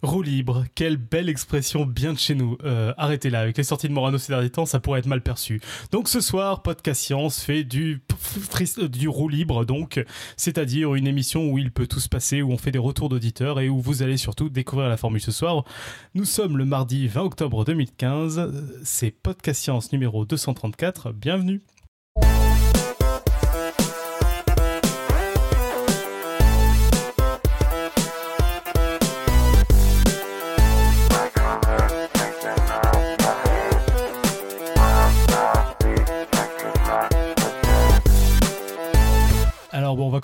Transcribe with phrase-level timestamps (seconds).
[0.00, 2.56] Roue libre, quelle belle expression bien de chez nous.
[2.62, 5.22] Euh, arrêtez là, avec les sorties de Morano ces derniers temps, ça pourrait être mal
[5.22, 5.60] perçu.
[5.90, 8.00] Donc ce soir, Podcast Science fait du,
[8.92, 10.04] du roue libre, donc,
[10.36, 13.58] c'est-à-dire une émission où il peut tout se passer, où on fait des retours d'auditeurs
[13.58, 15.64] et où vous allez surtout découvrir la formule ce soir.
[16.14, 18.52] Nous sommes le mardi 20 octobre 2015,
[18.84, 21.60] c'est Podcast Science numéro 234, bienvenue.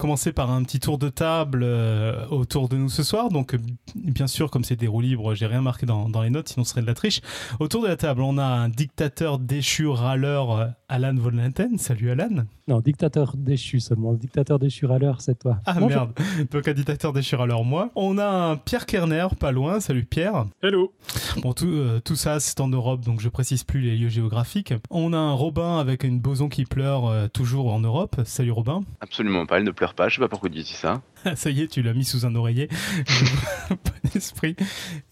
[0.04, 3.30] Commencer par un petit tour de table euh, autour de nous ce soir.
[3.30, 3.56] Donc,
[3.94, 6.72] bien sûr, comme c'est des roues libres, j'ai rien marqué dans, les notes, sinon ce
[6.72, 7.22] serait de la triche.
[7.58, 11.78] Autour de la table, on a un dictateur déchu râleur, euh, Alan Volnenten.
[11.78, 12.44] Salut Alan.
[12.68, 14.12] Non, dictateur déchu seulement.
[14.12, 15.56] Dictateur déchu râleur, c'est toi.
[15.64, 16.12] Ah merde.
[16.50, 17.90] Donc un dictateur déchu râleur, moi.
[17.94, 19.80] On a un Pierre Kerner, pas loin.
[19.80, 20.44] Salut Pierre.
[20.62, 20.92] Hello.
[21.38, 24.74] Bon, tout, euh, tout ça, c'est en Europe, donc je précise plus les lieux géographiques.
[24.90, 28.20] On a un Robin avec une boson qui pleure, toujours en Europe.
[28.24, 28.82] Salut Robin.
[29.00, 30.08] Absolument pas, elle ne pleure pas.
[30.08, 31.02] Je sais pas pourquoi tu dis ça.
[31.34, 32.68] ça y est, tu l'as mis sous un oreiller.
[33.70, 34.56] bon esprit.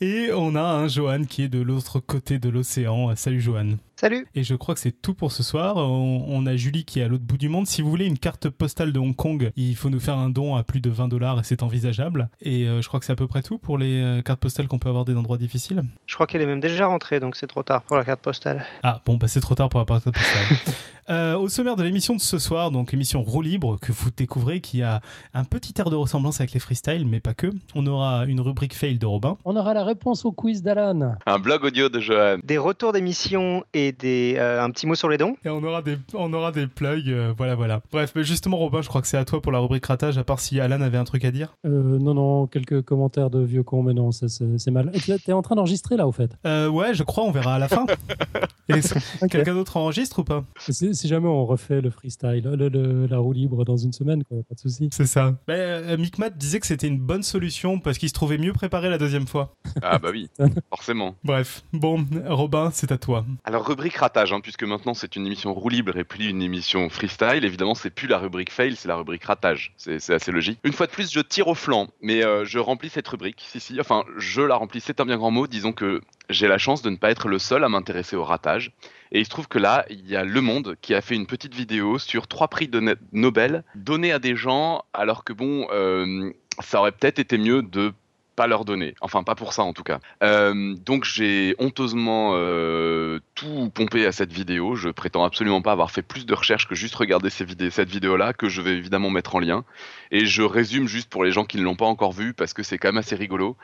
[0.01, 3.15] Et on a un Johan qui est de l'autre côté de l'océan.
[3.17, 3.77] Salut Johan.
[4.03, 4.27] Salut.
[4.35, 5.77] Et je crois que c'est tout pour ce soir.
[5.77, 7.69] On, a Julie qui est à l'autre bout du monde.
[7.69, 10.57] Si vous voulez une carte postale de Hong Kong, il faut nous faire un don
[10.57, 12.29] à plus de 20 dollars et c'est envisageable.
[12.41, 14.67] Et euh, je crois que c'est à peu près tout pour les euh, cartes postales
[14.67, 15.85] qu'on peut avoir des endroits difficiles.
[16.07, 18.67] Je crois qu'elle est même déjà rentrée, donc c'est trop tard pour la carte postale.
[18.83, 20.57] Ah bon, bah c'est trop tard pour la carte postale.
[21.11, 24.61] Euh, au sommaire de l'émission de ce soir, donc émission roue libre que vous découvrez,
[24.61, 25.01] qui a
[25.35, 27.49] un petit air de ressemblance avec les freestyles, mais pas que.
[27.75, 29.37] On aura une rubrique fail de Robin.
[29.45, 31.17] On aura la réponse au quiz d'Alan.
[31.27, 32.39] Un blog audio de Johan.
[32.45, 34.39] Des retours d'émission et des
[34.73, 35.37] petit mot sur les dons.
[35.45, 37.83] Et on aura des, on aura des plugs, euh, voilà, voilà.
[37.93, 40.25] Bref, mais justement, Robin, je crois que c'est à toi pour la rubrique ratage, à
[40.25, 41.55] part si Alan avait un truc à dire.
[41.67, 44.91] Euh, non, non, quelques commentaires de vieux cons, mais non, c'est mal.
[45.25, 47.69] T'es en train d'enregistrer là, au fait euh, Ouais, je crois, on verra à la
[47.69, 47.87] fin.
[48.69, 50.45] Et quelqu'un d'autre enregistre ou pas?
[50.59, 54.55] Si, jamais on refait le freestyle, le, la roue libre dans une semaine, quoi, pas
[54.55, 54.89] de souci.
[54.93, 55.35] C'est ça.
[55.51, 58.99] Euh, Micmat disait que c'était une bonne solution parce qu'il se trouvait mieux préparé la
[58.99, 59.55] deuxième fois.
[59.83, 60.31] Ah bah oui,
[60.71, 61.17] forcément.
[61.25, 63.27] Bref, bon, Robin, c'est à toi.
[63.45, 66.89] Alors, rubrique ratage, hein, puisque maintenant c'est une émission roue libre et plus une émission
[66.89, 69.73] freestyle, évidemment c'est plus la rubrique fail, c'est la rubrique ratage.
[69.77, 70.59] C'est assez logique.
[70.65, 73.45] Une fois de plus, je tire au flanc, mais euh, je remplis cette rubrique.
[73.47, 75.47] Si, si, enfin, je la remplis, c'est un bien grand mot.
[75.47, 76.01] Disons que
[76.31, 78.73] j'ai la chance de ne pas être le seul à m'intéresser au ratage.
[79.11, 81.27] Et il se trouve que là, il y a Le Monde qui a fait une
[81.27, 86.33] petite vidéo sur trois prix de Nobel donnés à des gens, alors que bon, euh,
[86.61, 87.93] ça aurait peut-être été mieux de
[88.37, 88.95] pas leur donner.
[89.01, 90.01] Enfin, pas pour ça en tout cas.
[90.23, 94.75] Euh, donc j'ai honteusement euh, tout pompé à cette vidéo.
[94.75, 98.33] Je prétends absolument pas avoir fait plus de recherches que juste regarder ces cette vidéo-là,
[98.33, 99.65] que je vais évidemment mettre en lien.
[100.11, 102.63] Et je résume juste pour les gens qui ne l'ont pas encore vu, parce que
[102.63, 103.57] c'est quand même assez rigolo.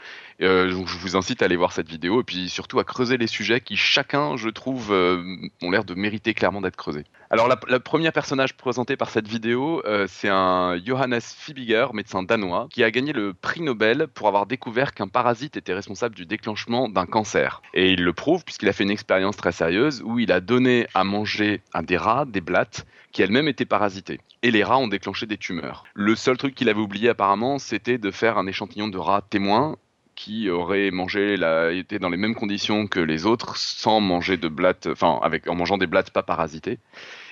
[0.42, 3.16] Euh, donc je vous incite à aller voir cette vidéo, et puis surtout à creuser
[3.16, 7.04] les sujets qui chacun, je trouve, ont l'air de mériter clairement d'être creusés.
[7.30, 12.68] Alors, le premier personnage présenté par cette vidéo, euh, c'est un Johannes Fibiger, médecin danois,
[12.70, 16.88] qui a gagné le prix Nobel pour avoir découvert qu'un parasite était responsable du déclenchement
[16.88, 17.60] d'un cancer.
[17.74, 20.86] Et il le prouve puisqu'il a fait une expérience très sérieuse où il a donné
[20.94, 24.20] à manger à des rats des blattes qui elles-mêmes étaient parasitées.
[24.42, 25.84] Et les rats ont déclenché des tumeurs.
[25.92, 29.76] Le seul truc qu'il avait oublié apparemment, c'était de faire un échantillon de rats témoins
[30.18, 34.48] qui aurait mangé la, été dans les mêmes conditions que les autres sans manger de
[34.48, 36.80] blattes, enfin en mangeant des blattes pas parasitées.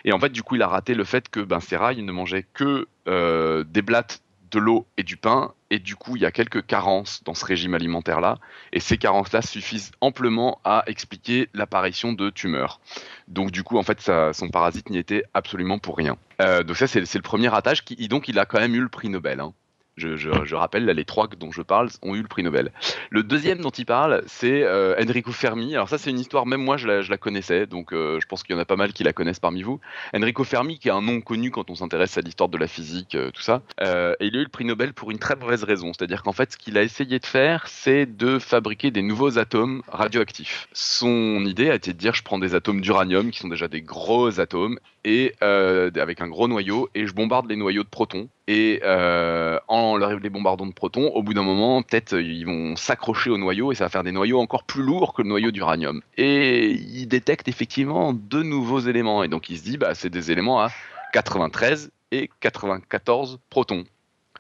[0.05, 1.59] Et en fait, du coup, il a raté le fait que ben,
[1.97, 5.53] ils ne mangeaient que euh, des blattes, de l'eau et du pain.
[5.71, 8.39] Et du coup, il y a quelques carences dans ce régime alimentaire-là.
[8.73, 12.81] Et ces carences-là suffisent amplement à expliquer l'apparition de tumeurs.
[13.27, 16.17] Donc, du coup, en fait, son parasite n'y était absolument pour rien.
[16.41, 17.85] Euh, donc, ça, c'est le premier ratage.
[17.85, 19.41] Qui, donc, il a quand même eu le prix Nobel.
[19.41, 19.55] Hein.
[19.97, 22.71] Je, rappelle, les trois dont je parle ont eu le prix Nobel.
[23.09, 25.75] Le deuxième dont il parle, c'est euh, Enrico Fermi.
[25.75, 28.55] Alors ça, c'est une histoire, même moi, je la, connaissais, donc euh, je pense qu'il
[28.55, 29.81] y en a pas mal qui la connaissent parmi vous.
[30.15, 33.15] Enrico Fermi, qui est un nom connu quand on s'intéresse à l'histoire de la physique,
[33.15, 33.63] euh, tout ça.
[33.81, 35.93] et il a eu le prix Nobel pour une très mauvaise raison.
[35.95, 39.83] C'est-à-dire qu'en fait, ce qu'il a essayé de faire, c'est de fabriquer des nouveaux atomes
[39.89, 40.69] radioactifs.
[40.73, 43.81] Son idée a été de dire, je prends des atomes d'uranium, qui sont déjà des
[43.81, 48.81] gros atomes, et avec un gros noyau, et je bombarde les noyaux de protons et
[48.85, 53.31] euh, en leur les bombardons de protons, au bout d'un moment, peut-être ils vont s'accrocher
[53.31, 56.01] au noyau et ça va faire des noyaux encore plus lourds que le noyau d'uranium.
[56.17, 60.31] Et ils détectent effectivement de nouveaux éléments et donc il se dit bah c'est des
[60.31, 60.71] éléments à
[61.13, 63.85] 93 et 94 protons.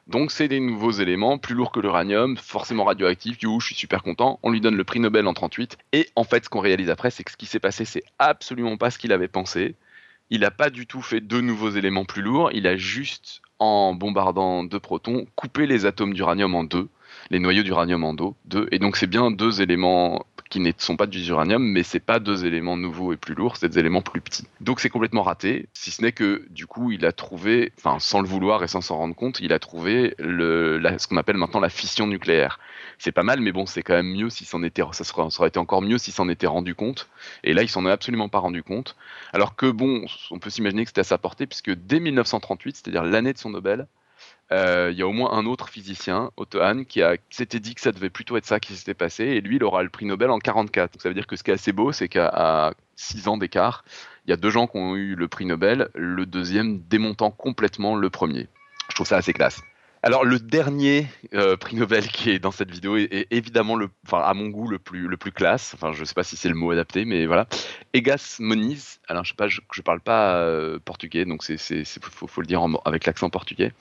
[0.06, 3.38] Donc c'est des nouveaux éléments plus lourds que l'uranium, forcément radioactifs.
[3.40, 4.38] Coup, je suis super content.
[4.44, 5.78] On lui donne le prix Nobel en 38.
[5.92, 8.76] Et en fait, ce qu'on réalise après, c'est que ce qui s'est passé, c'est absolument
[8.76, 9.74] pas ce qu'il avait pensé.
[10.30, 12.50] Il n'a pas du tout fait deux nouveaux éléments plus lourds.
[12.52, 16.88] Il a juste en bombardant deux protons, couper les atomes d'uranium en deux.
[17.30, 18.36] Les noyaux d'uranium en dos.
[18.44, 18.68] Deux.
[18.70, 22.20] Et donc c'est bien deux éléments qui ne sont pas du uranium, mais c'est pas
[22.20, 24.46] deux éléments nouveaux et plus lourds, c'est des éléments plus petits.
[24.60, 28.20] Donc c'est complètement raté, si ce n'est que du coup il a trouvé, enfin sans
[28.20, 31.60] le vouloir et sans s'en rendre compte, il a trouvé le, ce qu'on appelle maintenant
[31.60, 32.60] la fission nucléaire.
[32.98, 35.82] C'est pas mal, mais bon, c'est quand même mieux si s'en était, ça serait, encore
[35.82, 37.08] mieux s'il s'en était rendu compte.
[37.44, 38.96] Et là, il s'en est absolument pas rendu compte.
[39.32, 43.04] Alors que bon, on peut s'imaginer que c'était à sa portée, puisque dès 1938, c'est-à-dire
[43.04, 43.86] l'année de son Nobel,
[44.50, 47.00] il y a au moins un autre physicien, Otto Hahn, qui,
[47.30, 49.82] s'était dit que ça devait plutôt être ça qui s'était passé, et lui, il aura
[49.82, 50.92] le prix Nobel en 44.
[50.92, 53.84] Donc ça veut dire que ce qui est assez beau, c'est qu'à 6 ans d'écart,
[54.26, 57.96] il y a deux gens qui ont eu le prix Nobel, le deuxième démontant complètement
[57.96, 58.48] le premier.
[58.88, 59.60] Je trouve ça assez classe.
[60.06, 63.76] Alors le dernier euh, prix Nobel qui est dans cette vidéo est, évidemment
[64.06, 65.74] enfin à mon goût le plus le plus classe.
[65.74, 67.48] Enfin je sais pas si c'est le mot adapté, mais voilà.
[67.92, 69.00] Egas Moniz.
[69.08, 71.58] Alors je sais parle pas euh, portugais, donc c'est
[72.00, 73.72] faut, le dire avec l'accent portugais,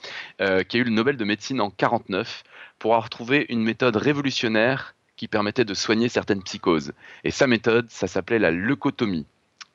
[0.41, 2.43] euh, qui a eu le Nobel de médecine en 49
[2.79, 6.93] pour avoir trouvé une méthode révolutionnaire qui permettait de soigner certaines psychoses.
[7.23, 9.27] Et sa méthode, ça s'appelait la leucotomie.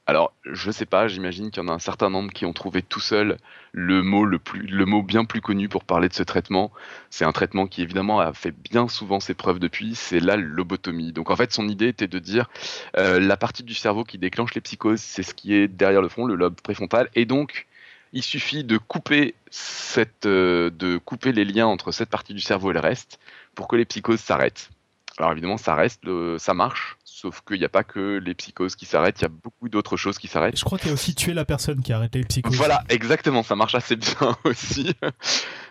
[0.07, 2.83] Alors, je sais pas, j'imagine qu'il y en a un certain nombre qui ont trouvé
[2.83, 3.37] tout seul
[3.73, 6.73] le mot le plus, le mot bien plus connu pour parler de ce traitement.
[7.11, 9.95] C'est un traitement qui évidemment a fait bien souvent ses preuves depuis.
[9.95, 11.13] C'est la lobotomie.
[11.13, 12.51] Donc en fait, son idée était de dire
[12.97, 16.09] euh, la partie du cerveau qui déclenche les psychoses, c'est ce qui est derrière le
[16.09, 17.67] front, le lobe préfrontal, et donc
[18.13, 22.73] il suffit de couper cette, euh, de couper les liens entre cette partie du cerveau
[22.73, 23.21] et le reste
[23.55, 24.71] pour que les psychoses s'arrêtent.
[25.19, 26.03] Alors évidemment, ça reste,
[26.39, 29.29] ça marche, sauf qu'il n'y a pas que les psychoses qui s'arrêtent, il y a
[29.29, 30.59] beaucoup d'autres choses qui s'arrêtent.
[30.59, 32.57] Je crois qu'il y a aussi tué la personne qui a arrêté les psychoses.
[32.57, 34.95] Voilà, exactement, ça marche assez bien aussi.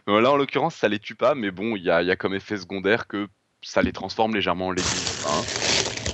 [0.08, 3.08] là, en l'occurrence, ça les tue pas, mais bon, il y a, comme effet secondaire
[3.08, 3.28] que
[3.62, 4.90] ça les transforme légèrement en légumes.
[5.28, 5.69] Hein.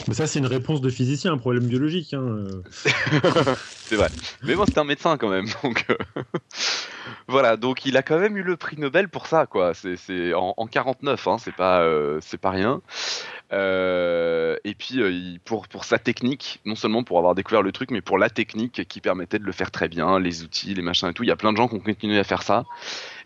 [0.07, 2.13] Mais ça, c'est une réponse de physicien, un problème biologique.
[2.13, 2.45] Hein.
[3.85, 4.09] c'est vrai.
[4.43, 5.47] Mais bon, c'est un médecin quand même.
[5.63, 6.23] Donc, euh,
[7.27, 7.57] voilà.
[7.57, 9.73] Donc, il a quand même eu le prix Nobel pour ça, quoi.
[9.73, 12.81] C'est en, en 49, hein, c'est pas, euh, pas rien.
[13.53, 17.91] Euh, et puis euh, pour, pour sa technique, non seulement pour avoir découvert le truc,
[17.91, 21.09] mais pour la technique qui permettait de le faire très bien, les outils, les machins
[21.09, 21.23] et tout.
[21.23, 22.65] Il y a plein de gens qui ont continué à faire ça.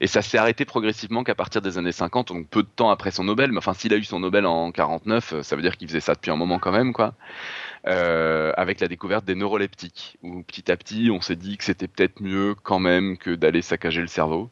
[0.01, 3.11] Et ça s'est arrêté progressivement qu'à partir des années 50, donc peu de temps après
[3.11, 3.51] son Nobel.
[3.51, 5.99] Mais enfin, s'il a eu son Nobel en 49, euh, ça veut dire qu'il faisait
[5.99, 7.13] ça depuis un moment quand même, quoi.
[7.87, 11.87] Euh, avec la découverte des neuroleptiques, où petit à petit, on s'est dit que c'était
[11.87, 14.49] peut-être mieux quand même que d'aller saccager le cerveau.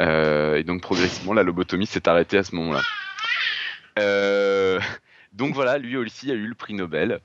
[0.00, 2.82] Euh, et donc progressivement, la lobotomie s'est arrêtée à ce moment-là.
[3.98, 4.80] Euh,
[5.32, 7.20] donc voilà, lui aussi a eu le prix Nobel.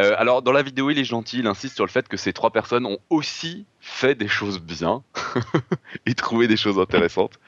[0.00, 2.32] Euh, alors dans la vidéo, il est gentil, il insiste sur le fait que ces
[2.32, 5.02] trois personnes ont aussi fait des choses bien
[6.06, 7.38] et trouvé des choses intéressantes.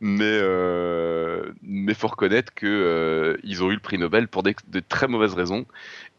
[0.00, 4.56] Mais euh, mais faut reconnaître que euh, ils ont eu le prix Nobel pour des,
[4.68, 5.66] de très mauvaises raisons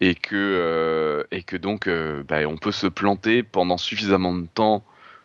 [0.01, 1.89] et que et que donc
[2.27, 4.83] bah, on peut se planter pendant suffisamment de temps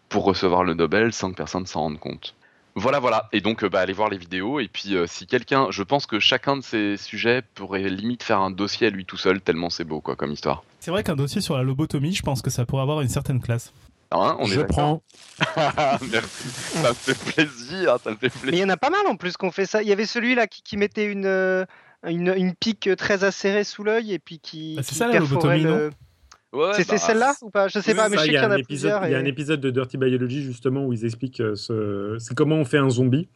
[0.09, 2.35] pour recevoir le Nobel sans que personne s'en rende compte.
[2.79, 3.29] Voilà, voilà.
[3.33, 4.61] Et donc, euh, bah, allez voir les vidéos.
[4.61, 8.41] Et puis, euh, si quelqu'un, je pense que chacun de ces sujets pourrait limite faire
[8.41, 10.63] un dossier à lui tout seul, tellement c'est beau, quoi, comme histoire.
[10.81, 13.41] C'est vrai qu'un dossier sur la lobotomie, je pense que ça pourrait avoir une certaine
[13.41, 13.73] classe.
[14.13, 15.03] Hein, on je prends.
[15.57, 16.49] Merci.
[16.49, 17.97] Ça me fait plaisir.
[18.05, 18.51] Ça me fait plaisir.
[18.51, 19.83] Mais il y en a pas mal en plus qu'on fait ça.
[19.83, 21.65] Il y avait celui-là qui, mettait une, euh,
[22.07, 24.77] une, une, pique très acérée sous l'œil et puis qui.
[24.77, 25.91] Bah, c'est ça la lobotomie, non?
[26.75, 27.69] C'est bah, celle-là ou pas?
[27.69, 29.07] Je sais pas, mais je sais qu'il y en a plusieurs.
[29.07, 32.17] Il y a un épisode de Dirty Biology justement où ils expliquent euh, ce...
[32.19, 33.29] c'est comment on fait un zombie.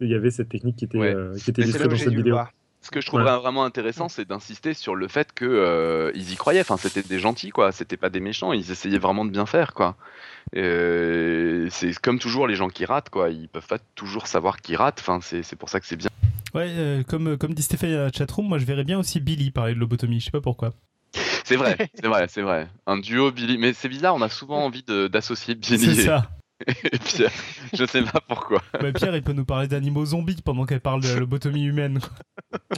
[0.00, 2.38] Il y avait cette technique qui était, euh, qui était illustrée dans cette vidéo.
[2.80, 6.36] Ce que je trouve vraiment intéressant, c'est d'insister sur le fait que euh, ils y
[6.36, 6.60] croyaient.
[6.60, 7.72] Enfin, c'était des gentils, quoi.
[7.72, 8.52] C'était pas des méchants.
[8.52, 9.96] Ils essayaient vraiment de bien faire, quoi.
[10.52, 13.30] c'est comme toujours les gens qui ratent, quoi.
[13.30, 14.98] Ils peuvent pas toujours savoir qui rate.
[15.00, 16.10] Enfin, c'est pour ça que c'est bien.
[16.54, 19.74] Ouais, comme, comme dit Stéphane à la chatroom, moi je verrais bien aussi Billy parler
[19.74, 20.20] de lobotomie.
[20.20, 20.72] Je sais pas pourquoi.
[21.48, 22.68] C'est vrai, c'est vrai, c'est vrai.
[22.86, 23.56] Un duo Billy.
[23.56, 25.78] Mais c'est bizarre, on a souvent envie d'associer Billy.
[25.78, 26.30] C'est ça.
[26.92, 27.30] Et Pierre.
[27.72, 28.62] Je sais pas pourquoi.
[28.82, 32.00] Bah, Pierre, il peut nous parler d'animaux zombies pendant qu'elle parle de la lobotomie humaine.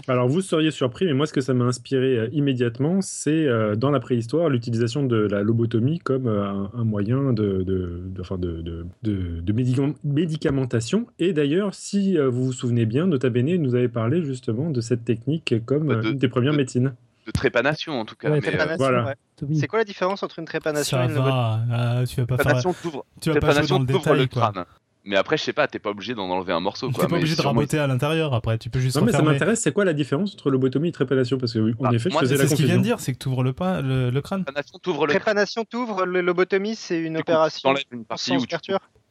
[0.06, 3.74] Alors, vous seriez surpris, mais moi, ce que ça m'a inspiré euh, immédiatement, c'est euh,
[3.74, 9.40] dans la préhistoire l'utilisation de la lobotomie comme euh, un, moyen de, de, de, de,
[9.40, 11.06] de médicamentation.
[11.18, 15.04] Et d'ailleurs, si vous vous souvenez bien, Nota Bene nous avait parlé justement de cette
[15.04, 16.94] technique comme bah, une des premières médecines
[17.30, 18.28] de trépanation en tout cas.
[18.28, 19.14] Euh,
[19.54, 22.72] c'est quoi la différence entre une trépanation et une va, euh, tu vas pas trépanation
[22.72, 22.92] faire...
[23.20, 24.64] tu vas pas dans le, détail, le crâne.
[25.04, 26.90] Mais après, je sais pas, t'es pas obligé d'en enlever un morceau.
[26.90, 28.96] T'es pas obligé de raboter à l'intérieur après, tu peux juste.
[28.96, 31.38] Non, mais ça m'intéresse, c'est quoi la différence entre lobotomie et trépanation?
[31.38, 33.12] Parce que, en bah, effet, je faisais la C'est ce qu'il vient de dire, c'est
[33.14, 34.44] que tu ouvres le, pas, le, crâne.
[34.44, 37.74] Trépanation, t'ouvres le Trépanation, t'ouvres, le lobotomie, c'est une opération.
[37.90, 38.56] une partie où tu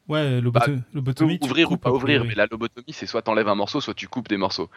[0.08, 1.38] Ouais, lobotomie.
[1.38, 4.08] Bah, ouvrir ou pas ouvrir, mais la lobotomie, c'est soit t'enlèves un morceau, soit tu
[4.08, 4.70] coupes des morceaux.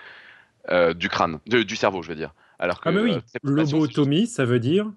[0.70, 2.34] Euh, du crâne, du cerveau, je veux dire.
[2.62, 4.88] Alors ah, mais oui, euh, lobotomie, ça veut dire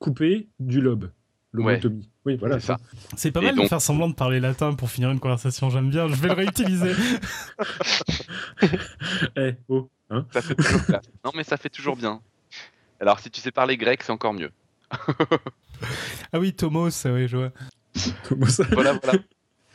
[0.00, 1.12] couper du lobe.
[1.52, 2.08] Lobotomie.
[2.24, 2.78] Oui, voilà, C'est ça.
[3.16, 6.08] C'est pas mal de faire semblant de parler latin pour finir une conversation, j'aime bien,
[6.08, 6.92] je vais le réutiliser.
[9.36, 11.04] Eh, oh, hein Ça fait toujours classe.
[11.24, 12.20] Non, mais ça fait toujours bien.
[13.00, 14.50] Alors, si tu sais parler grec, c'est encore mieux.
[16.32, 17.52] ah oui, Tomos, oui, je vois.
[18.72, 18.98] Voilà.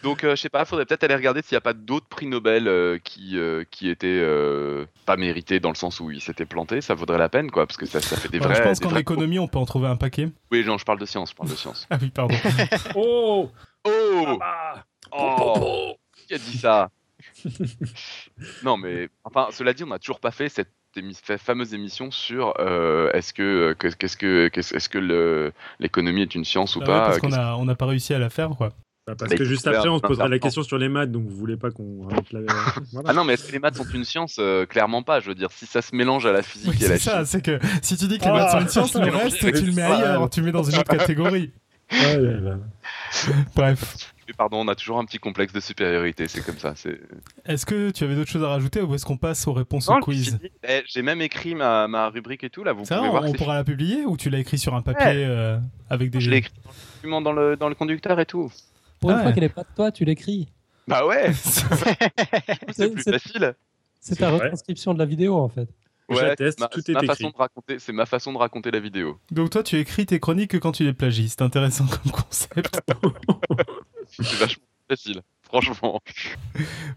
[0.03, 2.27] Donc, euh, je sais pas, faudrait peut-être aller regarder s'il n'y a pas d'autres prix
[2.27, 6.45] Nobel euh, qui, euh, qui étaient euh, pas mérités dans le sens où ils s'étaient
[6.45, 6.81] plantés.
[6.81, 8.55] Ça vaudrait la peine, quoi, parce que ça, ça fait des Ouais, vrais.
[8.57, 10.29] je pense qu'en économie, on peut en trouver un paquet.
[10.51, 11.87] Oui, non, je parle de science, je parle de science.
[11.89, 12.35] Ah oui, pardon.
[12.95, 13.49] Oh
[13.85, 15.95] Oh, Ah oh
[16.27, 16.89] Qui a dit ça
[18.63, 20.69] Non, mais enfin, cela dit, on n'a toujours pas fait cette
[21.37, 26.33] fameuse émission sur euh, est-ce que que- qu'est-ce que qu'est-ce- est-ce que le- l'économie est
[26.33, 28.29] une science ou Ah ouais, pas parce qu'on a, on n'a pas réussi à la
[28.31, 28.71] faire, quoi.
[29.07, 31.23] Bah, Parce Mais que juste après, on se posera la question sur les maths, donc
[31.27, 32.07] vous voulez pas qu'on.
[32.91, 33.09] Voilà.
[33.09, 34.35] Ah non, mais est-ce que les maths sont une science?
[34.39, 35.21] Euh, Clairement pas.
[35.21, 37.09] Je veux dire, si ça se mélange à la physique Oui, et à la c'est
[37.09, 39.39] ça, c'est que si tu dis que les Ah, maths sont une science, le reste,
[39.39, 41.51] tu le mets ailleurs, tu le mets dans une autre catégorie.
[41.91, 42.57] Ouais, là, là.
[43.55, 44.13] Bref.
[44.27, 46.27] Mais pardon, on a toujours un petit complexe de supériorité.
[46.27, 46.73] C'est comme ça.
[47.45, 49.97] Est-ce que tu avais d'autres choses à rajouter ou est-ce qu'on passe aux réponses Non,
[49.97, 50.37] au quiz
[50.67, 52.73] eh, J'ai même écrit ma, ma rubrique et tout là.
[52.73, 53.23] Vous pouvez on, voir.
[53.23, 55.57] on pourra la publier ou tu l'as écrit sur un papier euh,
[55.89, 58.51] avec des Je l'ai écrit dans le document dans le, dans le conducteur et tout.
[58.99, 59.33] Pour une Ah fois ouais.
[59.33, 60.49] qu'elle n'est pas de toi, tu l'écris.
[60.87, 63.55] Bah ouais, c'est plus c'est- facile.
[63.99, 64.45] C'est ta vrai.
[64.45, 65.67] retranscription de la vidéo, en fait.
[66.09, 67.07] C'est ma- tout est ma écrit.
[67.07, 67.79] façon de raconter.
[67.79, 69.19] C'est ma façon de raconter la vidéo.
[69.31, 71.27] Donc toi, tu écris tes chroniques que quand tu les plagies.
[71.27, 72.79] C'est intéressant comme concept.
[74.07, 75.21] C'est vachement facile.
[75.41, 75.99] Franchement.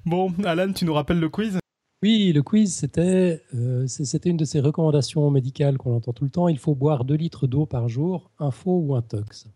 [0.07, 1.59] Bon, Alan, tu nous rappelles le quiz?
[2.03, 3.87] Oui, le quiz, c'était euh,
[4.25, 6.47] une de ces recommandations médicales qu'on entend tout le temps.
[6.49, 9.47] Il faut boire 2 litres d'eau par jour, un faux ou un tox.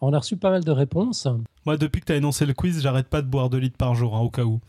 [0.00, 1.26] On a reçu pas mal de réponses.
[1.64, 3.94] Moi, depuis que tu as énoncé le quiz, j'arrête pas de boire 2 litres par
[3.94, 4.60] jour, hein, au cas où.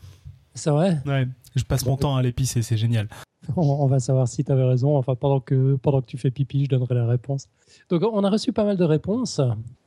[0.54, 0.98] C'est vrai?
[1.06, 3.08] Ouais, je passe mon temps à l'épicer, c'est génial.
[3.56, 4.96] on, on va savoir si tu avais raison.
[4.96, 7.48] Enfin, pendant que, pendant que tu fais pipi, je donnerai la réponse.
[7.90, 9.40] Donc, on a reçu pas mal de réponses.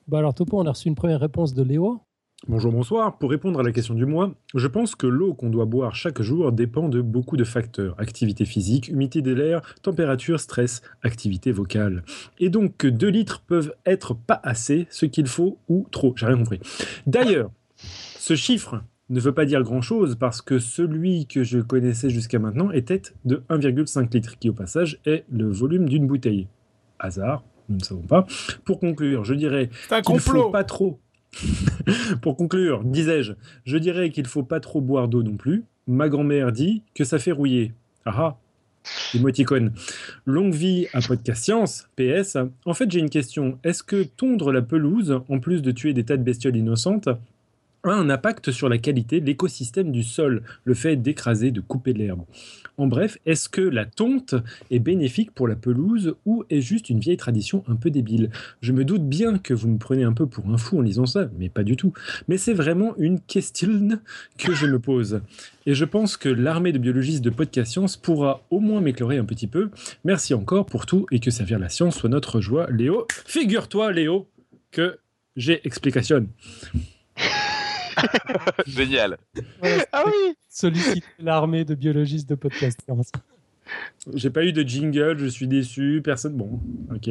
[0.07, 2.01] Bah alors, Topo, on a reçu une première réponse de Léo.
[2.47, 3.19] Bonjour, bonsoir.
[3.19, 6.23] Pour répondre à la question du mois, je pense que l'eau qu'on doit boire chaque
[6.23, 7.93] jour dépend de beaucoup de facteurs.
[7.99, 12.03] Activité physique, humidité de l'air, température, stress, activité vocale.
[12.39, 16.15] Et donc que 2 litres peuvent être pas assez, ce qu'il faut ou trop.
[16.17, 16.59] J'ai rien compris.
[17.05, 18.81] D'ailleurs, ce chiffre
[19.11, 23.43] ne veut pas dire grand-chose parce que celui que je connaissais jusqu'à maintenant était de
[23.51, 26.47] 1,5 litre, qui au passage est le volume d'une bouteille.
[26.97, 28.25] Hasard, nous ne savons pas.
[28.65, 30.99] Pour conclure, je dirais qu'il faut complot pas trop.
[32.21, 33.33] Pour conclure, disais-je,
[33.65, 35.63] je dirais qu'il faut pas trop boire d'eau non plus.
[35.87, 37.73] Ma grand-mère dit que ça fait rouiller.
[38.05, 38.37] Ah ah
[39.13, 39.73] Émoticône.
[40.25, 42.37] Longue vie à Podcast Science, PS.
[42.65, 43.59] En fait, j'ai une question.
[43.63, 47.09] Est-ce que tondre la pelouse, en plus de tuer des tas de bestioles innocentes,
[47.83, 51.93] a un impact sur la qualité de l'écosystème du sol, le fait d'écraser, de couper
[51.93, 52.23] l'herbe
[52.77, 54.35] En bref, est-ce que la tonte
[54.69, 58.29] est bénéfique pour la pelouse ou est juste une vieille tradition un peu débile?
[58.61, 61.05] Je me doute bien que vous me prenez un peu pour un fou en lisant
[61.05, 61.93] ça, mais pas du tout.
[62.27, 63.99] Mais c'est vraiment une question
[64.37, 65.21] que je me pose.
[65.65, 69.25] Et je pense que l'armée de biologistes de Podcast Science pourra au moins m'éclairer un
[69.25, 69.69] petit peu.
[70.03, 72.69] Merci encore pour tout et que servir la science soit notre joie.
[72.71, 74.27] Léo, figure-toi, Léo,
[74.71, 74.97] que
[75.35, 76.27] j'ai explication.
[78.67, 79.17] Génial.
[79.91, 82.79] Ah oui Sollicite l'armée de biologistes de podcast.
[84.13, 86.33] J'ai pas eu de jingle, je suis déçu, personne.
[86.35, 86.59] Bon,
[86.91, 87.09] ok.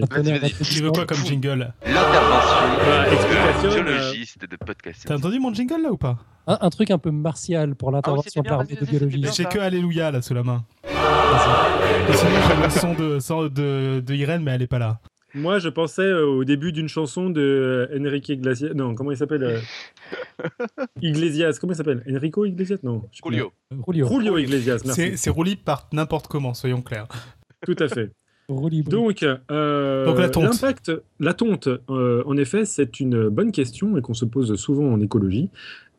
[0.65, 5.05] Tu veux quoi comme jingle L'intervention Bah, de euh, biologiste de podcast.
[5.07, 6.19] T'as entendu mon jingle là ou pas?
[6.47, 9.37] Un, un truc un peu martial pour l'intervention c'était de l'armée de biologistes.
[9.37, 10.65] J'ai que Alléluia là sous la main.
[10.85, 15.01] Et sinon, j'ai le son de, son de, de Irène, mais elle est pas là.
[15.35, 18.73] Moi, je pensais euh, au début d'une chanson de euh, Enrique Iglesias.
[18.75, 19.59] Non, comment il s'appelle euh,
[21.03, 21.59] Iglesias.
[21.61, 22.03] Comment il s'appelle?
[22.09, 22.79] Enrico Iglesias?
[22.83, 23.03] Non.
[23.25, 23.53] Julio.
[23.87, 24.09] Julio.
[24.09, 25.01] Julio Iglesias, merci.
[25.03, 27.07] C'est c'est roulé par n'importe comment, soyons clairs.
[27.65, 28.11] Tout à fait.
[28.89, 30.45] Donc, euh, Donc, la tonte.
[30.45, 34.93] l'impact, la tonte, euh, en effet, c'est une bonne question et qu'on se pose souvent
[34.93, 35.51] en écologie.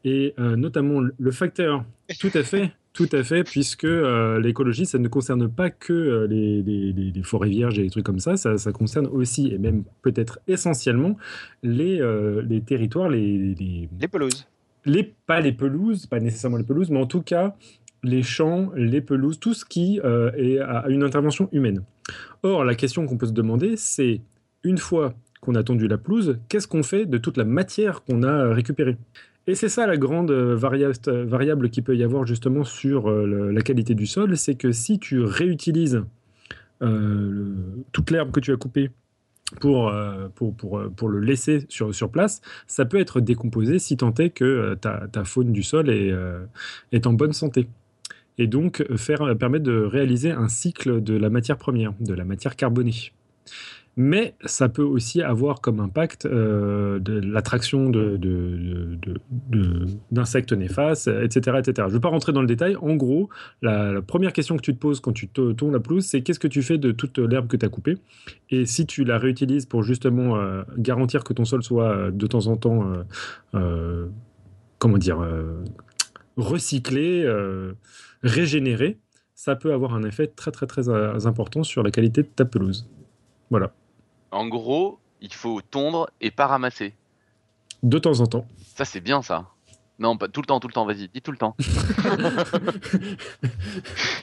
[0.04, 1.86] Et euh, notamment le facteur,
[2.20, 6.28] tout à fait, tout à fait, puisque euh, l'écologie, ça ne concerne pas que euh,
[6.28, 9.50] les, les- les- les forêts vierges et les trucs comme ça, ça, ça concerne aussi,
[9.54, 11.18] et même peut-être essentiellement,
[11.64, 12.02] les,
[12.48, 14.48] les territoires, les, pelouses.
[14.86, 17.56] les, pas les pelouses, pas nécessairement les pelouses, mais en tout cas
[18.04, 21.84] les champs, les pelouses, tout ce qui est à une intervention humaine.
[22.42, 24.22] Or, la question qu'on peut se demander, c'est
[24.64, 28.24] une fois qu'on a tondu la pelouse, qu'est-ce qu'on fait de toute la matière qu'on
[28.24, 28.98] a récupérée?
[29.48, 30.92] Et c'est ça la grande euh, varia-
[31.26, 35.00] variable qui peut y avoir justement sur euh, la qualité du sol, c'est que si
[35.00, 36.04] tu réutilises
[36.82, 37.56] euh,
[37.92, 38.92] toute l'herbe que tu as coupée
[39.60, 39.94] pour,
[40.36, 44.30] pour, pour, pour le laisser sur, sur place, ça peut être décomposé si tant est
[44.30, 46.14] que ta, faune du sol est,
[46.94, 47.68] est en bonne santé.
[48.38, 52.56] Et donc faire, permettre de réaliser un cycle de la matière première, de la matière
[52.56, 53.12] carbonée.
[53.98, 57.90] Mais ça peut aussi avoir comme impact euh, l'attraction
[60.12, 61.74] d'insectes néfastes, etc., etc.
[61.78, 62.76] Je ne veux pas rentrer dans le détail.
[62.78, 63.30] En gros,
[63.62, 66.40] la, première question que tu te poses quand tu te- tournes la pelouse, c'est qu'est-ce
[66.40, 67.98] que tu fais de toute l'herbe que tu as coupée?
[68.50, 72.28] Et si tu la réutilises pour justement euh, garantir que ton sol soit euh, de
[72.28, 72.86] temps en temps,
[74.80, 75.20] comment dire,
[76.38, 77.28] recyclé,
[78.24, 78.98] régénéré,
[79.36, 82.88] ça peut avoir un effet très très très important sur la qualité de ta pelouse.
[83.50, 83.74] Voilà,
[84.32, 86.94] En gros, il faut tondre et pas ramasser.
[87.84, 88.46] de temps en temps.
[88.76, 89.46] Ça, c'est bien ça.
[90.00, 91.56] Non, pas tout le temps, tout le temps, vas-y, dis tout le temps.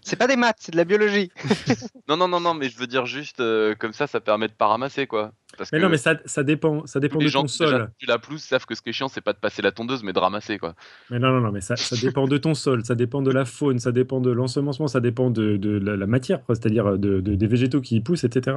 [0.02, 1.30] C'est pas des maths, c'est de la biologie.
[2.08, 4.52] Non, non, non, non, mais je veux dire juste euh, comme ça, ça permet de
[4.54, 5.32] pas ramasser quoi.
[5.58, 7.58] Parce Mais que non, mais ça, ça dépend, ça dépend les de gens ton qui
[7.58, 7.90] déjà sol.
[7.98, 10.02] tuent la pelouse savent que ce qui est chiant, c'est pas de passer la tondeuse,
[10.04, 10.74] mais de ramasser quoi.
[11.10, 13.44] Mais non, non, non, mais ça, ça dépend de ton sol, ça dépend de la
[13.44, 17.34] faune, ça dépend de l'ensemencement, ça dépend de, de la, la matière, c'est-à-dire de, de-
[17.34, 18.56] des végétaux qui y poussent, etc.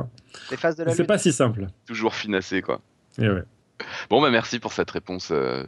[0.52, 1.68] Les phases de la C'est pas si simple.
[1.88, 2.82] Toujours finasser quoi.
[3.20, 3.44] Et ouais.
[4.10, 5.30] Bon, bah merci pour cette réponse.
[5.32, 5.64] euh.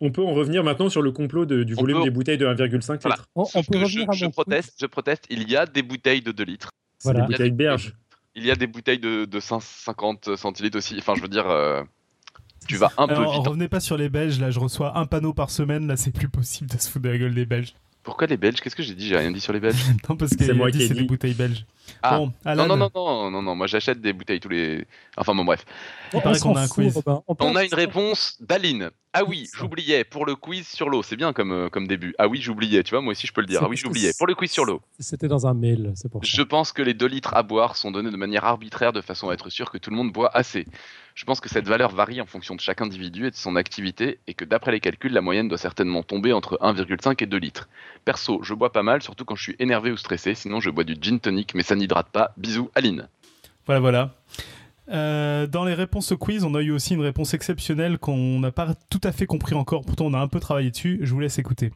[0.00, 2.36] On peut en revenir maintenant sur le complot de- du On volume peut- des bouteilles
[2.36, 3.16] de 1,5 Voilà.
[3.16, 3.28] litres.
[3.34, 6.20] On, peut je, revenir à je mon proteste, je proteste, il y a des bouteilles
[6.20, 6.70] de 2 litres.
[7.02, 7.20] Voilà.
[7.22, 7.94] des bouteilles berges.
[8.36, 10.96] Il y a des bouteilles de, de 150 centilitres aussi.
[10.98, 11.82] Enfin, je veux dire, euh,
[12.66, 13.46] tu vas un peu vite.
[13.46, 16.28] revenez pas sur les Belges, là je reçois un panneau par semaine, là c'est plus
[16.28, 17.74] possible de se foutre de la gueule des Belges.
[18.02, 18.60] Pourquoi les Belges?
[18.60, 19.08] Qu'est-ce que j'ai dit?
[19.08, 19.76] J'ai rien dit sur les Belges.
[20.08, 21.64] Non, parce que C'est moi dit qui ai c'est des bouteilles belges.
[22.02, 24.86] Ah, bon, Non, Alan, non, non, non, non, non, moi j'achète des bouteilles tous les.
[25.16, 25.64] Enfin, bon, bref.
[26.12, 27.02] Il paraît s'en qu'on a un fout, quiz.
[27.04, 27.22] Robin.
[27.40, 28.90] On a une réponse d'Aline.
[29.16, 31.04] Ah oui, j'oubliais pour le quiz sur l'eau.
[31.04, 32.14] C'est bien comme, euh, comme début.
[32.18, 32.82] Ah oui, j'oubliais.
[32.82, 33.60] Tu vois, moi aussi je peux le dire.
[33.62, 34.10] Ah oui, j'oubliais.
[34.18, 34.80] Pour le quiz sur l'eau.
[34.98, 36.28] C'était dans un mail, c'est pour ça.
[36.28, 39.28] Je pense que les 2 litres à boire sont donnés de manière arbitraire de façon
[39.28, 40.66] à être sûr que tout le monde boit assez.
[41.14, 44.18] Je pense que cette valeur varie en fonction de chaque individu et de son activité
[44.26, 47.68] et que d'après les calculs, la moyenne doit certainement tomber entre 1,5 et 2 litres.
[48.04, 50.82] Perso, je bois pas mal, surtout quand je suis énervé ou stressé, sinon je bois
[50.82, 52.32] du gin tonic mais ça n'hydrate pas.
[52.36, 53.08] Bisous, Aline.
[53.66, 54.14] Voilà, voilà.
[54.90, 58.50] Euh, dans les réponses au quiz, on a eu aussi une réponse exceptionnelle qu'on n'a
[58.52, 59.82] pas tout à fait compris encore.
[59.82, 60.98] Pourtant, on a un peu travaillé dessus.
[61.02, 61.72] Je vous laisse écouter.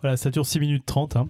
[0.00, 1.16] Voilà, ça dure 6 minutes 30.
[1.16, 1.28] hein.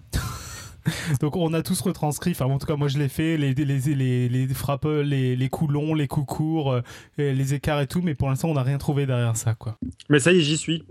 [1.21, 3.65] Donc on a tous retranscrit, enfin en tout cas moi je l'ai fait, les, les,
[3.65, 6.81] les, les frappes, les, les coups longs, les coups courts, euh,
[7.17, 9.77] les écarts et tout, mais pour l'instant on n'a rien trouvé derrière ça quoi.
[10.09, 10.83] Mais ça y est, j'y suis.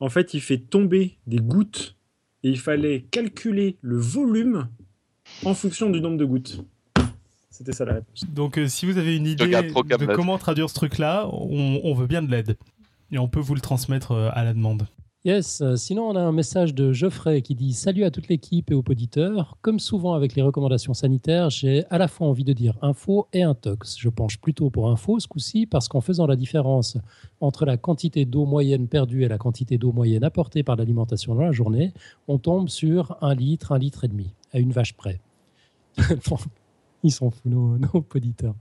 [0.00, 1.96] En fait, il fait tomber des gouttes
[2.42, 4.68] et il fallait calculer le volume
[5.44, 6.62] en fonction du nombre de gouttes.
[7.50, 8.24] C'était ça la réponse.
[8.28, 12.06] Donc euh, si vous avez une idée de comment traduire ce truc-là, on, on veut
[12.06, 12.56] bien de l'aide.
[13.12, 14.88] Et on peut vous le transmettre euh, à la demande.
[15.26, 18.70] Yes, euh, sinon on a un message de Geoffrey qui dit Salut à toute l'équipe
[18.70, 19.56] et aux auditeurs.
[19.62, 23.42] Comme souvent avec les recommandations sanitaires, j'ai à la fois envie de dire info et
[23.42, 23.96] intox.
[23.98, 26.98] Je penche plutôt pour info ce coup-ci parce qu'en faisant la différence
[27.40, 31.40] entre la quantité d'eau moyenne perdue et la quantité d'eau moyenne apportée par l'alimentation dans
[31.40, 31.94] la journée,
[32.28, 35.20] on tombe sur un litre, un litre et demi, à une vache près.
[37.08, 38.54] Ils sont fous, nos, nos auditeurs.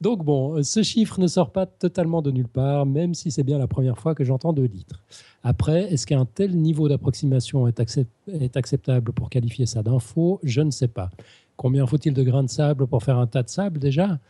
[0.00, 3.58] Donc bon, ce chiffre ne sort pas totalement de nulle part, même si c'est bien
[3.58, 5.02] la première fois que j'entends 2 litres.
[5.42, 7.80] Après, est-ce qu'un tel niveau d'approximation est,
[8.28, 10.38] est acceptable pour qualifier ça d'info?
[10.42, 11.10] Je ne sais pas.
[11.56, 14.20] Combien faut-il de grains de sable pour faire un tas de sable déjà?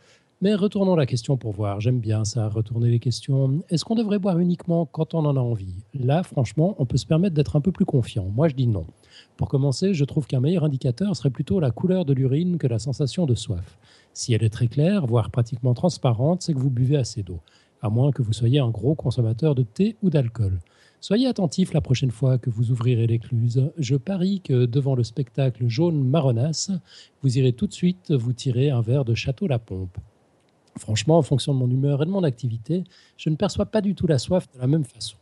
[0.41, 1.81] Mais retournons la question pour voir.
[1.81, 3.61] J'aime bien ça, retourner les questions.
[3.69, 5.75] Est-ce qu'on devrait boire uniquement quand on en a envie?
[5.93, 8.25] Là, franchement, on peut se permettre d'être un peu plus confiant.
[8.33, 8.85] Moi, je dis non.
[9.39, 12.77] Pour commencer, je trouve qu'un meilleur indicateur serait plutôt la couleur de l'urine que la
[12.77, 13.77] sensation de soif.
[14.13, 17.39] Si elle est très claire, voire pratiquement transparente, c'est que vous buvez assez d'eau,
[17.81, 20.59] à moins que vous soyez un gros consommateur de thé ou d'alcool.
[20.99, 23.71] Soyez attentif la prochaine fois que vous ouvrirez l'écluse.
[23.77, 26.71] Je parie que devant le spectacle jaune marronasse,
[27.23, 29.99] vous irez tout de suite vous tirer un verre de Château La Pompe.
[30.77, 32.83] Franchement, en fonction de mon humeur et de mon activité,
[33.15, 35.15] je ne perçois pas du tout la soif de la même façon.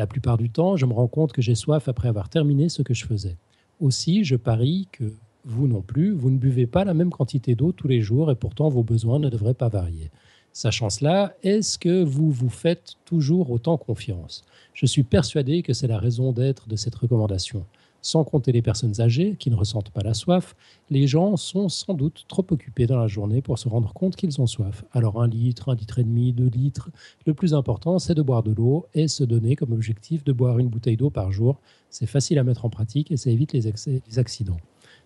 [0.00, 2.80] La plupart du temps, je me rends compte que j'ai soif après avoir terminé ce
[2.80, 3.36] que je faisais.
[3.80, 5.12] Aussi, je parie que
[5.44, 8.34] vous non plus, vous ne buvez pas la même quantité d'eau tous les jours et
[8.34, 10.10] pourtant vos besoins ne devraient pas varier.
[10.54, 14.42] Sachant cela, est-ce que vous vous faites toujours autant confiance?
[14.72, 17.66] Je suis persuadé que c'est la raison d'être de cette recommandation.
[18.02, 20.54] Sans compter les personnes âgées qui ne ressentent pas la soif,
[20.88, 24.40] les gens sont sans doute trop occupés dans la journée pour se rendre compte qu'ils
[24.40, 24.84] ont soif.
[24.92, 26.90] Alors un litre, un litre et demi, deux litres,
[27.26, 30.58] le plus important c'est de boire de l'eau et se donner comme objectif de boire
[30.58, 31.60] une bouteille d'eau par jour.
[31.90, 33.70] C'est facile à mettre en pratique et ça évite les,
[34.06, 34.58] les accidents.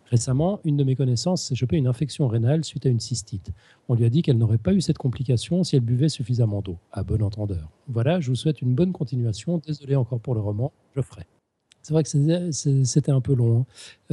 [0.06, 3.50] Récemment, une de mes connaissances s'est chopée une infection rénale suite à une cystite.
[3.88, 6.78] On lui a dit qu'elle n'aurait pas eu cette complication si elle buvait suffisamment d'eau,
[6.92, 7.70] à bon entendeur.
[7.88, 9.58] Voilà, je vous souhaite une bonne continuation.
[9.58, 11.26] Désolé encore pour le roman, je ferai.
[11.84, 12.08] C'est vrai que
[12.84, 13.60] c'était un peu long.
[13.60, 13.66] hein.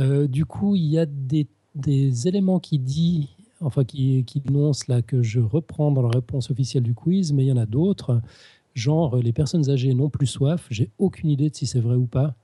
[0.03, 3.29] Euh, du coup, il y a des, des éléments qui dit,
[3.61, 7.45] enfin qui, qui dénoncent là que je reprends dans la réponse officielle du quiz, mais
[7.45, 8.21] il y en a d'autres.
[8.75, 10.67] genre les personnes âgées n'ont plus soif.
[10.69, 12.35] J'ai aucune idée de si c'est vrai ou pas.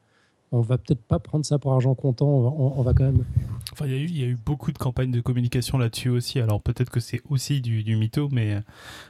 [0.54, 2.26] On va peut-être pas prendre ça pour argent comptant.
[2.28, 3.24] On va, on- on va quand même.
[3.74, 6.08] Enfin, il y, a eu- il y a eu beaucoup de campagnes de communication là-dessus
[6.10, 6.40] aussi.
[6.40, 8.60] Alors peut-être que c'est aussi du, du mytho, mais euh,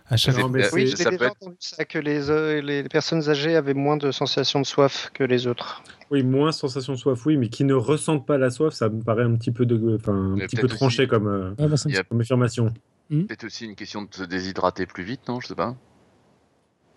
[0.08, 3.56] à chaque mais euh, Oui, ça déjà entendu ça, que les, euh, les personnes âgées
[3.56, 5.84] avaient moins de sensations de soif que les autres.
[6.10, 9.02] Oui, moins sensation de soif, oui, mais qui ne ressentent pas la soif, ça me
[9.04, 11.10] paraît un petit peu, de, enfin, un Mais petit peu tranché aussi.
[11.10, 12.74] comme, euh, bah, ça me Il y a- comme affirmation.
[13.10, 15.76] Peut-être aussi une question de se déshydrater plus vite, non Je sais pas.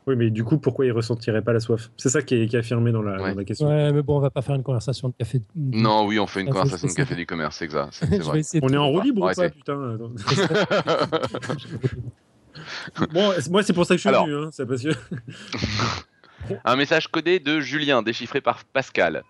[0.07, 1.91] Oui, mais du coup, pourquoi ils ressentiraient pas la soif?
[1.97, 3.31] C'est ça qui est, qui est affirmé dans la, Ouais.
[3.33, 3.69] dans la question.
[3.69, 5.43] Ouais, mais bon, on va pas faire une conversation de café.
[5.55, 7.91] Non, oui, on fait une Ah, conversation de café du commerce, c'est exact.
[7.93, 8.41] c'est vais vrai.
[8.63, 9.99] On est en roue libre ou pas, putain.
[13.13, 14.27] Bon, moi, c'est pour ça que je suis Alors.
[14.27, 14.37] venu.
[14.37, 14.89] Hein, c'est parce que...
[16.65, 19.25] Un message codé de Julien, déchiffré par Pascal.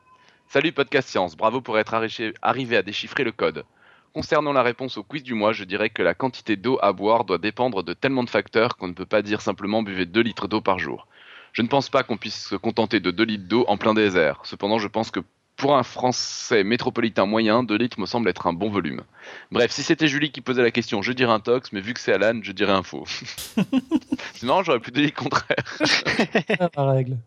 [0.49, 3.65] Salut Podcast Science, bravo pour être arri- arrivé à déchiffrer le code.
[4.13, 7.25] Concernant la réponse au quiz du mois, je dirais que la quantité d'eau à boire
[7.25, 10.49] doit dépendre de tellement de facteurs qu'on ne peut pas dire simplement buvez 2 litres
[10.49, 11.07] d'eau par jour.
[11.53, 14.41] Je ne pense pas qu'on puisse se contenter de 2 litres d'eau en plein désert.
[14.45, 15.21] Cependant, je pense que
[15.57, 19.03] pour un Français métropolitain moyen, 2 litres me semble être un bon volume.
[19.51, 22.01] Bref, si c'était Julie qui posait la question, je dirais un tox, mais vu que
[22.01, 23.05] c'est Alan, je dirais un faux.
[24.35, 25.57] c'est marrant, j'aurais pu dire le contraire.
[26.77, 27.19] La règle.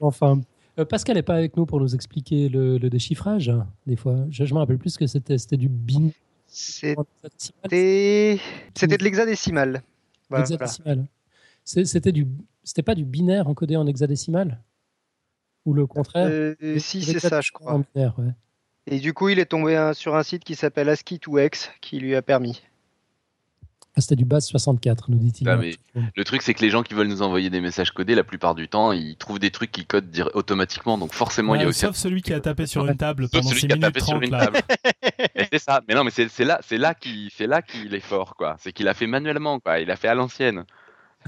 [0.00, 0.40] Enfin,
[0.78, 4.16] euh, Pascal n'est pas avec nous pour nous expliquer le, le déchiffrage, hein, des fois.
[4.30, 5.38] Je, je me rappelle plus ce que c'était.
[5.38, 6.10] C'était du bin.
[6.46, 8.38] C'était
[8.74, 9.82] c'était de l'hexadécimal.
[10.28, 10.44] Voilà,
[10.84, 11.02] voilà.
[11.64, 12.26] C'était du,
[12.62, 14.60] c'était pas du binaire encodé en hexadécimal?
[15.64, 17.74] Ou le contraire Euh, si, c'est ça, je crois.
[17.74, 18.32] En binaire, ouais.
[18.88, 22.16] Et du coup, il est tombé hein, sur un site qui s'appelle ASCII2X qui lui
[22.16, 22.62] a permis.
[23.94, 25.46] Ah, c'était du base 64, nous dit-il.
[25.48, 25.60] Ah,
[26.16, 28.54] Le truc, c'est que les gens qui veulent nous envoyer des messages codés, la plupart
[28.54, 30.96] du temps, ils trouvent des trucs qui codent automatiquement.
[30.96, 33.24] Donc forcément, il y a Ouais, aussi sauf celui qui a tapé sur une table
[33.24, 34.46] Sauf pendant celui 6 qui a minutes tapé sur 30 une là.
[34.46, 34.60] table.
[35.52, 35.82] C'est ça.
[35.86, 38.56] Mais non, mais c'est là, c'est là qu'il, c'est là qu'il est fort, quoi.
[38.60, 39.78] C'est qu'il a fait manuellement, quoi.
[39.78, 40.64] Il a fait à l'ancienne.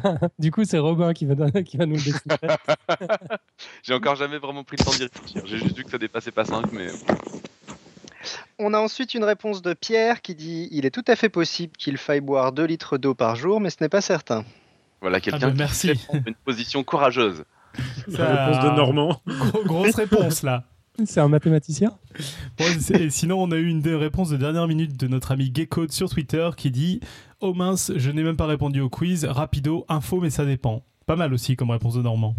[0.38, 2.00] Du coup, c'est Robin qui va, qui va nous le.
[3.82, 5.42] J'ai encore jamais vraiment pris le temps d'y réfléchir.
[5.46, 6.88] J'ai juste vu que ça dépassait pas 5, mais
[8.58, 11.72] On a ensuite une réponse de Pierre qui dit Il est tout à fait possible
[11.76, 14.44] qu'il faille boire 2 litres d'eau par jour, mais ce n'est pas certain.
[15.00, 15.94] voilà quelqu'un bah, qui merci.
[15.94, 17.44] prendre une position courageuse.
[18.08, 19.20] La réponse de Normand.
[19.26, 20.62] Gros- grosse réponse là.
[21.04, 21.90] c'est un mathématicien
[22.56, 22.64] Bon,
[23.10, 26.08] sinon, on a eu une des réponses de dernière minute de notre ami Gecko sur
[26.08, 27.00] Twitter qui dit
[27.46, 29.26] Oh mince, je n'ai même pas répondu au quiz.
[29.26, 30.82] Rapido, info, mais ça dépend.
[31.04, 32.34] Pas mal aussi comme réponse de Normand.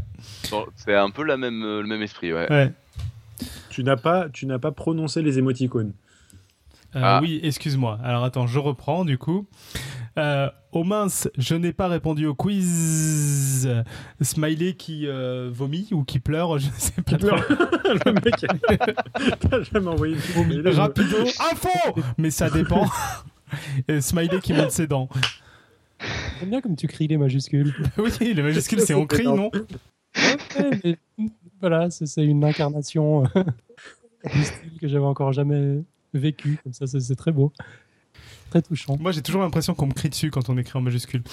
[0.50, 2.52] Bon, c'est un peu la même, euh, le même esprit, ouais.
[2.52, 2.74] Ouais.
[3.70, 5.94] Tu n'as pas, tu n'as pas prononcé les émoticônes.
[6.96, 7.20] Euh, Ah.
[7.22, 8.00] Oui, excuse-moi.
[8.04, 9.46] Alors attends, je reprends du coup.
[10.18, 13.70] Euh, oh mince, je n'ai pas répondu au quiz.
[14.22, 17.30] Smiley qui euh, vomit ou qui pleure, je sais pas trop.
[18.06, 18.44] le mec,
[19.40, 20.68] t'as jamais envoyé une.
[20.68, 21.18] Rapido,
[21.52, 22.88] info Mais ça dépend.
[23.88, 25.10] Et Smiley qui monte ses dents.
[26.40, 27.74] J'aime bien comme tu cries les majuscules.
[27.98, 31.28] Oui, les majuscules, c'est on crie, non Ouais, mais,
[31.60, 33.44] voilà, c'est une incarnation euh,
[34.34, 35.82] du style que j'avais encore jamais
[36.14, 36.60] vécu.
[36.64, 37.52] Comme ça, c'est c'est très beau.
[38.50, 38.98] Très touchant.
[39.00, 41.24] Moi, j'ai toujours l'impression qu'on me crie dessus quand on écrit en majuscule.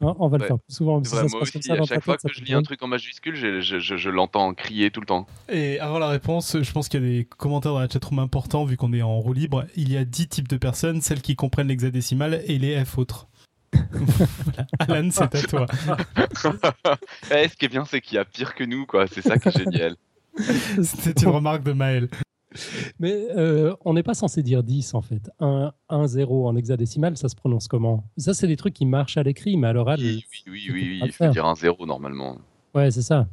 [0.00, 0.46] Hein, on va le Ouais.
[0.48, 0.94] faire plus souvent.
[0.96, 2.44] même si C'est ça vrai, se moi aussi, ça à chaque fois tête, que je
[2.44, 5.26] lis un truc en majuscule, je, je- je- je l'entends crier tout le temps.
[5.48, 8.64] Et avant la réponse, je pense qu'il y a des commentaires dans la chatroom importants,
[8.64, 9.64] vu qu'on est en roue libre.
[9.74, 13.26] Il y a 10 types de personnes, celles qui comprennent l'hexadécimal et les F autres.
[14.78, 15.66] Alan, c'est à toi.
[17.30, 19.06] Eh, ce qui est bien, c'est qu'il y a pire que nous, quoi.
[19.08, 19.96] C'est ça qui est génial.
[20.82, 22.08] C'était une remarque de Maël.
[23.00, 25.30] Mais euh, on n'est pas censé dire 10 en fait.
[25.40, 28.04] 1, 1, 0 en hexadécimal, ça se prononce comment?
[28.16, 30.00] Ça, c'est des trucs qui marchent à l'écrit, mais à l'oral.
[30.00, 32.38] Oui, oui, oui, il faut dire un zéro normalement.
[32.74, 33.26] Ouais, c'est ça.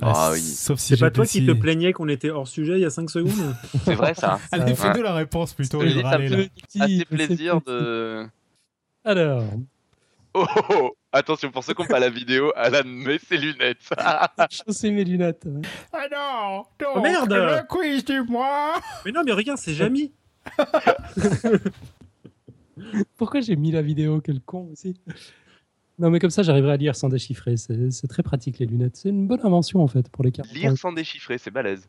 [0.00, 0.40] Ah Ouais, oui.
[0.40, 2.90] Sauf si C'est pas toi qui te plaignais qu'on était hors sujet il y a
[2.90, 4.38] 5 secondes C'est vrai ça.
[4.52, 4.74] Allez, Ouais.
[4.74, 8.26] fais-nous la réponse plutôt, ça me fait- Assez plaisir de.
[9.04, 9.42] Alors,
[10.34, 10.90] Oh, oh, oh.
[11.14, 13.90] Attention, pour ceux qui n'ont pas la vidéo, Alan met ses lunettes.
[14.50, 15.46] chausser mes lunettes.
[15.92, 20.12] Ah non donc, Oh, merde Le quiz du mois Mais non, mais regarde, c'est Jamy.
[23.16, 24.94] Pourquoi j'ai mis la vidéo Quel con aussi.
[25.98, 27.56] Non, mais comme ça, j'arriverai à lire sans déchiffrer.
[27.56, 28.96] C'est très pratique, les lunettes.
[28.96, 30.54] C'est une bonne invention, en fait, pour les 40 ans.
[30.54, 31.86] Lire sans déchiffrer, c'est balèze.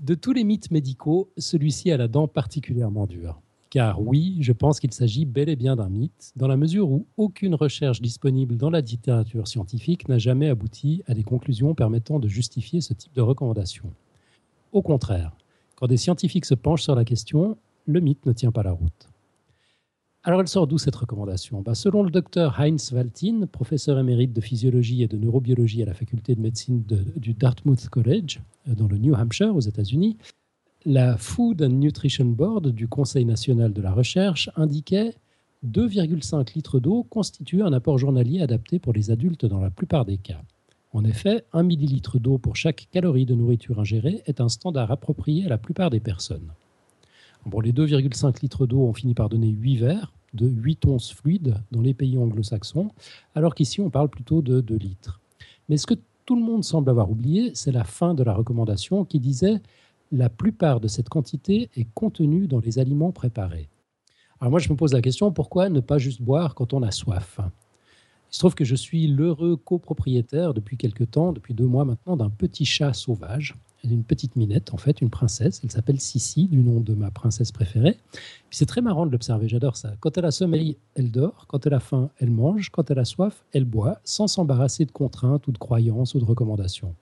[0.00, 3.40] De tous les mythes médicaux, celui-ci a la dent particulièrement dure.
[3.74, 7.06] Car oui, je pense qu'il s'agit bel et bien d'un mythe, dans la mesure où
[7.16, 12.28] aucune recherche disponible dans la littérature scientifique n'a jamais abouti à des conclusions permettant de
[12.28, 13.90] justifier ce type de recommandation.
[14.70, 15.32] Au contraire,
[15.74, 17.56] quand des scientifiques se penchent sur la question,
[17.86, 19.08] le mythe ne tient pas la route.
[20.22, 21.60] Alors elle sort d'où cette recommandation?
[21.60, 25.94] Bah, Selon le docteur Heinz Waltin, professeur émérite de physiologie et de neurobiologie à la
[25.94, 30.16] faculté de médecine de- du Dartmouth College, euh, dans le New Hampshire aux États-Unis,
[30.86, 35.14] la Food and Nutrition Board du Conseil national de la recherche indiquait
[35.66, 40.18] 2,5 litres d'eau constitue un apport journalier adapté pour les adultes dans la plupart des
[40.18, 40.42] cas.
[40.92, 45.46] En effet, 1 millilitre d'eau pour chaque calorie de nourriture ingérée est un standard approprié
[45.46, 46.52] à la plupart des personnes.
[47.46, 51.56] Bon, les 2,5 litres d'eau ont fini par donner 8 verres de 8 onces fluides
[51.70, 52.90] dans les pays anglo-saxons,
[53.34, 55.20] alors qu'ici on parle plutôt de 2 litres.
[55.68, 55.94] Mais ce que
[56.26, 59.60] tout le monde semble avoir oublié, c'est la fin de la recommandation qui disait
[60.14, 63.68] la plupart de cette quantité est contenue dans les aliments préparés.
[64.40, 66.90] Alors moi je me pose la question, pourquoi ne pas juste boire quand on a
[66.90, 67.40] soif?
[67.40, 72.16] Il se trouve que je suis l'heureux copropriétaire depuis quelque temps, depuis deux mois maintenant,
[72.16, 75.60] d'un petit chat sauvage, une petite minette en fait, une princesse.
[75.62, 77.98] Elle s'appelle Sissi, du nom de ma princesse préférée.
[78.50, 79.94] c'est très marrant de l'observer, j'adore ça.
[80.00, 81.46] Quand elle a sommeil, elle dort.
[81.48, 82.70] Quand elle a faim, elle mange.
[82.70, 86.24] Quand elle a soif, elle boit, sans s'embarrasser de contraintes ou de croyances ou de
[86.24, 86.94] recommandations.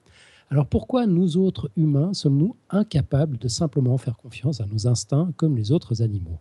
[0.52, 5.56] Alors pourquoi nous autres humains sommes-nous incapables de simplement faire confiance à nos instincts comme
[5.56, 6.40] les autres animaux?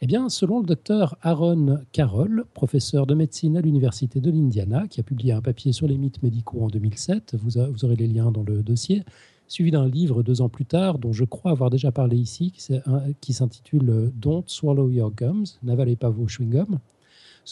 [0.00, 4.98] Eh bien, selon le docteur Aaron Carroll, professeur de médecine à l'Université de l'Indiana, qui
[4.98, 8.42] a publié un papier sur les mythes médicaux en 2007, vous, aurez les liens dans
[8.42, 9.04] le dossier,
[9.46, 12.52] suivi d'un livre deux ans plus tard, dont je crois avoir déjà parlé ici,
[13.20, 16.78] qui s'intitule Don't Swallow Your Gums, n'avalez pas vos chewing-gums.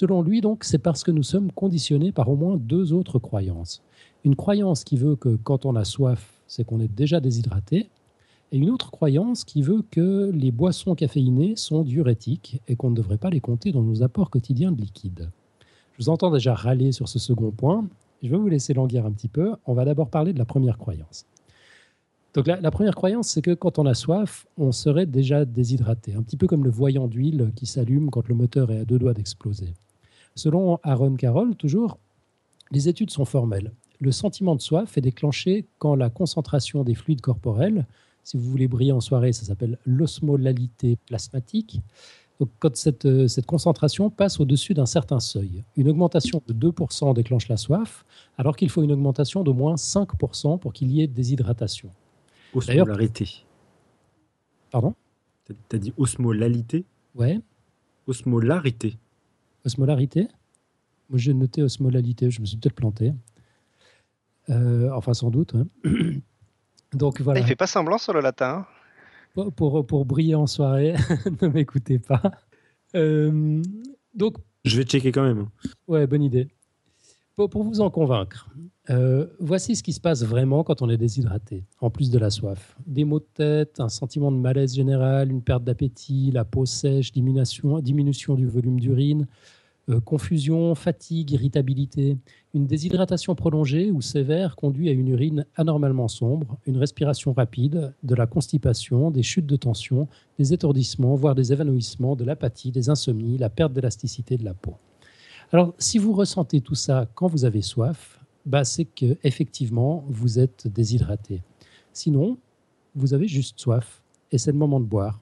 [0.01, 3.83] Selon lui, donc, c'est parce que nous sommes conditionnés par au moins deux autres croyances.
[4.25, 7.91] Une croyance qui veut que quand on a soif, c'est qu'on est déjà déshydraté,
[8.53, 12.95] et une autre croyance qui veut que les boissons caféinées sont diurétiques et qu'on ne
[12.95, 15.31] devrait pas les compter dans nos apports quotidiens de liquide.
[15.95, 17.85] Je vous entends déjà râler sur ce second point.
[18.23, 19.57] Je vais vous laisser languir un petit peu.
[19.67, 21.27] On va d'abord parler de la première croyance.
[22.35, 26.15] Donc la, la première croyance, c'est que quand on a soif, on serait déjà déshydraté,
[26.15, 29.01] un petit peu comme le voyant d'huile qui s'allume quand le moteur est à deux
[29.01, 29.75] doigts d'exploser.
[30.39, 31.99] Selon Aaron Carroll, toujours,
[32.71, 33.73] les études sont formelles.
[33.99, 37.87] Le sentiment de soif est déclenché quand la concentration des fluides corporels,
[38.23, 41.81] si vous voulez briller en soirée, ça s'appelle l'osmolalité plasmatique.
[42.39, 47.15] Donc, quand cette, euh, cette concentration passe au-dessus d'un certain seuil, une augmentation de 2%
[47.15, 48.05] déclenche la soif,
[48.37, 51.91] alors qu'il faut une augmentation d'au moins 5% pour qu'il y ait déshydratation.
[52.55, 53.45] Osmolarité.
[54.71, 54.95] Pardon?
[55.49, 56.85] Tu as dit osmolalité?
[57.17, 57.41] Ouais.
[58.07, 58.99] Osmolarité.
[59.65, 60.29] Osmolarité
[61.11, 63.13] Moi, j'ai noté osmolalité, je me suis peut-être planté.
[64.51, 65.55] Euh, enfin, sans doute.
[65.55, 65.67] Hein.
[66.93, 67.41] Donc voilà.
[67.41, 68.67] Il fait pas semblant sur le latin.
[69.35, 70.95] Pour, pour, pour briller en soirée,
[71.43, 72.23] ne m'écoutez pas.
[72.95, 73.63] Euh,
[74.15, 74.37] donc.
[74.65, 75.49] Je vais checker quand même.
[75.87, 76.49] Ouais, bonne idée.
[77.47, 78.49] Pour, vous en convaincre,
[78.91, 82.31] euh, voici ce qui se passe vraiment quand on est déshydraté, en plus de la
[82.31, 82.77] soif.
[82.85, 87.13] Des maux de tête, un sentiment de malaise général, une perte d'appétit, la peau sèche,
[87.13, 89.29] diminution, diminution du volume d'urine,
[89.89, 92.19] euh, confusion, fatigue, irritabilité.
[92.55, 98.15] Une déshydratation prolongée ou sévère conduit à une urine anormalement sombre, une respiration rapide, de
[98.17, 100.09] la constipation, des chutes de tension,
[100.41, 104.75] des étourdissements, voire des évanouissements, de l'apathie, des insomnies, la perte d'élasticité de la peau.
[105.53, 110.39] Alors, si vous ressentez tout ça quand vous avez soif, bah, c'est que effectivement vous
[110.39, 111.43] êtes déshydraté.
[111.93, 112.39] Sinon,
[112.95, 115.21] vous avez juste soif et c'est le moment de boire.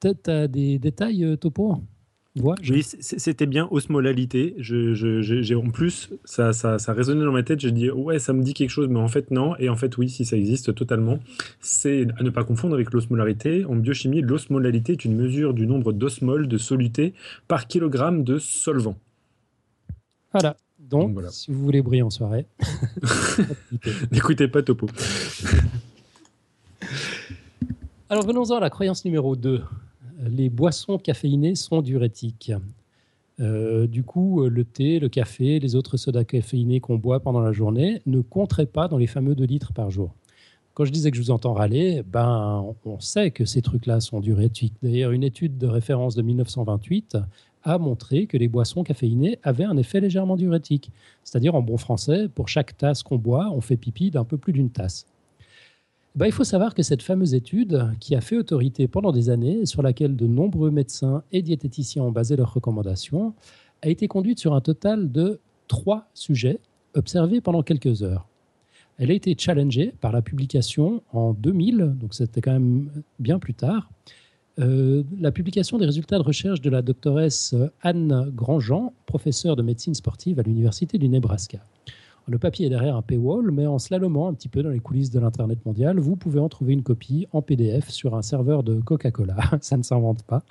[0.00, 1.78] Tu as des détails, euh, Topo?
[2.42, 4.54] Oui, c'était bien osmolalité.
[4.58, 7.60] Je, en plus, ça, ça, ça résonnait dans ma tête.
[7.60, 9.56] Je dis, ouais, ça me dit quelque chose, mais en fait, non.
[9.56, 11.18] Et en fait, oui, si ça existe totalement.
[11.60, 13.64] C'est à ne pas confondre avec l'osmolarité.
[13.64, 17.14] En biochimie, l'osmolalité est une mesure du nombre d'osmoles de soluté
[17.48, 18.96] par kilogramme de solvant.
[20.40, 20.56] Voilà.
[20.78, 22.46] Donc, si vous voulez briller en soirée,
[24.12, 24.86] n'écoutez pas Topo.
[28.08, 29.64] Alors, venons-en à la croyance numéro 2
[30.18, 32.52] les boissons caféinées sont diurétiques.
[33.38, 37.52] Euh, du coup, le thé, le café, les autres sodas caféinés qu'on boit pendant la
[37.52, 40.14] journée ne compteraient pas dans les fameux 2 litres par jour.
[40.74, 44.20] Quand je disais que je vous entends râler, ben, on sait que ces trucs-là sont
[44.20, 44.74] diurétiques.
[44.82, 47.16] D'ailleurs, une étude de référence de 1928
[47.66, 50.90] a montré que les boissons caféinées avaient un effet légèrement diurétique.
[51.24, 54.52] C'est-à-dire, en bon français, pour chaque tasse qu'on boit, on fait pipi d'un peu plus
[54.52, 55.04] d'une tasse.
[56.14, 59.66] Bah, il faut savoir que cette fameuse étude, qui a fait autorité pendant des années,
[59.66, 63.34] sur laquelle de nombreux médecins et diététiciens ont basé leurs recommandations,
[63.82, 66.60] a été conduite sur un total de trois sujets
[66.94, 68.26] observés pendant quelques heures.
[68.98, 73.52] Elle a été challengée par la publication en 2000, donc c'était quand même bien plus
[73.52, 73.90] tard,
[74.58, 79.94] euh, la publication des résultats de recherche de la doctoresse Anne Grandjean, professeure de médecine
[79.94, 81.58] sportive à l'Université du Nebraska.
[82.28, 85.10] Le papier est derrière un paywall, mais en slalomant un petit peu dans les coulisses
[85.10, 88.80] de l'Internet mondial, vous pouvez en trouver une copie en PDF sur un serveur de
[88.80, 89.36] Coca-Cola.
[89.60, 90.42] Ça ne s'invente pas.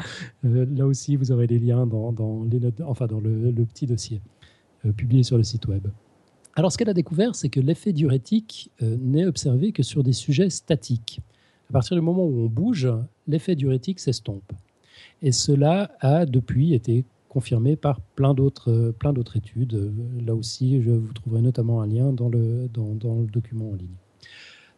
[0.46, 2.12] Euh, là aussi, vous aurez les liens dans,
[2.50, 4.22] le, petit dossier
[4.86, 5.88] euh, publié sur le site web.
[6.56, 10.14] Alors, ce qu'elle a découvert, c'est que l'effet diurétique euh, n'est observé que sur des
[10.14, 11.20] sujets statiques.
[11.70, 12.88] À partir du moment où on bouge,
[13.28, 14.52] l'effet diurétique s'estompe.
[15.22, 19.92] Et cela a depuis été confirmé par plein d'autres euh, plein d'autres études.
[20.26, 23.98] Là aussi, je vous trouverai notamment un lien dans le, dans, le document en ligne.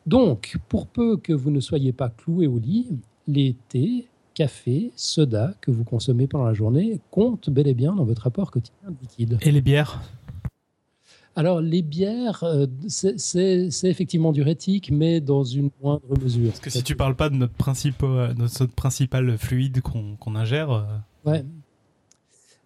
[0.08, 2.88] Donc, pour peu que vous ne soyez pas cloué au lit,
[3.28, 8.06] les thés, cafés, sodas que vous consommez pendant la journée comptent bel et bien dans
[8.06, 9.38] votre apport quotidien de liquide.
[9.42, 10.02] Et les bières?
[11.38, 16.50] Alors, les bières, euh, c'est- effectivement diurétique, mais dans une moindre mesure.
[16.50, 20.84] Parce que si tu parles pas de notre, principal, notre principal fluide qu'on ingère, euh,
[21.26, 21.46] Ouais.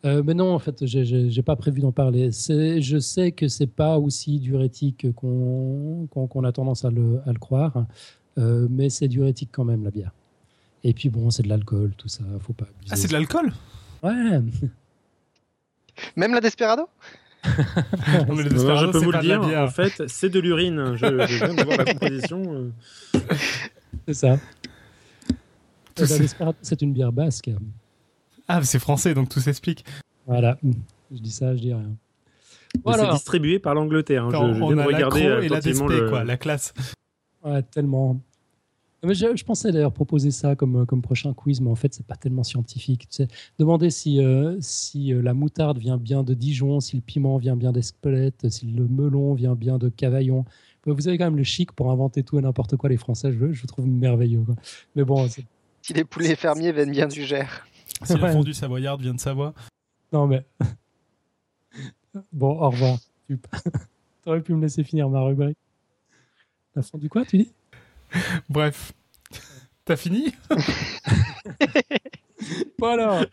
[0.06, 2.32] Euh, mais non, en fait, j'ai- j'ai j'ai pas prévu d'en parler.
[2.32, 6.08] Je sais que c'est pas aussi diurétique qu'on
[6.44, 7.86] a tendance à le, à le croire,
[8.40, 10.12] euh, mais c'est diurétique quand même la bière.
[10.84, 12.90] Et puis bon, c'est de l'alcool, tout ça, faut pas abuser.
[12.92, 13.52] ah c'est de l'alcool?
[14.02, 14.40] Ouais.
[16.16, 16.88] Même la Desperado?
[18.28, 19.64] Non, mais le Non, je peux vous le dire, bière.
[19.64, 20.94] en fait, c'est de l'urine.
[20.96, 22.44] Je, je viens de voir la composition.
[22.54, 23.20] euh.
[24.08, 24.38] C'est ça.
[26.00, 27.50] Euh, c'est une bière basque.
[28.48, 29.86] Ah, mais c'est français, donc tout s'explique.
[30.28, 30.58] Voilà.
[31.12, 31.90] Je dis ça, je dis rien.
[32.84, 33.06] Voilà.
[33.06, 34.26] C'est distribué par l'Angleterre.
[34.26, 34.30] hein.
[34.32, 36.74] Je, je on viens de a regarder l'accro et la DSP, le- quoi, la classe.
[37.44, 38.22] Ouais, tellement.
[39.04, 42.06] Mais je, je pensais d'ailleurs proposer ça comme, comme prochain quiz, mais en fait, c'est
[42.06, 43.08] pas tellement scientifique.
[43.10, 47.02] Tu sais, demander si, euh, si euh, la moutarde vient bien de Dijon, si le
[47.02, 50.46] piment vient bien d'Espelette, si le melon vient bien de Cavaillon.
[50.86, 53.52] Vous avez quand même le chic pour inventer tout et n'importe quoi, les Français, je,
[53.52, 54.42] je trouve merveilleux.
[54.42, 54.56] quoi.
[54.96, 55.28] Mais bon,
[55.82, 57.66] Si les poulets fermiers viennent bien du Gers.
[58.04, 59.54] Si la fondue savoyarde vient de Savoie.
[60.14, 60.46] non mais.
[62.32, 62.98] bon, au revoir.
[63.28, 63.40] Tu
[64.28, 65.58] aurais pu me laisser finir ma rubrique.
[66.76, 67.52] La fin du quoi, tu dis?
[68.50, 68.94] Bref.
[69.86, 70.34] T'as fini?
[72.80, 73.28] Voilà.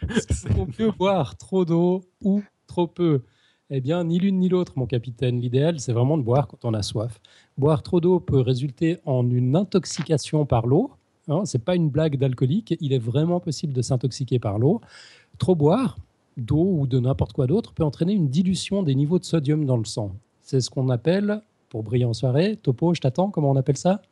[0.54, 3.22] Qu'on peut boire trop d'eau ou trop peu?
[3.70, 5.40] Eh bien, ni l'une ni l'autre, mon capitaine.
[5.40, 7.18] L'idéal, c'est vraiment de boire quand on a soif.
[7.56, 10.90] Boire trop d'eau peut résulter en une intoxication par l'eau.
[11.28, 12.76] Hein, c'est pas une blague d'alcoolique.
[12.80, 14.82] Il est vraiment possible de s'intoxiquer par l'eau.
[15.38, 15.96] Trop boire
[16.36, 19.76] d'eau ou de n'importe quoi d'autre peut entraîner une dilution des niveaux de sodium dans
[19.76, 20.12] le sang.
[20.42, 24.02] C'est ce qu'on appelle, pour briller en soirée, Topo, je t'attends, comment on appelle ça?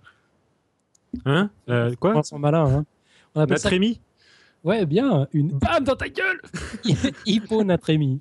[1.24, 2.84] Hein Euh, Quoi Ils sont malins, hein.
[3.34, 4.00] On appelle ça Natrémie
[4.64, 6.40] Ouais, bien, une bam dans ta gueule
[7.26, 8.20] Hyponatrémie.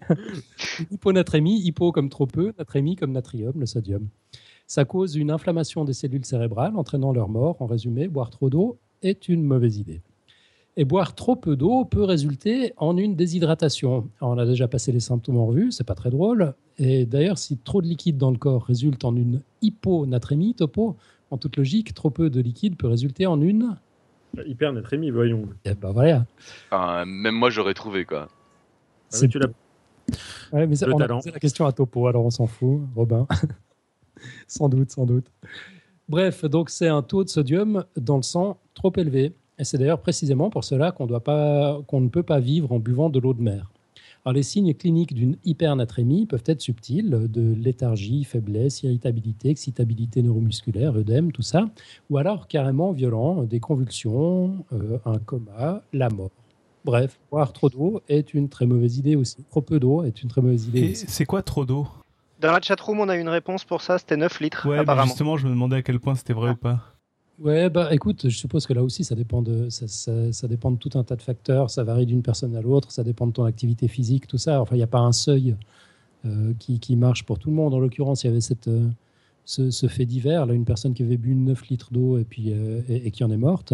[0.92, 4.08] Hyponatrémie, hypo comme trop peu, natrémie comme natrium, le sodium.
[4.68, 7.58] Ça cause une inflammation des cellules cérébrales, entraînant leur mort.
[7.62, 10.02] En résumé, boire trop d'eau est une mauvaise idée.
[10.78, 14.10] Et boire trop peu d'eau peut résulter en une déshydratation.
[14.20, 16.54] Alors, on a déjà passé les symptômes en revue, c'est pas très drôle.
[16.78, 20.98] Et d'ailleurs, si trop de liquide dans le corps résulte en une hyponatrémie, topo,
[21.32, 23.78] en toute logique, trop peu de liquide peut résulter en une.
[24.46, 25.44] Hypernatrémie, voyons.
[25.64, 26.26] Eh ben voilà.
[26.72, 28.28] Enfin, même moi, j'aurais trouvé, quoi.
[29.14, 29.48] Ah oui, tu l'as-
[30.52, 31.18] Ouais, mais ça, Le on a talent.
[31.18, 33.26] posé la question à Topo, alors on s'en fout, Robin.
[34.48, 35.26] sans doute, sans doute.
[36.08, 39.34] Bref, donc c'est un taux de sodium dans le sang trop élevé.
[39.58, 43.34] Et c'est d'ailleurs précisément pour cela qu'on ne peut pas vivre en buvant de l'eau
[43.34, 43.72] de mer.
[44.28, 50.96] Alors les signes cliniques d'une hypernatrémie peuvent être subtils, de léthargie, faiblesse, irritabilité, excitabilité neuromusculaire,
[50.96, 51.70] œdème, tout ça,
[52.10, 56.32] ou alors carrément violents, des convulsions, euh, un coma, la mort.
[56.86, 59.44] Bref, boire trop d'eau est une très mauvaise idée aussi.
[59.52, 61.88] Trop peu d'eau est une très mauvaise idée Et c'est quoi trop d'eau?
[62.40, 65.06] Dans la chatroom, on a une réponse pour ça, c'était 9 litres, Ouais, bah apparemment.
[65.06, 66.95] justement, je me demandais à quel point c'était vrai ou pas.
[67.40, 70.72] Ouais, bah écoute, je suppose que là aussi, ça dépend de, ça, ça- ça dépend
[70.72, 71.70] de tout un tas de facteurs.
[71.70, 74.62] Ça varie d'une personne à l'autre, ça dépend de ton activité physique, tout ça.
[74.62, 75.56] Enfin, il n'y a pas un seuil
[76.26, 77.74] euh, qui, qui marche pour tout le monde.
[77.74, 78.88] En l'occurrence, il y avait cette, euh,
[79.44, 82.54] ce, ce fait divers, là, une personne qui avait bu 9 litres d'eau et, puis,
[82.54, 83.74] euh, et, et qui en est morte.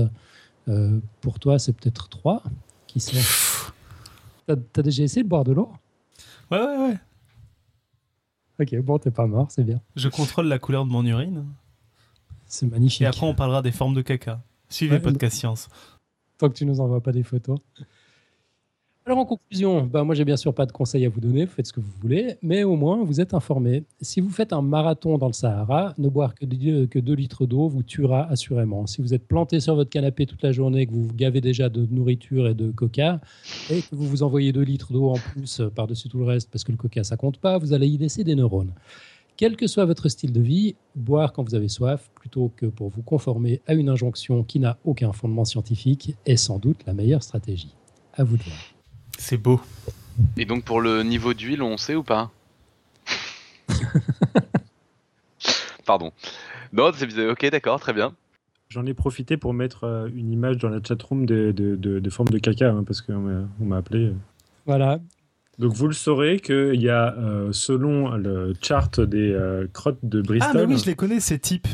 [1.21, 2.43] Pour toi, c'est peut-être 3.
[2.87, 3.17] Qui sait
[4.47, 5.69] T'as as déjà essayé de boire de l'eau?
[6.49, 6.97] Ouais, ouais, ouais.
[8.59, 9.81] Ok, bon, t'es pas mort, c'est bien.
[9.95, 11.45] Je contrôle la couleur de mon urine.
[12.51, 13.01] C'est magnifique.
[13.01, 14.41] Et après, on parlera des formes de caca.
[14.67, 15.69] Suivez Ouais, Podcast Science.
[16.37, 17.57] tant que tu nous envoies pas des photos.
[19.05, 21.51] Alors en conclusion, bah moi j'ai bien sûr pas de conseils à vous donner, vous
[21.51, 23.83] faites ce que vous voulez, mais au moins vous êtes informés.
[23.99, 27.47] Si vous faites un marathon dans le Sahara, ne boire que 2 que deux litres
[27.47, 28.85] d'eau vous tuera assurément.
[28.85, 31.67] Si vous êtes planté sur votre canapé toute la journée, que vous vous gavez déjà
[31.69, 33.21] de nourriture et de coca,
[33.71, 36.51] et que vous vous envoyez 2 litres d'eau en plus euh, par-dessus tout le reste,
[36.51, 38.73] parce que le coca ça compte pas, vous allez y laisser des neurones.
[39.41, 42.89] Quel que soit votre style de vie, boire quand vous avez soif, plutôt que pour
[42.89, 47.23] vous conformer à une injonction qui n'a aucun fondement scientifique, est sans doute la meilleure
[47.23, 47.73] stratégie.
[48.13, 48.55] À vous de voir.
[49.17, 49.59] C'est beau.
[50.37, 52.29] Et donc, pour le niveau d'huile, on sait ou pas?
[55.87, 56.11] Pardon.
[56.71, 57.31] Non, c'est bizarre.
[57.31, 58.13] Ok, d'accord, très bien.
[58.69, 62.09] J'en ai profité pour mettre euh, une image dans la chatroom de, de, de, de
[62.11, 64.13] forme de caca, hein, parce qu'on m'a on m'a appelé.
[64.67, 64.99] Voilà.
[65.59, 70.19] Donc vous le saurez qu'il y a, euh, selon le chart des euh, crottes de
[70.19, 71.67] Ah, Bristol, mais oui, je les connais, ces types.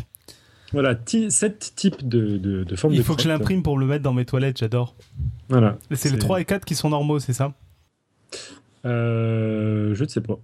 [0.73, 3.77] voilà, ti- sept types de, de, de formes Il de faut que je l'imprime pour
[3.77, 4.95] le mettre dans mes toilettes, j'adore.
[5.49, 5.77] Voilà.
[5.93, 7.53] C'est les 3 et 4 qui sont normaux, c'est ça
[8.85, 10.37] Euh, je ne sais pas.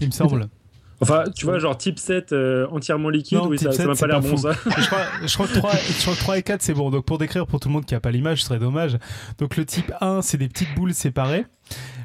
[0.00, 0.48] Il me semble.
[1.02, 3.94] Enfin, tu vois, genre type 7 euh, entièrement liquide, Non, oui, ça, ça 7, m'a
[3.94, 4.52] c'est pas l'air pas bon ça.
[4.78, 6.90] je, crois, je, crois que 3, je crois que 3 et 4, c'est bon.
[6.90, 8.96] Donc, pour décrire pour tout le monde qui n'a pas l'image, ce serait dommage.
[9.36, 11.44] Donc, le type 1, c'est des petites boules séparées.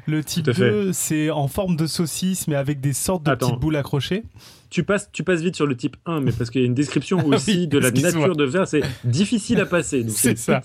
[0.06, 0.70] Le type Tout à fait.
[0.70, 3.48] 2, c'est en forme de saucisse, mais avec des sortes de Attends.
[3.48, 4.24] petites boules accrochées.
[4.70, 6.74] Tu passes, tu passes vite sur le type 1, mais parce qu'il y a une
[6.74, 10.04] description Ah oui, aussi de la nature de verre, c'est difficile à passer.
[10.08, 10.62] C'est ça.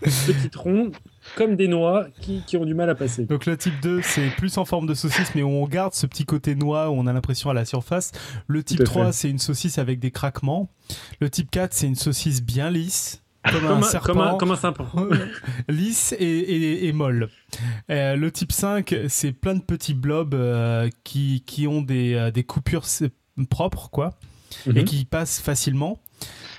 [0.00, 0.92] Petites ronds,
[1.34, 3.24] comme des noix, qui, qui ont du mal à passer.
[3.24, 6.26] Donc, le type 2, c'est plus en forme de saucisse, mais on garde ce petit
[6.26, 8.12] côté noix, où on a l'impression à la surface.
[8.46, 9.12] Le type à 3, fait.
[9.12, 10.70] c'est une saucisse avec des craquements.
[11.20, 13.23] Le type 4, c'est une saucisse bien lisse.
[13.50, 14.06] Comme, un serpent.
[14.06, 14.86] comme un, comme un serpent.
[15.68, 17.28] lisse et, et- et molle.
[17.90, 22.30] Euh, le type 5, c'est plein de petits blobs euh, qui, qui ont des, euh,
[22.30, 22.84] des coupures
[23.50, 24.14] propres, quoi,
[24.66, 24.84] et Mhm.
[24.84, 25.98] qui passent facilement.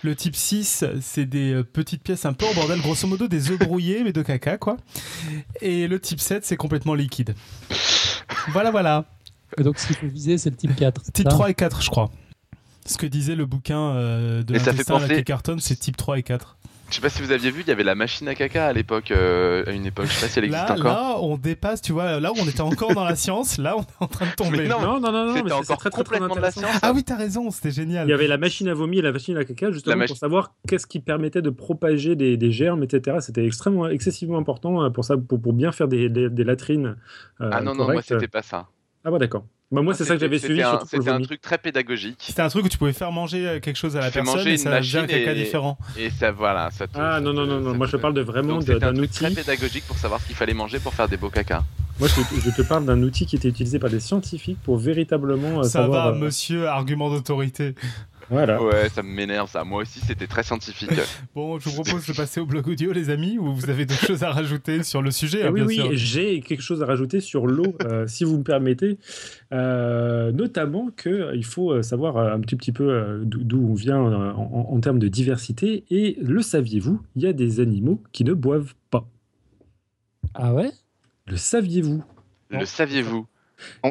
[0.03, 3.49] Le type 6, c'est des euh, petites pièces un peu en bordel, grosso modo des
[3.49, 4.77] œufs brouillés, mais de caca, quoi.
[5.61, 7.33] Et le type 7, c'est complètement liquide.
[8.49, 9.05] Voilà, voilà.
[9.57, 11.01] Et donc, ce qu'il faut viser, c'est le type 4.
[11.05, 12.11] c'est Type ça 3 et 4, je crois.
[12.86, 16.23] Ce que disait le bouquin euh, de l'intestin penser- qui cartonne, c'est type 3 et
[16.23, 16.57] 4.
[16.95, 18.71] Je sais pas si vous aviez vu, il y avait la machine à caca à
[18.71, 20.05] l'époque, euh, à une époque.
[20.05, 20.85] Je sais pas si elle existe Là, encore.
[20.85, 23.81] là, on dépasse, tu vois, là où on était encore dans la science, là, on
[23.81, 24.59] est en train de tomber.
[24.59, 26.71] Mais non, Non, non, non, C'était encore très, très, très complètement de la science.
[26.81, 28.07] Ah oui, t'as raison, c'était génial.
[28.07, 30.53] Il y avait la machine à vomi et la machine à caca, justement, pour savoir
[30.69, 33.17] qu'est-ce qui permettait de propager des, des germes, etc.
[33.19, 36.95] C'était extrêmement, excessivement important euh, pour ça, pour, pour bien faire des, des, des latrines.
[37.41, 38.67] euh, Ah non, non, moi c'était pas ça.
[39.03, 39.43] Ah bon, d'accord.
[39.72, 42.18] Bah, moi, c'est ça que j'avais C'était suivi, C'était un truc très pédagogique.
[42.20, 44.53] C'était un truc où tu pouvais faire manger euh, quelque chose à la personne manger
[44.53, 45.78] et ça faisait un machine caca et- différent.
[45.97, 46.70] Et ça, voilà.
[46.72, 47.74] Ça te- Ah ça non, te- non, non, non.
[47.76, 49.36] Moi, te- je parle de vraiment d'un truc très outil.
[49.36, 51.63] pédagogique pour savoir ce qu'il fallait manger pour faire des beaux cacas.
[51.99, 55.59] Moi, je, je te parle d'un outil qui était utilisé par des scientifiques pour véritablement
[55.59, 56.11] euh, Ça savoir.
[56.11, 57.74] va, euh, monsieur, argument d'autorité.
[58.30, 58.61] Voilà.
[58.61, 59.63] Ouais, ça m'énerve ça.
[59.63, 60.89] Moi aussi, c'était très scientifique.
[61.36, 64.05] Bon, je vous propose de passer au blog audio, les amis, où vous avez d'autres
[64.07, 65.89] choses à rajouter sur le sujet, Ah hein, oui, bien oui, sûr.
[65.95, 68.97] j'ai quelque chose à rajouter sur l'eau, euh, si vous me permettez.
[69.51, 74.01] Euh, notamment qu'il faut euh, savoir euh, un petit, petit peu euh, d'où on vient
[74.05, 75.84] euh, en, en termes de diversité.
[75.91, 79.07] Et le saviez-vous, il y a des animaux qui ne boivent pas.
[80.34, 80.71] Ah ouais?
[81.28, 82.03] Le saviez-vous?
[82.49, 83.28] Le saviez-vous?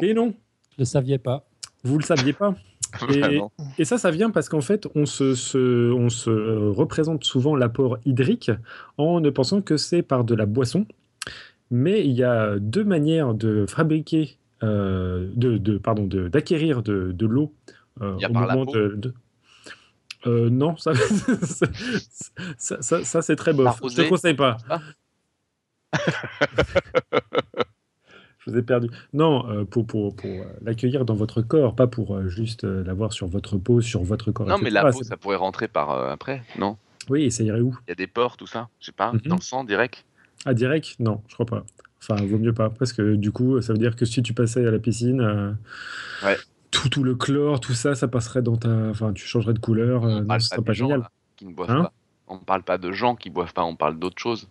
[0.01, 0.33] Et non,
[0.73, 1.47] Je le saviez pas.
[1.83, 2.55] vous le saviez pas?
[3.77, 7.55] Et- ça, ça vient parce qu'en fait, on se, se- on se euh, représente souvent
[7.55, 8.51] l'apport hydrique
[8.97, 10.85] en ne pensant que c'est par de la boisson.
[11.71, 17.11] Mais il y a deux manières de fabriquer, euh, de, de- pardon, de- d'acquérir de,
[17.11, 17.53] de l'eau
[18.01, 18.93] euh, Il y a au moment de.
[18.97, 19.13] de-
[20.27, 20.93] Euh, non, ça,
[22.57, 23.65] ça, ça- ça, c'est très bof.
[23.65, 24.03] Je Arroser.
[24.05, 24.57] te conseille pas.
[24.69, 24.81] Ah.
[28.45, 28.89] Je vous ai perdu.
[29.13, 33.11] Non, euh, pour, pour, pour euh, l'accueillir dans votre corps, pas pour euh, juste l'avoir
[33.11, 34.47] sur votre peau, sur votre corps.
[34.47, 36.77] Non, mais la peau, ça pourrait rentrer par après, non?
[37.09, 37.75] Oui, et ça irait où?
[37.87, 38.69] Il y a des pores, tout ça?
[38.79, 39.21] Je sais pas, Mhm.
[39.25, 40.05] dans le sang direct?
[40.45, 40.95] Ah, direct?
[40.99, 41.63] Non, je crois pas.
[42.01, 44.65] Enfin, vaut mieux pas, parce que du coup, ça veut dire que si tu passais
[44.65, 45.57] à la piscine,
[46.23, 46.37] Ouais.
[46.69, 48.69] tout, tout le chlore, tout ça, ça passerait dans ta.
[48.89, 50.03] Enfin, tu changerais de couleur.
[50.03, 50.99] On non, parle ce pas serait de pas gens génial.
[50.99, 51.83] là, qui ne boivent Hein?
[51.83, 51.93] pas.
[52.27, 54.47] On parle pas de gens qui boivent pas, on parle d'autre chose.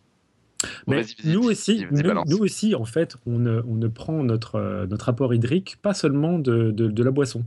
[0.86, 1.84] Mais nous aussi,
[2.26, 5.94] nous, aussi, en fait, on ne, on ne prend notre, euh, notre apport hydrique pas
[5.94, 7.44] seulement de, de- de la boisson.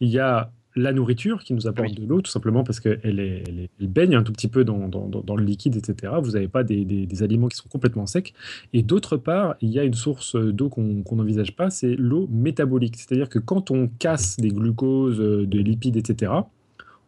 [0.00, 1.94] Il y a la nourriture qui nous apporte Oui.
[1.94, 4.64] de l'eau, tout simplement parce qu'elle est, elle est- elle baigne un tout petit peu
[4.64, 6.14] dans, dans- dans- dans le liquide, etc.
[6.20, 8.34] Vous n'avez pas des, des- des aliments qui sont complètement secs.
[8.72, 12.26] Et d'autre part, il y a une source d'eau qu'on qu'on n'envisage pas, c'est l'eau
[12.28, 12.96] métabolique.
[12.96, 16.32] C'est-à-dire que quand on casse des glucoses, euh, des lipides, etc.,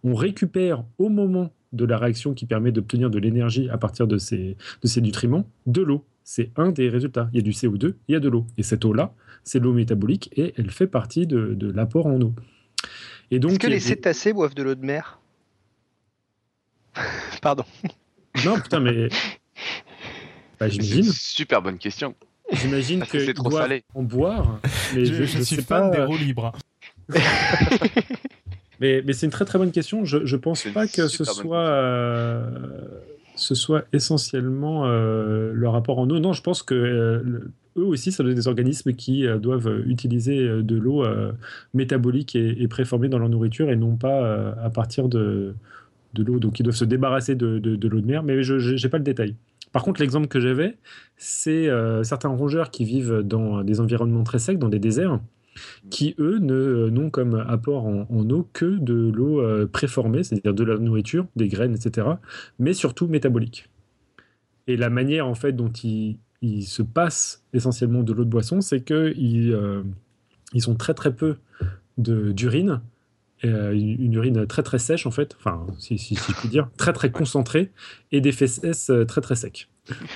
[0.05, 4.19] on récupère au moment de la réaction qui permet d'obtenir de l'énergie à partir de
[4.19, 6.05] ces, de ces nutriments, de l'eau.
[6.25, 7.29] C'est un des résultats.
[7.33, 8.47] Il y a du CO2, il y a de l'eau.
[8.59, 9.13] Et cette eau-là,
[9.45, 12.35] c'est l'eau métabolique et elle fait partie de, de l'apport en eau.
[13.31, 15.21] Et donc, Est-ce que les des- cétacés boivent de l'eau de mer?
[17.43, 17.65] Pardon.
[18.45, 19.09] Non, putain, mais.
[20.59, 21.03] Bah, j'imagine.
[21.03, 22.15] super bonne question.
[22.51, 23.83] J'imagine que qu'ils c'est trop salé.
[23.95, 24.59] en boire.
[24.95, 25.97] Mais Je, je, je je suis sais fan pas.
[25.99, 26.53] des roues libres.
[28.81, 30.05] Mais, mais c'est une très très bonne question.
[30.05, 32.43] Je, je pense pas que ce soit, euh,
[33.35, 36.19] ce soit essentiellement euh, le rapport en eau.
[36.19, 39.83] Non, je pense que euh, le- eux aussi, ça doit être des organismes qui doivent
[39.87, 41.05] utiliser de l'eau
[41.75, 45.55] métabolique et, et préformée dans leur nourriture et non pas à partir de,
[46.15, 46.39] de l'eau.
[46.39, 48.97] Donc ils doivent se débarrasser de, de- de l'eau de mer, mais je n'ai pas
[48.97, 49.35] le détail.
[49.73, 50.77] Par contre, l'exemple que j'avais,
[51.19, 51.69] c'est
[52.03, 55.21] certains rongeurs qui vivent dans des environnements très secs, dans des déserts,
[55.91, 60.65] qui, eux, ne- n'ont comme apport en, eau que de l'eau euh, préformée, c'est-à-dire de
[60.65, 62.07] la nourriture, des graines, etc.,
[62.59, 63.69] mais surtout métabolique.
[64.67, 68.61] Et la manière, en fait, dont ils, ils se passent essentiellement de l'eau de boisson,
[68.61, 69.57] c'est qu'ils
[70.53, 71.37] ils sont très très peu
[71.99, 72.81] d'urine
[73.45, 76.71] euh, une urine très très sèche en fait, enfin si, si, si je puis dire,
[76.79, 77.71] très très concentrée,
[78.11, 79.69] et des fesses euh, très très secs.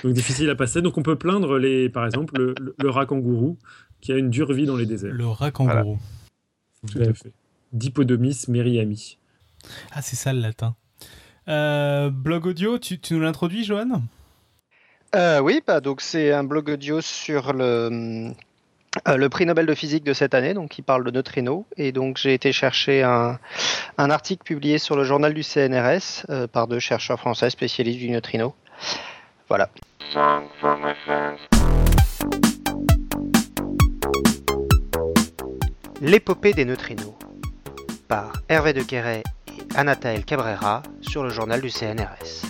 [0.03, 0.81] Donc difficile à passer.
[0.81, 3.59] Donc on peut plaindre les, par exemple le, le, le rat kangourou
[4.01, 5.13] qui a une dure vie dans les déserts.
[5.13, 5.97] Le rat kangourou.
[6.91, 7.31] Tout à fait.
[7.73, 9.17] Dipodomis meriami.
[9.91, 10.75] Ah, c'est ça le latin.
[11.47, 14.01] Euh, blog audio, tu, tu nous l'introduis, Johan?
[15.15, 18.31] Euh, oui, bah, donc c'est un blog audio sur le,
[19.07, 21.65] euh, le prix Nobel de physique de cette année, donc qui parle de neutrinos.
[21.77, 23.39] Et donc j'ai été chercher un,
[23.97, 28.09] un article publié sur le journal du CNRS euh, par deux chercheurs français spécialistes du
[28.09, 28.55] neutrino.
[29.49, 29.69] Voilà.
[36.03, 37.13] L'épopée des neutrinos
[38.07, 42.41] par Hervé de Quéret et Anataël Cabrera sur le journal du CNRS.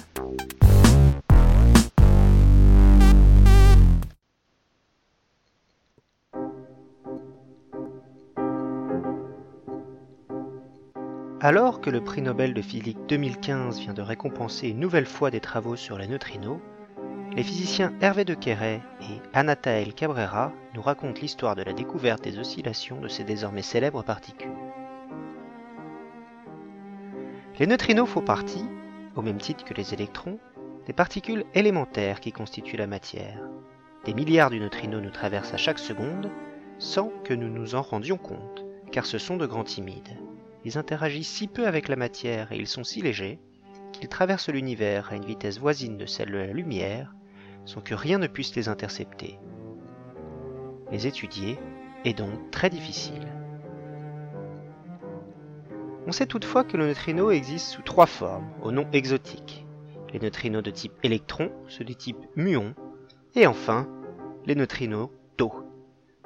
[11.41, 15.41] Alors que le prix Nobel de physique 2015 vient de récompenser une nouvelle fois des
[15.41, 16.61] travaux sur les neutrinos,
[17.35, 22.39] les physiciens Hervé de Quéret et Anataël Cabrera nous racontent l'histoire de la découverte des
[22.39, 24.51] oscillations de ces désormais célèbres particules.
[27.57, 28.65] Les neutrinos font partie,
[29.15, 30.39] au même titre que les électrons,
[30.87, 33.39] des particules élémentaires qui constituent la matière.
[34.03, 36.29] Des milliards de neutrinos nous traversent à chaque seconde
[36.79, 40.17] sans que nous nous en rendions compte, car ce sont de grands timides.
[40.65, 43.39] Ils interagissent si peu avec la matière et ils sont si légers
[43.93, 47.13] qu'ils traversent l'univers à une vitesse voisine de celle de la lumière
[47.65, 49.39] sans que rien ne puisse les intercepter.
[50.91, 51.57] Les étudier
[52.05, 53.27] est donc très difficile.
[56.07, 59.65] On sait toutefois que le neutrino existe sous trois formes, au nom exotique.
[60.11, 62.73] Les neutrinos de type électron, ceux du type muon,
[63.35, 63.87] et enfin,
[64.45, 65.53] les neutrinos tau.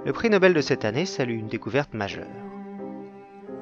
[0.06, 2.26] Le prix Nobel de cette année salue une découverte majeure.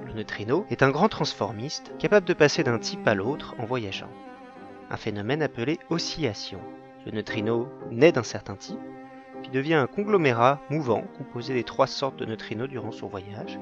[0.06, 4.12] Le neutrino est un grand transformiste capable de passer d'un type à l'autre en voyageant.
[4.90, 6.60] Un phénomène appelé oscillation.
[7.06, 8.80] Le neutrino naît d'un certain type,
[9.42, 13.60] puis devient un conglomérat mouvant composé des trois sortes de neutrinos durant son voyage,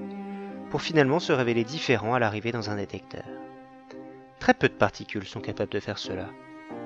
[0.69, 3.25] pour finalement se révéler différent à l'arrivée dans un détecteur.
[4.39, 6.29] Très peu de particules sont capables de faire cela,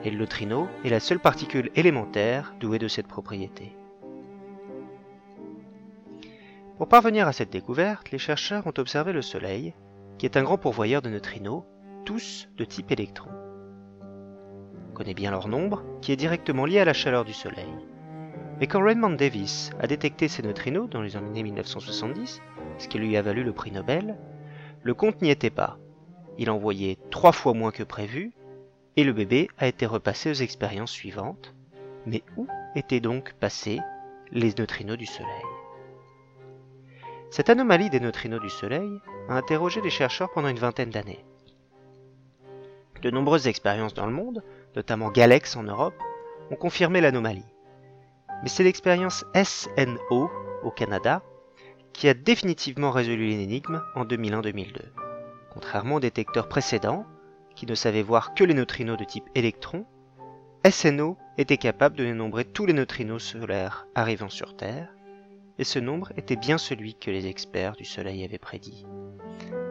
[0.03, 3.75] et le neutrino est la seule particule élémentaire douée de cette propriété.
[6.77, 9.73] Pour parvenir à cette découverte, les chercheurs ont observé le Soleil,
[10.17, 11.63] qui est un grand pourvoyeur de neutrinos,
[12.03, 13.29] tous de type électron.
[14.95, 17.67] On connaît bien leur nombre, qui est directement lié à la chaleur du Soleil.
[18.61, 22.41] Mais quand Raymond Davis a détecté ces neutrinos dans les années 1970,
[22.77, 24.17] ce qui lui a valu le prix Nobel,
[24.83, 25.77] le compte n'y était pas.
[26.37, 28.31] Il envoyait trois fois moins que prévu,
[28.95, 31.53] et le bébé a été repassé aux expériences suivantes.
[32.05, 33.81] Mais où étaient donc passés
[34.31, 35.27] les neutrinos du Soleil?
[37.31, 41.25] Cette anomalie des neutrinos du Soleil a interrogé les chercheurs pendant une vingtaine d'années.
[43.01, 44.41] De nombreuses expériences dans le monde,
[44.75, 45.95] notamment Galex en Europe,
[46.51, 47.45] ont confirmé l'anomalie.
[48.43, 50.29] Mais c'est l'expérience SNO
[50.63, 51.23] au Canada
[51.93, 54.81] qui a définitivement résolu l'énigme en 2001-2002.
[55.53, 57.05] Contrairement aux détecteurs précédents,
[57.55, 59.85] qui ne savaient voir que les neutrinos de type électron,
[60.69, 64.89] SNO était capable de dénombrer tous les neutrinos solaires arrivant sur Terre,
[65.57, 68.85] et ce nombre était bien celui que les experts du Soleil avaient prédit.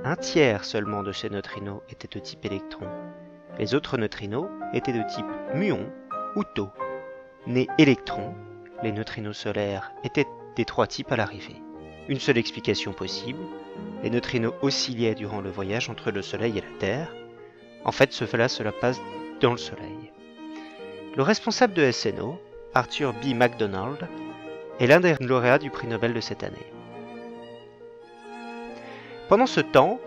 [0.05, 2.87] Un tiers seulement de ces neutrinos étaient de type électron.
[3.59, 5.87] Les autres neutrinos étaient de type muon
[6.35, 6.71] ou tau.
[7.47, 8.35] Nés électrons,
[8.83, 10.27] les neutrinos solaires étaient
[10.57, 11.63] des trois types à l'arrivée.
[12.09, 13.39] Une seule explication possible,
[14.03, 17.15] les neutrinos oscillaient durant le voyage entre le Soleil et la Terre.
[17.85, 19.01] En fait, cela, cela passe
[19.41, 20.13] dans le Soleil.
[21.17, 22.41] Le responsable de SNO,
[22.75, 23.35] Arthur B.
[23.35, 24.09] MacDonald,
[24.81, 26.67] est l'un des lauréats du prix Nobel de cette année.
[29.29, 30.01] Pendant ce temps,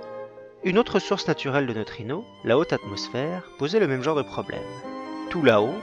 [0.64, 4.64] une autre source naturelle de neutrinos, la haute atmosphère, posait le même genre de problème.
[5.30, 5.76] Tout là-haut,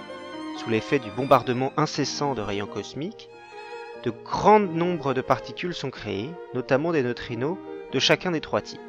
[0.58, 3.28] sous l'effet du bombardement incessant de rayons cosmiques,
[4.02, 7.56] de grands nombres de particules sont créées, notamment des neutrinos
[7.92, 8.80] de chacun des trois types.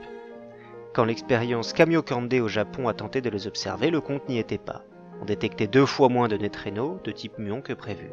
[0.94, 4.84] Quand l'expérience Kamiokande au Japon a tenté de les observer, le compte n'y était pas.
[5.22, 8.10] On détectait deux fois moins de neutrinos de type muon que prévu.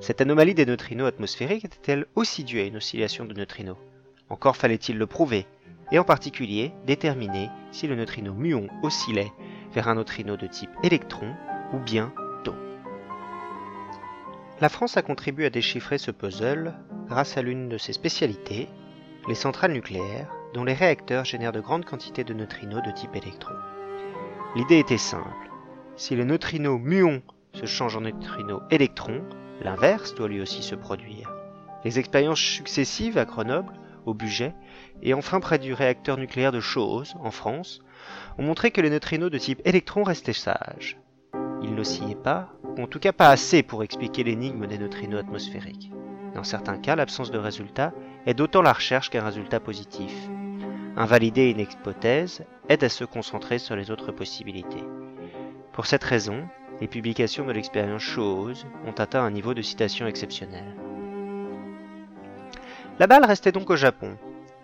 [0.00, 3.76] Cette anomalie des neutrinos atmosphériques était-elle aussi due à une oscillation de neutrinos?
[4.30, 5.46] Encore fallait-il le prouver,
[5.92, 9.32] et en particulier déterminer si le neutrino muon oscillait
[9.72, 11.34] vers un neutrino de type électron
[11.72, 12.12] ou bien
[12.44, 12.54] tau.
[14.60, 16.74] La France a contribué à déchiffrer ce puzzle
[17.08, 18.68] grâce à l'une de ses spécialités,
[19.28, 23.54] les centrales nucléaires, dont les réacteurs génèrent de grandes quantités de neutrinos de type électron.
[24.54, 25.50] L'idée était simple.
[25.96, 27.22] Si le neutrino muon
[27.52, 29.22] se change en neutrino électron,
[29.60, 31.32] l'inverse doit lui aussi se produire.
[31.84, 33.72] Les expériences successives à Grenoble
[34.06, 34.54] au budget,
[35.04, 37.80] et enfin près du réacteur nucléaire de Chose, en France,
[38.38, 40.98] ont montré que les neutrinos de type électron restaient sages.
[41.62, 45.92] Ils n'oscillaient pas, ou en tout cas pas assez pour expliquer l'énigme des neutrinos atmosphériques.
[46.34, 47.92] Dans certains cas, l'absence de résultat
[48.26, 50.12] aide autant la recherche qu'un résultat positif.
[50.96, 54.82] Invalider une hypothèse aide à se concentrer sur les autres possibilités.
[55.72, 56.48] Pour cette raison,
[56.80, 60.64] les publications de l'expérience Chose ont atteint un niveau de citation exceptionnel.
[62.98, 64.16] La balle restait donc au Japon.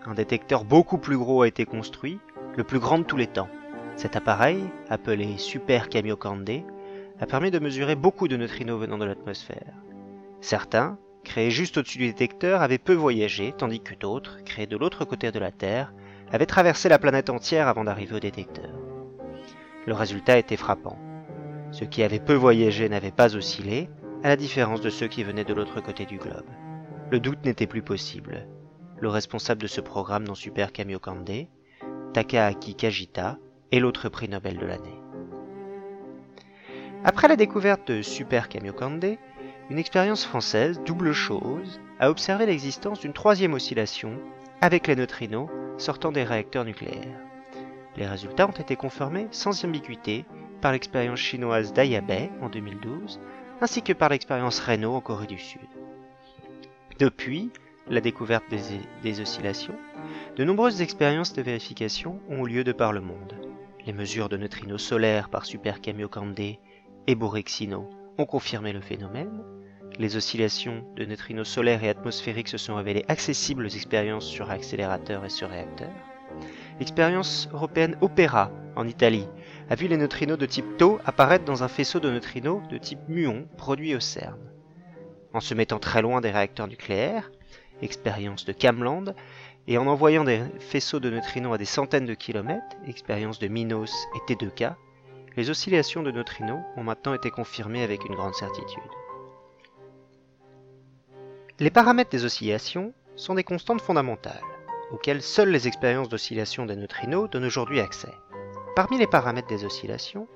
[0.06, 2.20] Un détecteur beaucoup plus gros a été construit,
[2.56, 3.50] le plus grand de tous les temps.
[3.96, 6.62] Cet appareil, appelé Super Kamiokande,
[7.20, 9.74] a permis de mesurer beaucoup de neutrinos venant de l'atmosphère.
[10.40, 15.04] Certains, créés juste au-dessus du détecteur, avaient peu voyagé, tandis que d'autres, créés de l'autre
[15.04, 15.92] côté de la Terre,
[16.32, 18.70] avaient traversé la planète entière avant d'arriver au détecteur.
[19.86, 20.98] Le résultat était frappant.
[21.72, 23.90] Ceux qui avaient peu voyagé n'avaient pas oscillé,
[24.22, 26.48] à la différence de ceux qui venaient de l'autre côté du globe.
[27.10, 28.46] Le doute n'était plus possible.
[29.00, 31.46] Le responsable de ce programme dans Super Kamiokande,
[32.12, 33.38] Takaaki Kajita,
[33.72, 35.00] est l'autre prix Nobel de l'année.
[37.02, 39.16] Après la découverte de Super Kamiokande,
[39.70, 44.18] une expérience française, double chose, a observé l'existence d'une troisième oscillation
[44.60, 45.48] avec les neutrinos
[45.78, 47.20] sortant des réacteurs nucléaires.
[47.96, 50.26] Les résultats ont été confirmés sans ambiguïté
[50.60, 53.18] par l'expérience chinoise d'Ayabei en 2012,
[53.62, 55.68] ainsi que par l'expérience Reno en Corée du Sud.
[56.98, 57.50] Depuis
[57.88, 58.44] la découverte
[59.02, 59.76] des, oscillations,
[60.36, 63.34] de nombreuses expériences de vérification ont eu lieu de par le monde.
[63.86, 69.42] Les mesures de neutrinos solaires par Super Kamiokande et Borexino ont confirmé le phénomène.
[69.98, 75.24] Les oscillations de neutrinos solaires et atmosphériques se sont révélées accessibles aux expériences sur accélérateur
[75.24, 75.90] et sur réacteur.
[76.78, 79.26] L'expérience européenne Opera en Italie
[79.68, 83.00] a vu les neutrinos de type tau apparaître dans un faisceau de neutrinos de type
[83.08, 84.38] muon produit au CERN.
[85.32, 87.30] En se mettant très loin des réacteurs nucléaires,
[87.82, 89.14] expérience de Camland,
[89.66, 93.92] et en envoyant des faisceaux de neutrinos à des centaines de kilomètres, expérience de Minos
[94.14, 94.74] et T2K,
[95.36, 98.82] les oscillations de neutrinos ont maintenant été confirmées avec une grande certitude.
[101.58, 104.40] Les paramètres des oscillations sont des constantes fondamentales,
[104.92, 108.12] auxquelles seules les expériences d'oscillation des neutrinos donnent aujourd'hui accès.
[108.74, 110.26] Parmi les paramètres des oscillations,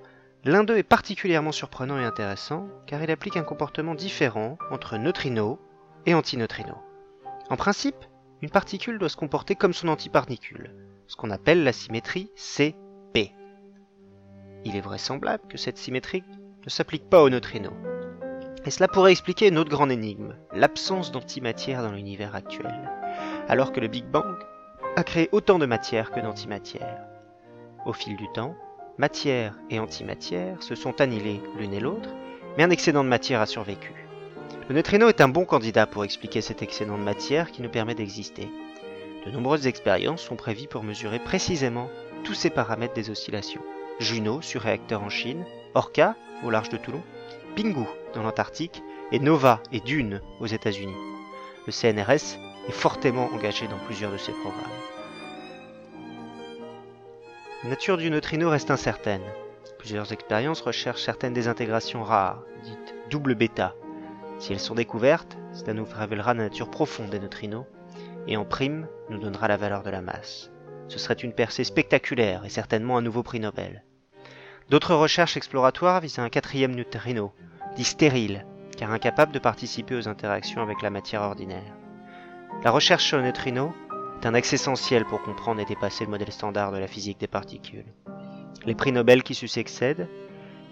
[0.45, 5.59] l'un d'eux est particulièrement surprenant et intéressant car il applique un comportement différent entre neutrinos
[6.07, 6.76] et antineutrinos.
[7.51, 7.97] En principe,
[8.40, 10.74] une particule doit se comporter comme son antiparticule,
[11.07, 13.34] ce qu'on appelle la symétrie CP.
[14.64, 16.24] Il est vraisemblable que cette symétrie
[16.64, 17.74] ne s'applique pas aux neutrinos.
[18.64, 22.90] Et cela pourrait expliquer une autre grande énigme, l'absence d'antimatière dans l'univers actuel,
[23.49, 24.38] alors que le Big Bang
[24.97, 27.05] a créé autant de matière que d'antimatière.
[27.84, 28.57] Au fil du temps,
[28.97, 32.09] matière et antimatière se sont annihilées l'une et l'autre,
[32.57, 34.04] mais un excédent de matière a survécu.
[34.69, 37.95] Le neutrino est un bon candidat pour expliquer cet excédent de matière qui nous permet
[37.95, 38.49] d'exister.
[39.27, 41.91] De nombreuses expériences sont prévues pour mesurer précisément
[42.25, 43.63] tous ces paramètres des oscillations.
[44.01, 45.45] Juno sur réacteur en Chine,
[45.75, 47.03] Orca au large de Toulon,
[47.57, 48.83] Pingu dans l'Antarctique
[49.13, 50.97] et Nova et Dune aux États-Unis.
[51.67, 52.39] Le CNRS
[52.69, 54.65] est fortement engagé dans plusieurs de ces programmes.
[57.63, 59.23] La nature du neutrino reste incertaine.
[59.79, 63.75] Plusieurs expériences recherchent certaines désintégrations rares, dites double bêta.
[64.39, 67.66] Si elles sont découvertes, cela nous révélera la nature profonde des neutrinos,
[68.26, 70.51] et en prime nous donnera la valeur de la masse.
[70.89, 73.85] Ce serait une percée spectaculaire et certainement un nouveau prix Nobel.
[74.70, 77.32] D'autres recherches exploratoires visent un quatrième neutrino,
[77.76, 81.74] dit stérile, car incapable de participer aux interactions avec la matière ordinaire.
[82.62, 83.74] La recherche sur le neutrino
[84.20, 87.26] est un axe essentiel pour comprendre et dépasser le modèle standard de la physique des
[87.26, 87.93] particules.
[88.64, 90.09] Les prix Nobel qui se succèdent,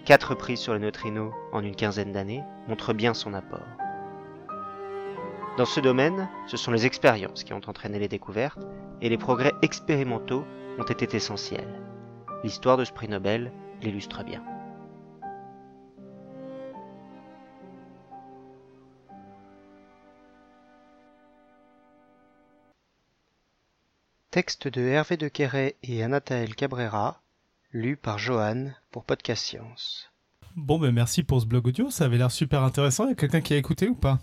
[0.05, 3.67] quatre prix sur les neutrinos en une quinzaine d'années, montrent bien son apport.
[5.57, 8.65] Dans ce domaine, ce sont les expériences qui ont entraîné les découvertes,
[9.01, 10.45] et les progrès expérimentaux
[10.79, 11.81] ont été essentiels.
[12.43, 13.51] L'histoire de ce prix Nobel
[13.81, 14.43] l'illustre bien.
[24.31, 27.22] Texte de Hervé de Quéret et Anataël Cabrera,
[27.73, 30.11] lu par Johan pour Podcast Science.
[30.55, 33.05] Bon, ben merci pour ce blog audio, ça avait l'air super intéressant.
[33.05, 34.19] Il y a quelqu'un qui a écouté ou pas?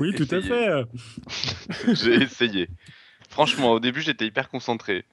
[0.00, 0.84] Oui, tout à fait.
[1.94, 2.68] j'ai essayé.
[3.28, 5.04] Franchement, au début, j'étais hyper concentré.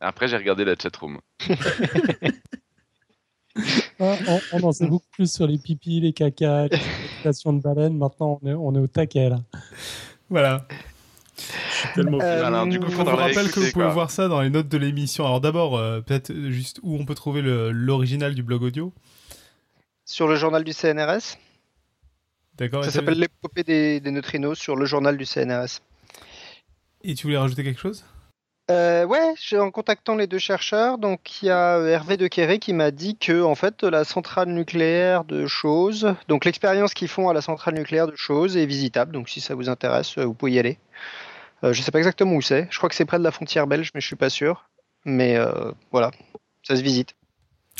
[0.00, 1.20] Après, j'ai regardé la chatroom.
[3.98, 6.78] Ah, on, on, en sait beaucoup plus sur les pipis, les caca, les
[7.24, 7.98] de baleines.
[7.98, 9.40] Maintenant, on est, on est au taquet là.
[10.30, 10.66] Voilà.
[11.94, 13.88] Tellement euh, Alors, du coup, je vous rappelle que vous pouvez quoi.
[13.88, 15.24] voir ça dans les notes de l'émission.
[15.24, 18.92] Alors d'abord, euh, peut-être juste où on peut trouver l'original du blog audio.
[20.04, 21.38] Sur le journal du CNRS.
[22.56, 22.84] D'accord.
[22.84, 25.80] Ça s'appelle l'épopée des, des, neutrinos sur le journal du CNRS.
[27.02, 28.04] Et tu voulais rajouter quelque chose?
[28.70, 32.72] Euh, ouais, en contactant les deux chercheurs, donc il y a Hervé de Quéré qui
[32.72, 37.34] m'a dit que en fait la centrale nucléaire de Chose, donc l'expérience qu'ils font à
[37.34, 39.10] la centrale nucléaire de Chose est visitable.
[39.10, 40.78] Donc si ça vous intéresse, vous pouvez y aller.
[41.62, 42.68] Euh, je sais pas exactement où c'est.
[42.70, 44.68] Je crois que c'est près de la frontière belge, mais je suis pas sûr.
[45.04, 46.10] Mais euh, voilà,
[46.62, 47.14] ça se visite.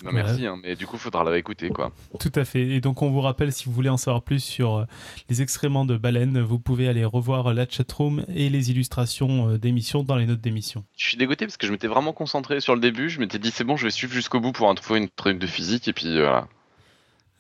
[0.02, 1.92] Non, merci, hein, mais du coup, faudra la écouter, quoi.
[2.18, 2.62] Tout à fait.
[2.62, 4.84] Et donc, on vous rappelle, si vous voulez en savoir plus sur euh,
[5.28, 10.16] les excréments de baleines, vous pouvez aller revoir la chatroom et les illustrations d'émissions dans
[10.16, 10.84] les notes d'émission.
[10.96, 13.10] Je suis dégoûté parce que je m'étais vraiment concentré sur le début.
[13.10, 15.38] Je m'étais dit, c'est bon, je vais suivre jusqu'au bout pour en trouver une truc
[15.38, 15.86] de physique.
[15.86, 16.48] Et puis, voilà.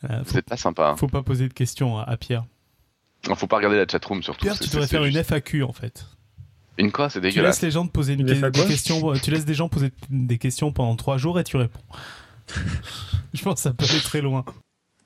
[0.08, 0.94] Euh, pas sympa.
[0.96, 2.44] faut pas poser de questions à, à Pierre.
[3.28, 4.42] Il faut pas regarder la chatroom surtout.
[4.42, 6.06] Pierre, tu devrais faire une FAQ en fait.
[6.78, 7.62] Une quoi C'est Tu laisses dégueulasse.
[7.62, 9.12] les gens te poser une que- des questions.
[9.22, 11.80] Tu laisses des gens poser des questions pendant trois jours et tu réponds.
[13.34, 14.44] Je pense que ça peut aller très loin.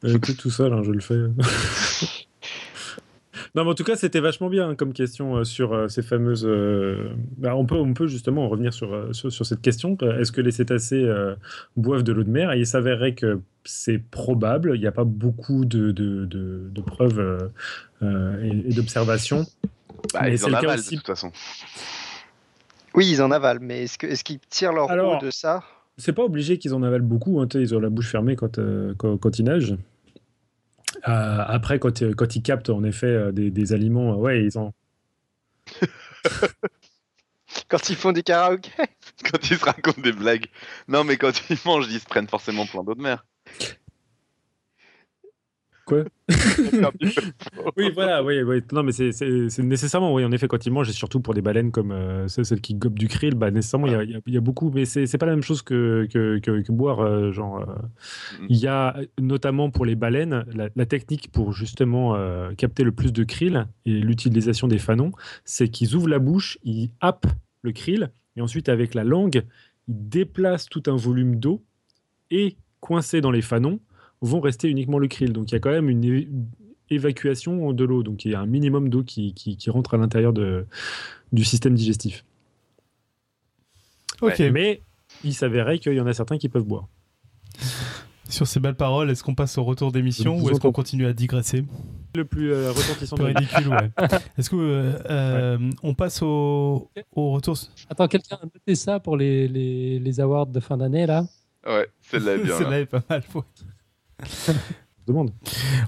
[0.02, 1.14] Que tout seul, hein, je le fais.
[3.54, 6.02] non, mais en tout cas, c'était vachement bien hein, comme question euh, sur euh, ces
[6.02, 6.44] fameuses.
[6.46, 7.08] euh,
[7.38, 9.96] bah, on, peut, on peut justement revenir sur, sur, sur cette question.
[10.18, 11.34] Est-ce que les cétacés euh,
[11.76, 12.52] boivent de l'eau de mer?
[12.52, 14.72] Et il s'avérerait que c'est probable.
[14.74, 17.38] Il n'y a pas beaucoup de, de, de- de preuves euh,
[18.02, 19.46] euh, et, et d'observations.
[20.12, 21.32] Bah, ils c'est en avalent aussi- de toute façon.
[22.94, 25.62] Oui, ils en avalent, mais est-ce qu'ils tirent leur Alors- de ça?
[25.96, 27.40] C'est pas obligé qu'ils en avalent beaucoup.
[27.40, 29.76] hein, ils ont la bouche fermée quand, euh, quand, quand ils nagent.
[31.08, 34.58] Euh, après, quand, euh, quand ils captent en effet des, des aliments, euh, ouais, ils
[34.58, 34.72] en.
[37.68, 38.70] quand ils font du karaoké?
[39.30, 40.46] Quand ils se racontent des blagues.
[40.88, 43.24] Non, mais quand ils mangent, ils se prennent forcément plein d'eau de mer.
[45.86, 46.04] Quoi
[47.76, 48.62] Oui, voilà, oui, oui.
[48.72, 51.70] Non, mais c'est- nécessairement, oui, en effet, quand ils mangent, et surtout pour des baleines
[51.72, 54.14] comme euh, celles celles qui gobent du krill, bah, nécessairement, il y a- il y,
[54.14, 56.72] a- il y a beaucoup, mais c'est pas la même chose que, que, que- que
[56.72, 57.00] boire.
[57.00, 57.64] euh, genre, euh,
[58.40, 58.46] Mhm.
[58.48, 62.92] il y a notamment pour les baleines, la, la technique pour justement euh, capter le
[62.92, 65.12] plus de krill et l'utilisation des fanons,
[65.44, 67.26] c'est qu'ils ouvrent la bouche, ils happent
[67.62, 69.42] le krill, et ensuite, avec la langue,
[69.88, 71.62] ils déplacent tout un volume d'eau,
[72.30, 73.80] et coincés dans les fanons,
[74.24, 75.32] vont rester uniquement le krill.
[75.32, 76.48] Donc il y a quand même une
[76.90, 78.02] évacuation de l'eau.
[78.02, 80.66] Donc il y a un minimum d'eau qui, qui- qui rentre à l'intérieur de-
[81.32, 82.24] du système digestif.
[84.22, 84.38] Ok.
[84.52, 84.82] Mais
[85.24, 86.88] il s'avérait qu'il y en a certains qui peuvent boire.
[88.28, 91.12] Sur ces belles paroles, est-ce qu'on passe au retour d'émission ou est-ce qu'on continue à
[91.12, 91.64] digresser
[92.16, 93.90] Le plus euh, retentissant de ridicule, ouais.
[94.38, 97.56] Est-ce que euh, euh, on passe au, au retour
[97.90, 101.26] Attends, quelqu'un a noté ça pour les, les, les awards de fin d'année, là?
[101.66, 102.54] Ouais, celle-là est bien.
[102.56, 102.80] Celle-là là.
[102.80, 103.22] est pas mal.
[103.34, 103.42] ouais.
[105.06, 105.32] demande.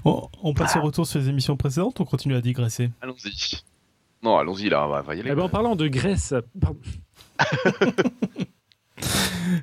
[0.05, 3.61] On, on passe au retour sur les émissions précédentes ou on continue à digresser Allons-y.
[4.23, 5.31] Non, allons-y là, on va, on va y aller.
[5.31, 6.79] Eh ben, en parlant de Grèce, pardon.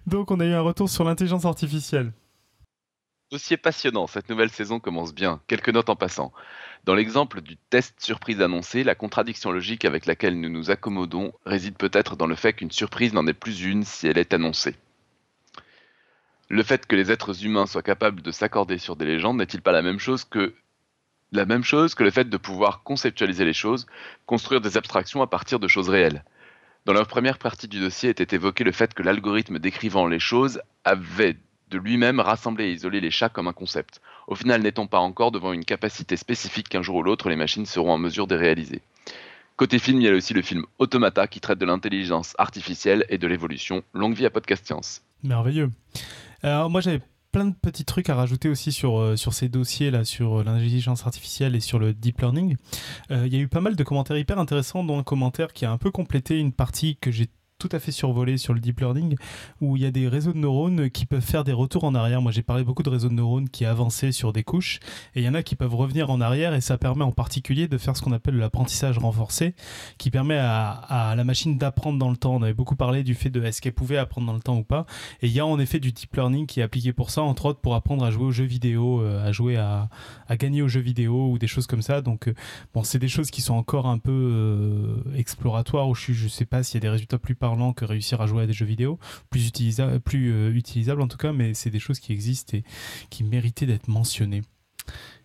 [0.07, 2.13] Donc on a eu un retour sur l'intelligence artificielle.
[3.31, 5.41] Dossier passionnant, cette nouvelle saison commence bien.
[5.49, 6.33] Quelques notes en passant.
[6.85, 11.77] Dans l'exemple du test surprise annoncé, la contradiction logique avec laquelle nous nous accommodons réside
[11.77, 14.77] peut-être dans le fait qu'une surprise n'en est plus une si elle est annoncée.
[16.51, 19.73] Le fait que les êtres humains soient capables de s'accorder sur des légendes n'est-il pas
[19.73, 20.55] la même chose que
[21.33, 23.87] la même chose que le fait de pouvoir conceptualiser les choses,
[24.27, 26.23] construire des abstractions à partir de choses réelles?
[26.85, 30.61] Dans la première partie du dossier était évoqué le fait que l'algorithme décrivant les choses
[30.85, 31.39] avait
[31.71, 34.01] de lui-même rassemblé et isolé les chats comme un concept.
[34.27, 37.67] Au final, n'est-on pas encore devant une capacité spécifique qu'un jour ou l'autre les machines
[37.67, 38.83] seront en mesure de réaliser
[39.57, 43.19] Côté film, il y a aussi le film Automata qui traite de l'intelligence artificielle et
[43.19, 43.83] de l'évolution.
[43.95, 45.03] Longue vie à Podcast Science.
[45.23, 45.71] Merveilleux.
[46.45, 47.01] Alors moi j'avais
[47.33, 50.45] plein de petits trucs à rajouter aussi sur, euh, sur ces dossiers là, sur euh,
[50.45, 52.57] l'intelligence artificielle et sur le deep learning.
[53.11, 55.65] Euh, Il y a eu pas mal de commentaires hyper intéressants, dont un commentaire qui
[55.65, 57.29] a un peu complété une partie que j'ai
[57.59, 59.17] tout à fait survolée sur le deep learning,
[59.61, 62.21] où il y a des réseaux de neurones qui peuvent faire des retours en arrière.
[62.21, 64.81] Moi j'ai parlé beaucoup de réseaux de neurones qui avançaient sur des couches,
[65.15, 67.67] et il y en a qui peuvent revenir en arrière, et ça permet en particulier
[67.67, 69.55] de faire ce qu'on appelle l'apprentissage renforcé,
[69.99, 72.35] qui permet à, la machine d'apprendre dans le temps.
[72.35, 74.65] On avait beaucoup parlé du fait de est-ce qu'elle pouvait apprendre dans le temps ou
[74.65, 74.85] pas.
[75.23, 77.47] Et il y a en effet du deep learning qui est appliqué pour ça, entre
[77.47, 79.89] autres pour apprendre à jouer aux jeux vidéo, euh, à jouer à,
[80.37, 82.03] gagner aux jeux vidéo ou des choses comme ça.
[82.03, 82.35] Donc, euh,
[82.75, 86.45] bon, c'est des choses qui sont encore un peu euh, exploratoires où je, je sais
[86.45, 88.67] pas s'il y a des résultats plus parlants que réussir à jouer à des jeux
[88.67, 88.99] vidéo,
[89.31, 92.65] plus, utilisa plus euh, utilisables en tout cas, mais c'est des choses qui existent et
[93.11, 94.43] qui méritaient d'être mentionnées.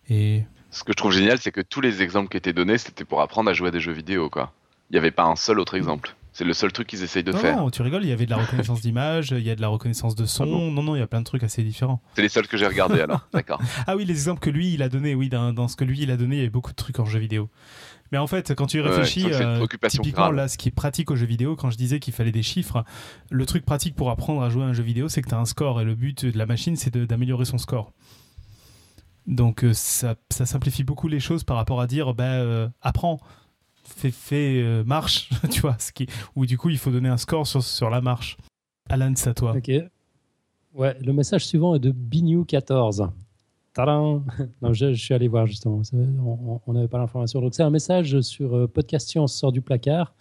[0.08, 3.04] Et Ce que je trouve génial, c'est que tous les exemples qui étaient donnés, c'était
[3.04, 4.52] pour apprendre à jouer à des jeux vidéo, quoi.
[4.90, 6.16] Il n'y avait pas un seul autre exemple.
[6.32, 7.56] C'est le seul truc qu'ils essayent de non, faire.
[7.56, 9.68] non, tu rigoles, il y avait de la reconnaissance d'image, il y a de la
[9.68, 10.44] reconnaissance de son.
[10.44, 12.00] Ah bon non, non, il y a plein de trucs assez différents.
[12.14, 13.26] C'est les seuls que j'ai regardés alors.
[13.32, 13.60] D'accord.
[13.86, 16.00] Ah oui, les exemples que lui, il a donné, oui, dans, dans ce que lui,
[16.00, 17.48] il a donné, il y avait beaucoup de trucs en jeu vidéo.
[18.12, 20.34] Mais en fait, quand tu y réfléchis, euh, typiquement grave.
[20.34, 22.84] là, ce qui est pratique aux jeux vidéo, quand je disais qu'il fallait des chiffres,
[23.30, 25.38] le truc pratique pour apprendre à jouer à un jeu vidéo, c'est que tu as
[25.38, 27.92] un score et le but de la machine, c'est d'améliorer son score.
[29.26, 33.20] Donc euh, ça, ça simplifie beaucoup les choses par rapport à dire, bah, euh, apprends.
[34.02, 36.06] euh, marche, tu vois, ce qui,
[36.36, 38.36] où du coup il faut donner un score sur, sur la marche.
[38.88, 39.54] Alan, c'est à toi.
[39.56, 39.70] Ok.
[40.74, 43.10] Ouais, le message suivant est de Bignou14.
[44.62, 45.82] Non, je, je suis allé voir justement.
[46.66, 47.40] On n'avait pas l'information.
[47.40, 50.14] Donc, c'est un message sur euh, Podcast Science sort du placard,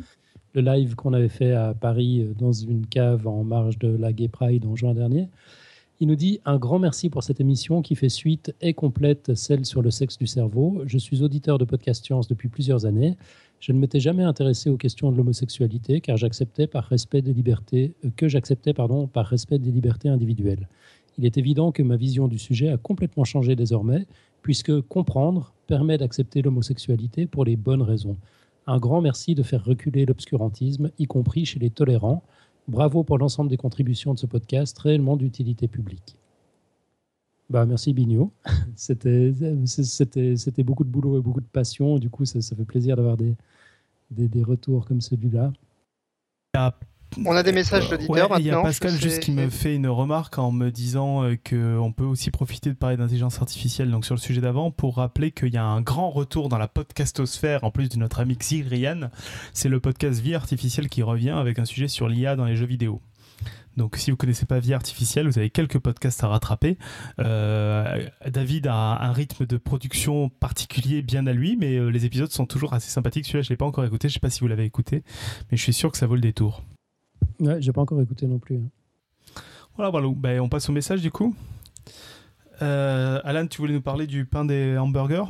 [0.53, 4.13] le live qu'on avait fait à Paris euh, dans une cave en marge de la
[4.13, 5.29] Gay Pride en juin dernier.
[6.01, 9.65] Il nous dit un grand merci pour cette émission qui fait suite et complète celle
[9.65, 10.81] sur le sexe du cerveau.
[10.85, 13.17] Je suis auditeur de Podcast Science depuis plusieurs années.
[13.59, 17.95] Je ne m'étais jamais intéressé aux questions de l'homosexualité car j'acceptais par respect des libertés
[18.05, 20.69] euh, que j'acceptais pardon par respect des libertés individuelles.
[21.19, 24.05] Il est évident que ma vision du sujet a complètement changé désormais
[24.41, 28.15] puisque comprendre permet d'accepter l'homosexualité pour les bonnes raisons.
[28.67, 32.23] Un grand merci de faire reculer l'obscurantisme, y compris chez les tolérants.
[32.69, 36.15] Bravo pour l'ensemble des contributions de ce podcast réellement d'utilité publique.
[37.49, 37.93] Bah, merci
[39.83, 41.99] c'était- c'était beaucoup de boulot et beaucoup de passion.
[41.99, 43.35] Du coup, ça, ça fait plaisir d'avoir des,
[44.09, 45.51] des, des retours comme celui-là.
[47.25, 48.63] On a des messages d'auditeurs Ouais, Il y a maintenant.
[48.63, 52.69] Pascal juste qui me fait une remarque en me disant euh, qu'on peut aussi profiter
[52.69, 55.81] de parler d'intelligence artificielle donc sur le sujet d'avant pour rappeler qu'il y a un
[55.81, 59.09] grand retour dans la podcastosphère en plus de notre ami Xirian.
[59.53, 62.67] C'est le podcast Vie artificielle qui revient avec un sujet sur l'IA dans les jeux
[62.67, 63.01] vidéo.
[63.77, 66.77] Donc si vous connaissez pas Vie artificielle, vous avez quelques podcasts à rattraper.
[67.19, 72.31] Euh, David a un rythme de production particulier bien à lui, mais euh, les épisodes
[72.31, 73.25] sont toujours assez sympathiques.
[73.25, 74.09] Celui-là, je l'ai pas encore écouté.
[74.09, 75.03] Je sais pas si vous l'avez écouté,
[75.49, 76.61] mais je suis sûr que ça vaut le détour.
[77.39, 78.59] Ouais, j'ai pas encore écouté non plus.
[79.75, 79.91] Voilà.
[80.15, 81.35] Ben, on passe au message du coup.
[82.61, 85.25] Euh, Alan, tu voulais nous parler du pain des hamburgers?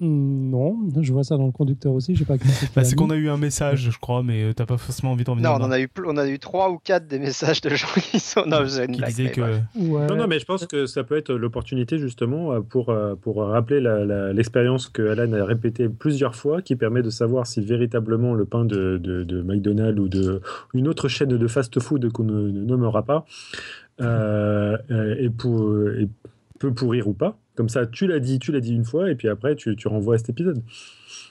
[0.00, 2.14] Non, je vois ça dans le conducteur aussi.
[2.16, 2.36] J'ai pas
[2.74, 5.24] bah, C'est qu'on a eu un message, je crois, mais euh, t'as pas forcément envie
[5.24, 5.50] d'en venir.
[5.50, 7.86] Non, on en a eu, on a eu trois ou quatre des messages de gens
[8.10, 8.44] qui sont.
[8.44, 9.40] Une qui mais que.
[9.78, 10.06] Ouais.
[10.06, 13.38] Non, non, mais je pense que ça peut être l'opportunité justement euh, pour, euh, pour
[13.44, 13.80] rappeler
[14.34, 18.64] l'expérience que Alan a répétée plusieurs fois, qui permet de savoir si véritablement le pain
[18.64, 20.40] de, de, de McDonald's ou de
[20.74, 23.24] une autre chaîne de fast-food qu'on ne, ne nommera pas
[24.00, 24.76] euh,
[25.38, 26.08] pour, est-
[26.58, 27.36] peut pourrir ou pas.
[27.54, 30.14] Comme ça, tu l'as dit, tu l'as dit une fois, et puis après, tu, renvoies
[30.14, 30.62] à cet épisode.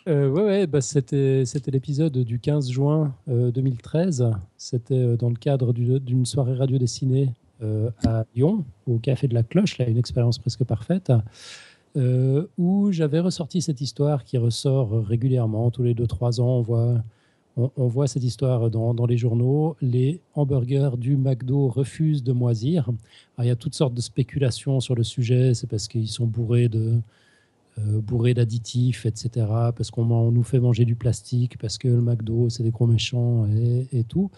[0.07, 4.31] Euh, ouais, ouais, bah, c'était, l'épisode du 15 juin euh, 2013.
[4.57, 9.27] C'était euh, dans le cadre du- d'une soirée radio dessinée euh, à Lyon, au Café
[9.27, 11.11] de la Cloche, là, une expérience presque parfaite,
[11.97, 17.03] euh, où j'avais ressorti cette histoire qui ressort régulièrement, tous les 2-3 ans, on voit,
[17.75, 19.75] on, voit cette histoire dans, dans les journaux.
[19.81, 22.89] Les hamburgers du McDo refusent de moisir.
[23.39, 26.69] Il y a toutes sortes de spéculations sur le sujet, c'est parce qu'ils sont bourrés
[26.69, 26.99] de
[27.79, 29.45] euh, bourré d'additifs, etc.
[29.75, 33.47] Parce qu'on nous fait manger du plastique, parce que le McDo, c'est des gros méchants
[33.91, 34.31] et, tout.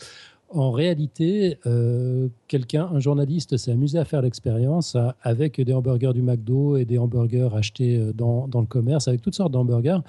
[0.50, 6.12] En réalité, euh, quelqu'un, un journaliste, s'est amusé à faire l'expérience euh, avec des hamburgers
[6.14, 10.00] du McDo et des hamburgers achetés dans, dans le commerce, avec toutes sortes d'hamburgers.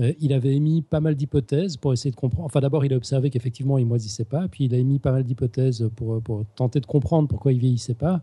[0.00, 2.46] Euh, il avait émis pas mal d'hypothèses pour essayer de comprendre.
[2.46, 4.48] Enfin, d'abord, il a observé qu'effectivement, il moisissait pas.
[4.48, 6.20] Puis, il a émis pas mal d'hypothèses pour,
[6.56, 8.20] tenter de comprendre pourquoi il vieillissait pas.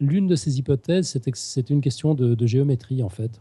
[0.00, 3.40] L'une de ces hypothèses, c'était que c'était une question de, géométrie, en fait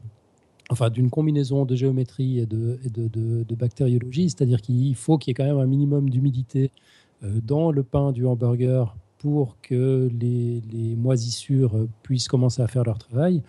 [0.69, 5.43] enfin d'une combinaison de géométrie et de, bactériologie, c'est-à-dire qu'il faut qu'il y ait quand
[5.43, 6.71] même un minimum d'humidité
[7.23, 12.97] euh, dans le pain du hamburger pour que les, moisissures puissent commencer à faire leur
[12.97, 13.43] travail.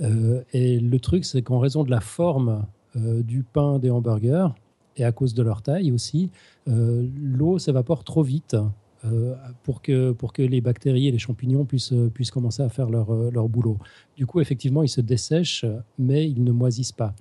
[0.00, 2.64] Euh, et le truc, c'est qu'en raison de la forme
[2.96, 4.48] du pain des hamburgers,
[4.96, 6.30] et à cause de leur taille aussi,
[6.68, 8.56] euh, l'eau s'évapore trop vite
[9.04, 12.68] euh, pour, que, pour que les bactéries et les champignons puissent, euh, puissent commencer à
[12.68, 13.78] faire leur, euh, leur boulot.
[14.16, 15.66] Du coup, effectivement, ils se dessèchent,
[15.98, 17.14] mais ils ne moisissent pas.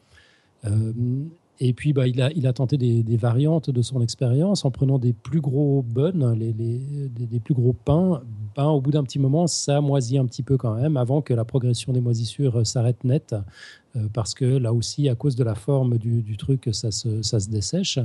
[0.65, 0.93] Euh,
[1.59, 5.39] et puis, bah, il, a, tenté des, variantes de son expérience en prenant des plus
[5.39, 8.21] gros buns, les, les- des, plus gros pains.
[8.57, 11.45] Au bout d'un petit moment, ça moisit un petit peu quand même, avant que la
[11.45, 13.35] progression des moisissures euh, s'arrête net,
[13.95, 17.99] euh, parce que là aussi, à cause de la forme du, truc, ça se, dessèche.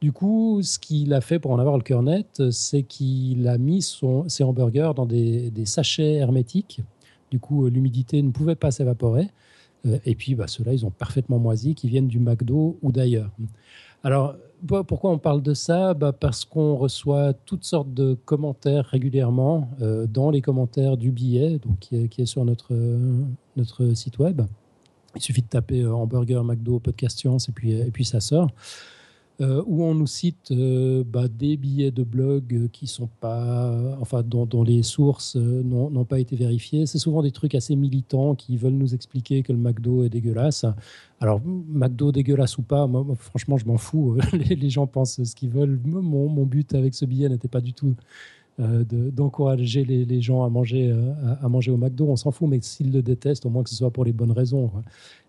[0.00, 3.58] Du coup, ce qu'il a fait pour en avoir le cœur net, c'est qu'il a
[3.58, 6.80] mis ses hamburgers dans des, des sachets hermétiques.
[7.30, 9.28] Du coup, euh, l'humidité ne pouvait pas s'évaporer.
[9.86, 13.30] Euh, Et puis, bah, ceux-là, ils ont parfaitement moisi, qui viennent du McDo ou d'ailleurs.
[14.02, 14.34] Alors,
[14.66, 15.94] po- pourquoi on parle de ça?
[15.94, 21.58] Bah, Parce qu'on reçoit toutes sortes de commentaires régulièrement euh, dans les commentaires du billet,
[21.58, 21.78] donc,
[22.10, 22.74] qui, est, sur notre,
[23.56, 24.42] notre site web.
[25.16, 28.50] Il suffit de taper euh, hamburger, McDo, podcast science, et puis, et puis ça sort.
[29.40, 33.98] Euh, où on nous cite euh, bah, des billets de blog euh, qui sont pas,
[34.00, 36.86] enfin, dont, les sources n'ont pas été vérifiées.
[36.86, 40.64] C'est souvent des trucs assez militants qui veulent nous expliquer que le McDo est dégueulasse.
[41.18, 44.16] Alors, McDo dégueulasse ou pas, moi, franchement, je m'en fous.
[44.32, 45.80] les, gens pensent ce qu'ils veulent.
[45.84, 47.96] Mon, but avec ce billet n'était pas du tout
[48.60, 52.06] de- d'encourager les, gens à manger, au McDo.
[52.06, 54.30] On s'en fout, mais s'ils le détestent, au moins que ce soit pour les bonnes
[54.30, 54.70] raisons.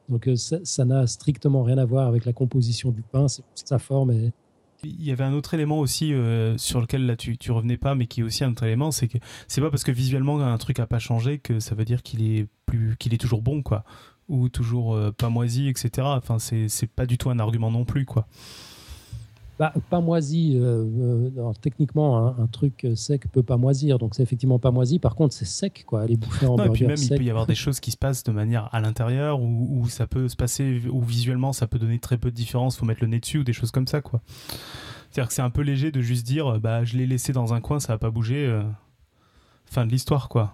[0.09, 3.79] Donc euh, ça n'a strictement rien à voir avec la composition du pain, c'est sa
[3.79, 4.31] forme.
[4.83, 8.05] Il y avait un autre élément aussi euh, sur lequel là tu, revenais pas, mais
[8.05, 10.79] qui est aussi un autre élément, c'est que c'est pas parce que visuellement un truc
[10.79, 13.83] a pas changé que ça veut dire qu'il est plus qu'il est toujours bon quoi,
[14.27, 15.89] ou toujours euh, pas moisi, etc.
[16.01, 18.27] Enfin c'est pas du tout un argument non plus quoi.
[19.57, 20.83] Bah, pas moisi, euh,
[21.37, 24.99] euh, techniquement, un, un truc sec peut pas moisir, donc c'est effectivement pas moisi.
[24.99, 26.05] Par contre, c'est sec, quoi.
[26.05, 27.17] Les bouffer en Non, et puis même il sec.
[27.17, 30.07] peut y avoir des choses qui se passent de manière à l'intérieur où, où ça
[30.07, 33.07] peut se passer où visuellement ça peut donner très peu de différence, faut mettre le
[33.07, 34.21] nez dessus ou des choses comme ça quoi.
[35.09, 37.61] C'est-à-dire que c'est un peu léger de juste dire bah je l'ai laissé dans un
[37.61, 38.45] coin, ça va pas bouger.
[38.45, 38.63] euh,
[39.67, 40.53] Fin de l'histoire quoi.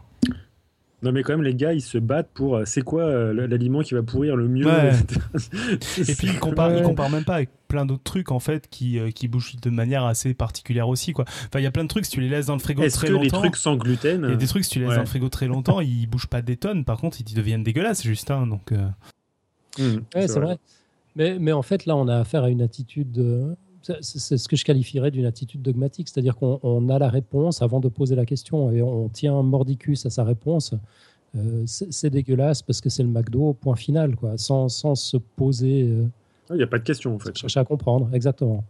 [1.03, 3.81] Non, mais quand même, les gars, ils se battent pour euh, c'est quoi euh, l'aliment
[3.81, 4.65] qui va pourrir le mieux.
[4.67, 4.91] Ouais.
[5.97, 6.81] Et puis il compare, il Ouais.
[6.83, 10.05] compare même pas avec plein d'autres trucs en fait qui, euh, qui bougent de manière
[10.05, 11.25] assez particulière aussi quoi.
[11.27, 12.97] Enfin il y a plein de trucs si tu les laisses dans le frigo Est-ce
[12.97, 13.39] très que les longtemps.
[13.39, 14.95] trucs sans gluten Il y a des trucs si tu les laisses Ouais.
[14.97, 16.83] dans le frigo très longtemps, ils bougent pas des tonnes.
[16.85, 18.71] Par contre ils deviennent dégueulasses Justin donc.
[18.73, 18.87] euh,
[20.15, 20.57] Ouais, c'est vrai.
[21.15, 23.17] Mais, mais en fait, là, on a affaire à une attitude.
[23.81, 27.79] C'est- ce que je qualifierais d'une attitude dogmatique, c'est-à-dire qu'on on a la réponse avant
[27.79, 30.73] de poser la question et on tient mordicus à sa réponse.
[31.37, 35.83] Euh, c'est dégueulasse parce que c'est le McDo, point final, quoi, sans, sans se poser,
[35.83, 36.05] euh,
[36.49, 37.37] Il n'y a pas de question, en fait.
[37.37, 38.65] chercher à comprendre, exactement.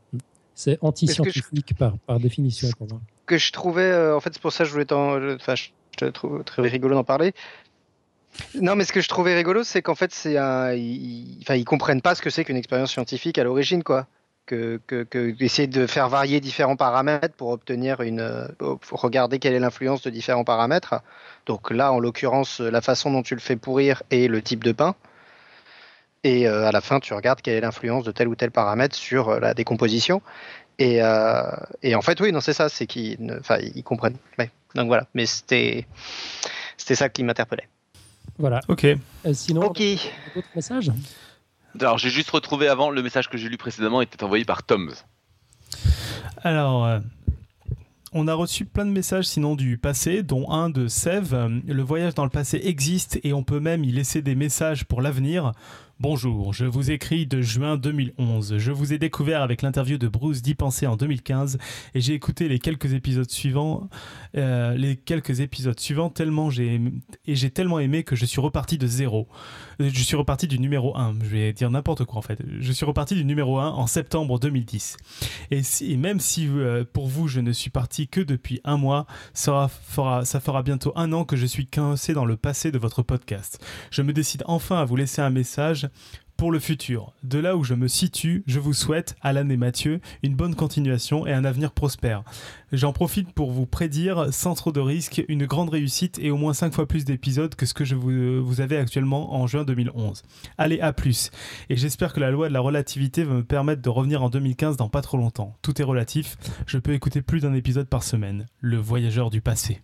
[0.53, 3.01] C'est anti-scientifique par, par définition pour moi.
[3.25, 5.55] que je trouvais, euh, en fait, c'est pour ça que je voulais t'en, je- enfin,
[5.55, 7.33] je je te trouve très rigolo d'en parler.
[8.61, 11.65] Non, mais ce que je trouvais rigolo, c'est qu'en fait, c'est un, ils, enfin, ils
[11.65, 14.07] comprennent pas ce que c'est qu'une expérience scientifique à l'origine, quoi.
[14.51, 18.49] Que, que, que d'essayer de faire varier différents paramètres pour obtenir une, euh,
[18.81, 20.95] pour regarder quelle est l'influence de différents paramètres.
[21.45, 24.73] Donc là, en l'occurrence, la façon dont tu le fais pourrir et le type de
[24.73, 24.93] pain.
[26.25, 28.93] Et euh, à la fin, tu regardes quelle est l'influence de tel ou tel paramètre
[28.93, 30.21] sur euh, la décomposition.
[30.79, 31.43] Et, euh,
[31.81, 34.17] et en fait, oui, non, c'est ça, c'est qu'ils ne- enfin, ils comprennent.
[34.37, 34.51] Ouais.
[34.75, 35.87] Donc voilà, mais c'était
[36.75, 37.69] c'était ça qui m'interpellait.
[38.37, 38.59] Voilà.
[38.67, 38.83] Ok.
[38.83, 38.97] Euh,
[39.33, 39.81] sinon, Ok.
[40.35, 40.91] d'autres messages?
[41.79, 44.93] Alors j'ai juste retrouvé avant le message que j'ai lu précédemment était envoyé par Toms.
[46.43, 46.99] Alors, euh,
[48.13, 51.33] on a reçu plein de messages sinon du passé, dont un de Sève.
[51.33, 54.85] Euh, Le voyage dans le passé existe et on peut même y laisser des messages
[54.85, 55.53] pour l'avenir.
[56.05, 58.57] Bonjour, je vous écris de juin 2011.
[58.57, 61.59] Je vous ai découvert avec l'interview de Bruce Dipensé en 2015
[61.93, 63.87] et j'ai écouté les quelques épisodes suivants,
[64.35, 66.81] euh, les quelques épisodes suivants tellement j'ai
[67.27, 69.27] et j'ai tellement aimé que je suis reparti de zéro.
[69.79, 71.17] Euh, Je suis reparti du numéro 1.
[71.21, 72.39] Je vais dire n'importe quoi en fait.
[72.59, 74.97] Je suis reparti du numéro 1 en septembre 2010.
[75.51, 79.05] Et, si- même si euh, pour vous je ne suis parti que depuis un mois,
[79.35, 82.71] ça fera, fera- ça fera bientôt un an que je suis coincé dans le passé
[82.71, 83.63] de votre podcast.
[83.91, 85.87] Je me décide enfin à vous laisser un message
[86.41, 87.13] pour le futur.
[87.21, 91.27] De là où je me situe, je vous souhaite, Alan et Mathieu, une bonne continuation
[91.27, 92.23] et un avenir prospère.
[92.71, 96.55] J'en profite pour vous prédire, sans trop de risques, une grande réussite et au moins
[96.55, 100.23] 5 fois plus d'épisodes que ce que je vous, vous avez actuellement en juin 2011.
[100.57, 101.29] Allez, à plus
[101.69, 104.77] et j'espère que la loi de la relativité va me permettre de revenir en 2015
[104.77, 105.55] dans pas trop longtemps.
[105.61, 108.47] Tout est relatif, je peux écouter plus d'un épisode par semaine.
[108.61, 109.83] Le voyageur du passé.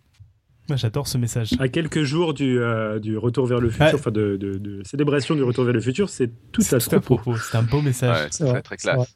[0.69, 1.51] Moi j'adore ce message.
[1.59, 5.33] À quelques jours du, euh, du retour vers le futur, enfin de, de- de célébration
[5.35, 7.15] du retour vers le futur, c'est tout à tout à propos.
[7.17, 9.15] propos, c'est un beau message Ouais, C'est très vrai, très classe.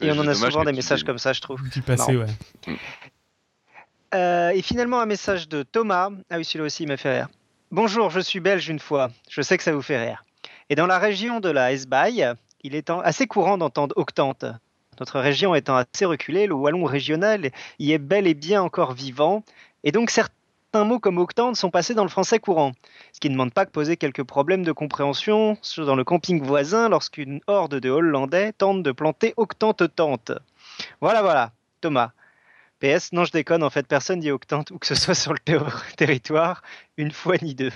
[0.00, 1.60] Et on en a souvent des messages comme ça, je trouve.
[1.70, 2.26] Du passé, ouais.
[4.14, 6.10] Euh, et finalement, un message de Thomas.
[6.30, 7.28] Ah oui, celui-là aussi, il m'a fait rire.
[7.70, 9.10] Bonjour, je suis belge une fois.
[9.28, 10.24] Je sais que ça vous fait rire.
[10.68, 12.26] Et dans la région de la Hesbaye,
[12.64, 14.44] il est assez courant d'entendre octante.
[14.98, 19.44] Notre région étant assez reculée, le wallon régional y est bel et bien encore vivant.
[19.84, 20.10] Et donc,
[20.72, 22.70] certains mots comme octante sont passés dans le français courant.
[23.12, 26.88] Ce qui ne demande pas que poser quelques problèmes de compréhension dans le camping voisin
[26.88, 30.30] lorsqu'une horde de Hollandais tente de planter octante-tente.
[31.00, 31.50] Voilà, voilà.
[31.80, 32.12] Thomas.
[32.78, 35.40] PS, non, je déconne, en fait, personne dit octante, ou que ce soit sur le
[35.40, 36.62] ter- territoire,
[36.96, 37.72] une fois ni deux.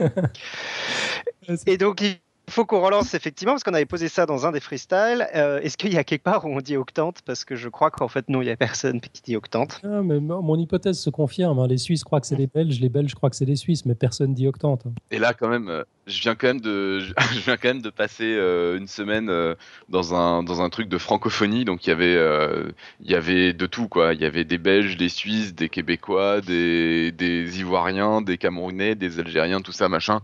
[1.66, 2.02] Et donc,
[2.50, 5.26] faut qu'on relance effectivement, parce qu'on avait posé ça dans un des freestyles.
[5.34, 7.20] Euh, Est-ce qu'il y a quelque part où on dit octante?
[7.24, 9.80] Parce que je crois qu'en fait, non, il n'y a personne qui dit octante.
[9.84, 11.58] Ah, mais mon hypothèse se confirme.
[11.60, 11.66] hein.
[11.68, 13.94] Les Suisses croient que c'est les Belges, les Belges croient que c'est les Suisses, mais
[13.94, 14.82] personne dit octante.
[14.86, 14.92] hein.
[15.10, 16.98] Et là, quand même, euh, je viens quand même de,
[17.34, 19.54] je viens quand même de passer euh, une semaine euh,
[19.88, 21.64] dans un dans un truc de francophonie.
[21.64, 22.70] Donc il y avait euh,
[23.00, 24.14] il y avait de tout quoi.
[24.14, 29.20] Il y avait des Belges, des Suisses, des Québécois, des des Ivoiriens, des Camerounais, des
[29.20, 30.20] Algériens, tout ça machin.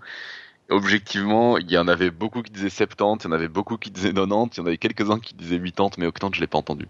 [0.70, 3.90] Objectivement, il y en avait beaucoup qui disaient 70, il y en avait beaucoup qui
[3.90, 6.58] disaient 90, il y en avait quelques-uns qui disaient 80, mais 80, je l'ai pas
[6.58, 6.86] entendu.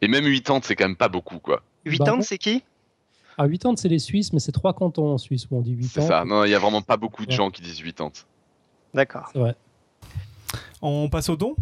[0.00, 1.62] Et même 80, c'est quand même pas beaucoup, quoi.
[1.84, 2.62] 80, Bah, c'est qui?
[3.38, 5.88] À 80, c'est les Suisses, mais c'est trois cantons en Suisse où on dit 80.
[5.92, 6.24] C'est ça.
[6.24, 7.36] Non, il y a vraiment pas beaucoup de Ouais.
[7.36, 8.10] gens qui disent 80.
[8.94, 9.32] D'accord.
[10.82, 11.56] On passe au don?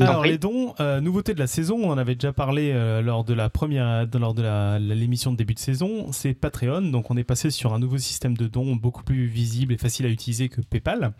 [0.00, 3.24] Alors les dons, euh, nouveauté de la saison, on en avait déjà parlé euh, lors
[3.24, 6.82] de la première, lors de l'émission de début de saison, c'est Patreon.
[6.82, 10.06] Donc on est passé sur un nouveau système de dons beaucoup plus visible et facile
[10.06, 11.12] à utiliser que PayPal,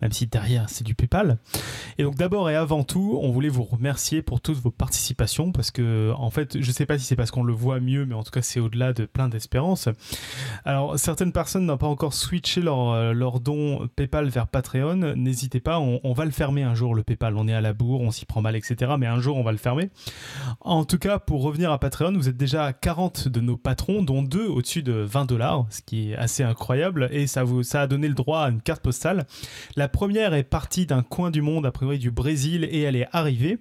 [0.00, 1.38] même si derrière c'est du PayPal.
[1.98, 5.70] Et donc d'abord et avant tout, on voulait vous remercier pour toutes vos participations parce
[5.70, 8.22] que en fait, je sais pas si c'est parce qu'on le voit mieux, mais en
[8.22, 9.88] tout cas c'est au-delà de plein d'espérances.
[10.64, 15.14] Alors certaines personnes n'ont pas encore switché leur, euh, leur don PayPal vers Patreon.
[15.16, 17.36] N'hésitez pas, on, on va le fermer un jour le PayPal.
[17.36, 18.92] On est à la bourre, on s'y prend mal, etc.
[18.98, 19.90] Mais un jour on va le fermer.
[20.60, 24.02] En tout cas, pour revenir à Patreon, vous êtes déjà à 40 de nos patrons,
[24.02, 27.08] dont deux au-dessus de 20 dollars, ce qui est assez incroyable.
[27.12, 29.26] Et ça, vous, ça a donné le droit à une carte postale.
[29.76, 33.08] La première est partie d'un coin du monde, a priori du Brésil, et elle est
[33.12, 33.58] arrivée.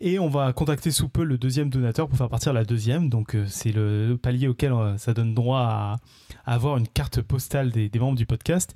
[0.00, 3.08] Et on va contacter sous peu le deuxième donateur pour faire partir la deuxième.
[3.08, 5.96] Donc euh, c'est le palier auquel euh, ça donne droit à,
[6.54, 8.74] avoir une carte postale des, membres du podcast.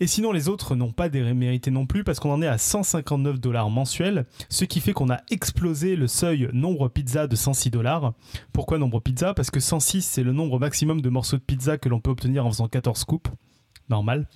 [0.00, 3.40] Et sinon, les autres n'ont pas démérité non plus parce qu'on en est à 159
[3.40, 8.12] dollars mensuels, ce qui fait qu'on a explosé le seuil nombre pizza de 106 dollars.
[8.52, 9.34] Pourquoi nombre pizza?
[9.34, 12.46] Parce que 106, c'est le nombre maximum de morceaux de pizza que l'on peut obtenir
[12.46, 13.30] en faisant 14 scoops.
[13.88, 14.26] Normal.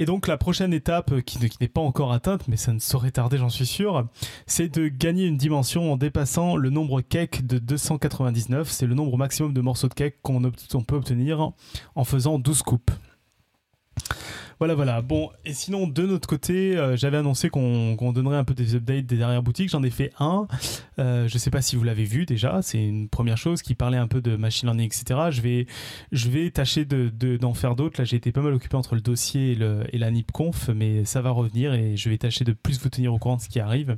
[0.00, 2.72] Et donc la prochaine étape, euh, qui, ne- qui n'est pas encore atteinte, mais ça
[2.72, 4.06] ne saurait tarder, j'en suis sûr,
[4.46, 8.70] c'est de gagner une dimension en dépassant le nombre cake de 299.
[8.70, 11.50] C'est le nombre maximum de morceaux de cake qu'on peut obtenir
[11.96, 12.92] en faisant 12 coupes.
[14.58, 15.02] Voilà, voilà.
[15.02, 19.06] Bon, et sinon, de notre côté, euh, j'avais annoncé qu'on donnerait un peu des updates
[19.06, 19.70] des dernières boutiques.
[19.70, 20.48] J'en ai fait un.
[20.98, 22.60] Euh, je ne sais pas si vous l'avez vu déjà.
[22.62, 25.20] C'est une première chose qui parlait un peu de machine learning, etc.
[25.30, 25.66] Je vais,
[26.10, 28.00] je vais tâcher d'en de, faire d'autres.
[28.00, 31.30] Là, j'ai été pas mal occupé entre le dossier et, la NIPConf, mais ça va
[31.30, 33.96] revenir et je vais tâcher de plus vous tenir au courant de ce qui arrive.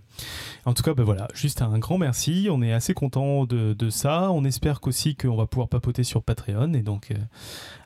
[0.67, 2.49] En tout cas, ben voilà, juste un grand merci.
[2.51, 4.31] On est assez content de, de ça.
[4.31, 7.15] On espère qu'aussi qu'on va pouvoir papoter sur Patreon et donc euh,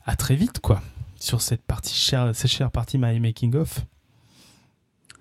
[0.06, 0.82] à très vite, quoi,
[1.24, 3.80] sur cette partie chère, cette chère partie My Making of.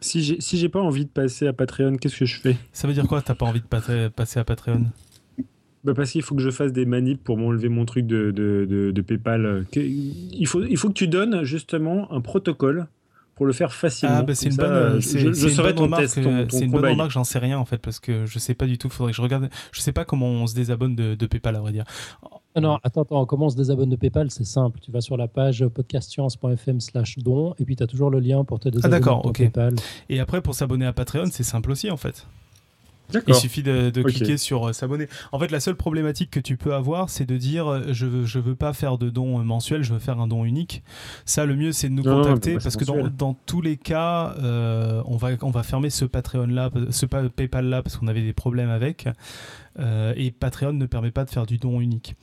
[0.02, 2.58] Si j'ai si pas envie de passer à Patreon, qu'est-ce que je fais?
[2.74, 4.88] Ça veut dire quoi T'as pas envie de pa- passer à Patreon?
[5.86, 8.66] Bah Parce qu'il faut que je fasse des manips pour m'enlever mon truc de, de,
[8.70, 9.66] de, de PayPal.
[9.76, 12.88] Il faut, il faut que tu donnes justement un protocole
[13.36, 14.16] pour le faire facilement.
[14.20, 16.46] Ah bah c'est une ça, bonne, euh, je- je, une bonne remarque, test, ton, euh,
[16.50, 18.78] C'est une bonne remarque, j'en sais rien en fait parce que je sais pas du
[18.78, 18.90] tout.
[18.90, 19.50] Faudrait que je regarde.
[19.72, 21.84] Je sais pas comment on se désabonne de, de PayPal à vrai dire.
[22.56, 24.80] Ah non, attends, attends, comment on se désabonne de PayPal C'est simple.
[24.80, 28.44] Tu vas sur la page podcastscience.fm slash don et puis tu as toujours le lien
[28.44, 29.32] pour te désabonner Ah, d'accord, de.
[29.32, 29.74] PayPal.
[30.10, 32.28] Et après pour s'abonner à Patreon, c'est simple aussi en fait.
[33.28, 35.08] Il suffit de, cliquer sur euh, s'abonner.
[35.32, 38.26] En fait, la seule problématique que tu peux avoir, c'est de dire euh, je veux,
[38.26, 40.84] je veux pas faire de don euh, mensuel, je veux faire un don unique.
[41.26, 43.78] Ça, le mieux, c'est de nous Non, contacter pas parce que dans, dans tous les
[43.78, 44.36] cas,
[45.06, 48.24] on, va, on va fermer ce Patreon là, ce pa- PayPal là, parce qu'on avait
[48.24, 49.08] des problèmes avec.
[49.80, 52.16] Et Patreon ne permet pas de faire du don unique.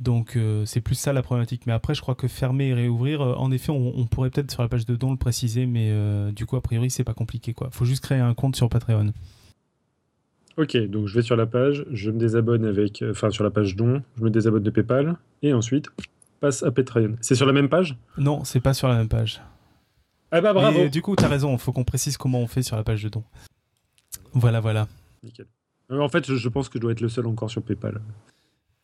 [0.00, 1.62] Donc euh, c'est plus ça la problématique.
[1.66, 4.50] Mais après, je crois que fermer et réouvrir, euh, en effet, on, on pourrait peut-être
[4.50, 7.14] sur la page de don le préciser, mais euh, du coup, a priori, c'est pas
[7.14, 7.52] compliqué.
[7.52, 7.68] quoi.
[7.72, 9.12] Faut juste créer un compte sur Patreon.
[10.58, 13.50] Ok, donc je vais sur la page, je me désabonne avec, euh, enfin sur la
[13.50, 15.86] page don, je me désabonne de PayPal et ensuite
[16.40, 17.14] passe à Patreon.
[17.20, 17.96] C'est sur la même page?
[18.16, 19.40] Non, c'est pas sur la même page.
[20.32, 20.76] Ah bah bravo.
[20.76, 23.04] Mais, du coup, t'as raison, il faut qu'on précise comment on fait sur la page
[23.04, 23.22] de don.
[24.32, 24.88] Voilà, voilà.
[25.22, 25.46] Nickel.
[25.92, 28.00] Euh, en fait, je pense que je dois être le seul encore sur PayPal.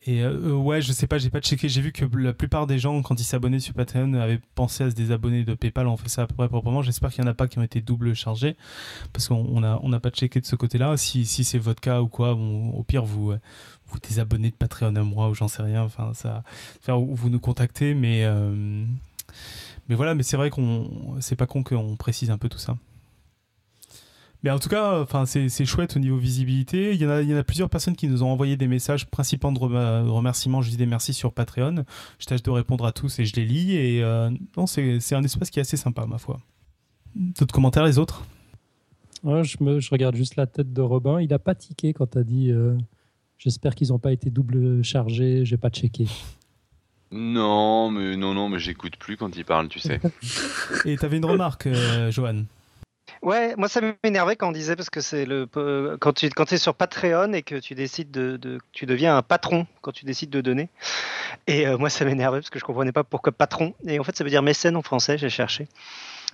[0.07, 1.67] Et euh, euh, ouais, je sais pas, j'ai pas checké.
[1.67, 4.91] J'ai vu que la plupart des gens, quand ils s'abonnaient sur Patreon, avaient pensé à
[4.91, 5.87] se désabonner de PayPal.
[5.87, 6.83] On fait ça à peu près proprement.
[6.83, 8.55] J'espère qu'il y en a pas qui ont été double chargés.
[9.13, 10.95] Parce qu'on on a, on n'a pas checké de ce côté-là.
[10.97, 13.39] Si, si c'est votre cas ou quoi, bon, au pire, vous euh,
[13.87, 15.81] vous désabonnez de Patreon à moi ou j'en sais rien.
[15.81, 16.43] Enfin, ça.
[16.87, 18.25] Ou vous nous contactez, mais.
[19.89, 21.17] mais voilà, mais c'est vrai qu'on.
[21.19, 22.77] C'est pas con qu'on précise un peu tout ça.
[24.45, 26.93] Mais en tout cas, enfin, c'est chouette au niveau visibilité.
[26.93, 28.67] Il y, en a, il y en a plusieurs personnes qui nous ont envoyé des
[28.67, 30.61] messages, principalement de rem- remerciements.
[30.61, 31.83] Je dis des merci sur Patreon.
[32.19, 33.75] Je tâche de répondre à tous et je les lis.
[33.75, 36.39] Et euh, non, c'est c'est un espace qui est assez sympa, ma foi.
[37.15, 38.23] D'autres commentaires, les autres?
[39.23, 41.19] Ouais, je, me, je regarde juste la tête de Robin.
[41.19, 42.77] Il a pas tiqué quand tu as dit euh,
[43.39, 46.05] J'espère qu'ils n'ont pas été double chargés, j'ai pas checké.
[47.11, 49.99] Non, mais non, non, mais j'écoute plus quand il parle, tu sais.
[50.85, 52.43] Et t'avais une remarque, euh, Johan?
[53.25, 56.53] Ouais, moi ça m'énervait quand on disait parce que c'est le peu- quand tu quand
[56.53, 60.05] es sur Patreon et que tu décides de, de- tu deviens un patron quand tu
[60.05, 60.69] décides de donner.
[61.47, 63.73] Et euh, moi ça m'énervait parce que je comprenais pas pourquoi patron.
[63.87, 65.17] Et en fait ça veut dire mécène en français.
[65.17, 65.67] J'ai cherché.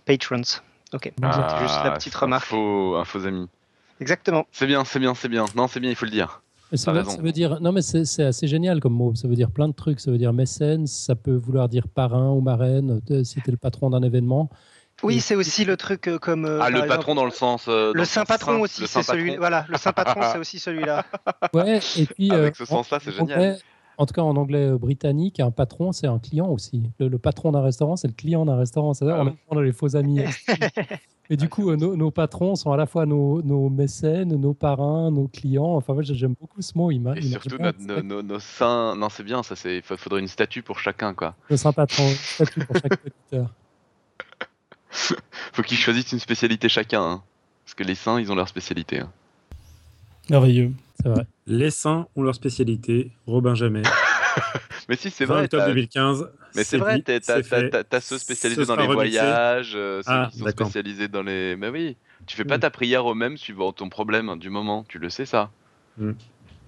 [0.06, 0.42] Patrons.
[0.94, 1.04] Ok.
[1.16, 1.28] C'était
[1.62, 2.44] juste la Ah, petite remarque.
[2.44, 3.48] Un faux, un faux ami.
[4.02, 4.46] Exactement.
[4.52, 5.46] C'est bien, c'est bien, c'est bien.
[5.56, 6.42] Non, c'est bien, il faut le dire.
[6.74, 7.12] Ça, veut, raison.
[7.12, 9.14] ça veut dire non mais c'est c'est assez génial comme mot.
[9.16, 10.02] Ça veut dire plein de trucs.
[10.02, 10.88] Ça veut dire mécène.
[10.88, 13.02] Ça peut vouloir dire parrain ou marraine.
[13.12, 14.50] euh, Si t'es le patron d'un événement.
[15.04, 16.46] Oui, c'est aussi le truc euh, comme.
[16.46, 17.66] euh, ah, le exemple, patron dans le sens.
[17.68, 19.36] euh, Le saint patron saint, aussi, le c'est saint celui.
[19.38, 21.06] Voilà, le saint patron, c'est aussi celui-là.
[21.54, 21.80] Ouais.
[21.98, 23.40] Et puis Avec euh, ce sens-là, c'est en génial.
[23.40, 23.58] anglais-
[23.98, 26.84] en tout cas, en anglais euh, britannique, un patron, c'est un client aussi.
[27.00, 28.94] Le, le patron d'un restaurant, c'est le client d'un restaurant.
[28.94, 30.22] C'est-à-dire, Ah on a les faux amis.
[31.30, 34.36] Et du Ah, coup, euh, nos, nos patrons sont à la fois nos, nos mécènes,
[34.36, 35.76] nos parrains, nos clients.
[35.76, 36.92] Enfin, moi, j'aime beaucoup ce mot.
[36.92, 38.96] Il Et surtout, nos, nos- nos seins.
[38.96, 39.78] Non, c'est bien, ça, c'est.
[39.78, 41.36] Il faudrait une statue pour chacun, quoi.
[41.50, 43.50] Ce sera patron, statut pour chaque auditeur.
[45.54, 47.24] Faut qu'ils choisissent une spécialité chacun, hein.
[47.66, 49.00] Parce que les seins, ils ont leur spécialité.
[49.00, 49.12] hein.
[50.30, 50.72] Merveilleux.
[51.02, 51.26] C'est vrai.
[51.48, 53.12] Les saints ont leur spécialité.
[53.28, 53.82] Robin Jamais.
[54.90, 55.44] Mais si, c'est 20 vrai.
[55.46, 56.30] octobre t'as- 2015.
[56.56, 57.20] Mais c'est vrai, t'as-
[57.84, 59.20] t'as ceux spécialisés Ce dans les remixé.
[59.20, 61.56] voyages, euh, ceux Ah, qui sont spécialisés dans les.
[61.56, 61.96] Mais oui,
[62.26, 62.62] tu fais pas Mm.
[62.62, 65.50] ta prière au même suivant ton problème hein, du moment, tu le sais ça.
[65.98, 66.12] Mm.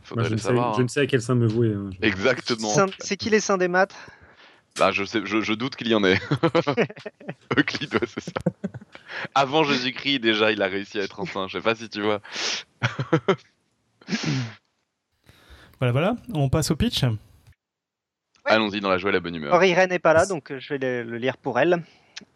[0.06, 0.74] Je, le ne sais, savoir.
[0.74, 0.84] je hein.
[0.84, 1.74] ne sais à quel saint me vouer.
[1.74, 1.90] hein.
[2.02, 2.74] Exactement.
[3.00, 3.96] C'est qui les saints des maths?
[4.80, 6.20] Bah, je, sais, je, je doute qu'il y en ait.
[7.58, 8.32] Euclide, ouais, c'est ça.
[9.36, 11.48] Avant Jésus-Christ, déjà, il a réussi à être un saint.
[11.48, 12.22] Je sais pas si tu vois.
[15.80, 16.16] Voilà, voilà.
[16.34, 17.04] On passe au pitch.
[18.46, 19.54] Allons-y dans la joie et la bonne humeur.
[19.54, 21.84] Or, Irène n'est pas là, donc euh, je vais le, le lire pour elle.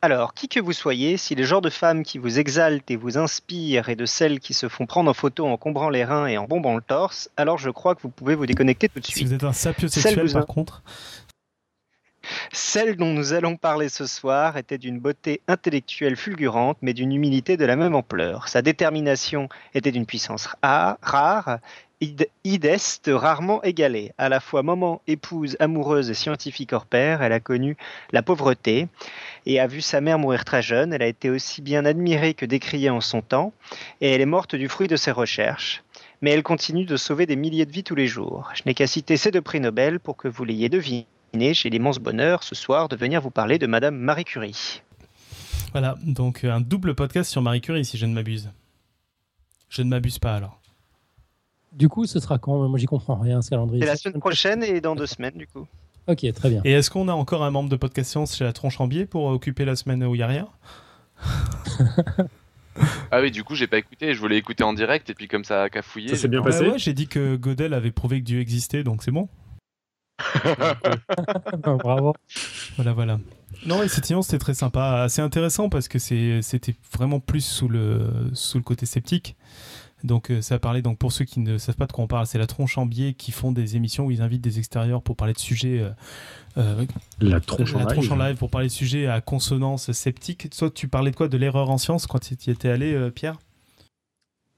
[0.02, 3.18] Alors, qui que vous soyez, si les genres de femmes qui vous exaltent et vous
[3.18, 6.38] inspirent et de celles qui se font prendre en photo en combrant les reins et
[6.38, 9.12] en bombant le torse, alors je crois que vous pouvez vous déconnecter tout de Si
[9.14, 9.28] suite.
[9.28, 10.82] vous êtes un sapiosexuel, vous par contre.
[12.52, 17.58] Celle dont nous allons parler ce soir était d'une beauté intellectuelle fulgurante, mais d'une humilité
[17.58, 18.48] de la même ampleur.
[18.48, 21.60] Sa détermination était d'une puissance ra- rare,
[22.02, 24.12] id- ideste, rarement égalée.
[24.18, 27.78] À la fois maman, épouse, amoureuse et scientifique hors pair, elle a connu
[28.12, 28.88] la pauvreté
[29.46, 30.94] et a vu sa mère mourir très jeune.
[30.94, 33.54] Elle a été aussi bien admirée que décriée en son temps,
[34.02, 35.84] et elle est morte du fruit de ses recherches.
[36.22, 38.50] Mais elle continue de sauver des milliers de vies tous les jours.
[38.56, 41.06] Je n'ai qu'à citer ces deux prix Nobel pour que vous l'ayez deviné.
[41.34, 44.82] J'ai l'immense bonheur ce soir de venir vous parler de Madame Marie Curie.
[45.72, 48.50] Voilà, donc euh, un double podcast sur Marie Curie, si je ne m'abuse.
[49.70, 50.60] Je ne m'abuse pas alors.
[51.74, 52.68] Du coup, ce sera quand?
[52.68, 53.82] Moi, j'y comprends rien, ce calendrier.
[53.84, 55.68] C'est la semaine prochaine et dans deux semaines du coup.
[56.08, 56.62] Ok, très bien.
[56.64, 59.06] Et est-ce qu'on a encore un membre de Podcast Science chez la Tronche en Biais
[59.06, 60.48] pour occuper la semaine où il n'y a rien?
[63.10, 64.14] Ah oui, du coup, j'ai pas écouté.
[64.14, 66.10] Je voulais écouter en direct et puis comme ça a cafouillé.
[66.10, 68.84] Ça s'est bien pas- passé ouais, j'ai dit que Godel avait prouvé que Dieu existait,
[68.84, 69.28] donc c'est bon.
[71.64, 72.14] Bravo.
[72.76, 73.20] Voilà, voilà.
[73.66, 78.58] Non, effectivement, c'était très sympa, assez intéressant parce que c'était vraiment plus sous le, sous
[78.58, 79.36] le côté sceptique.
[80.04, 82.28] Donc, euh, ça parlait, donc pour ceux qui ne savent pas de quoi on parle,
[82.28, 85.16] c'est la tronche en biais qui font des émissions où ils invitent des extérieurs pour
[85.16, 85.80] parler de sujets.
[85.80, 85.90] euh,
[86.60, 86.86] euh,
[87.20, 88.28] La tronche en tronche en live.
[88.28, 90.52] live pour parler de sujets à consonance sceptique.
[90.56, 91.28] Toi, tu parlais de quoi?
[91.28, 93.38] De l'erreur en science quand tu y étais allé, euh, Pierre?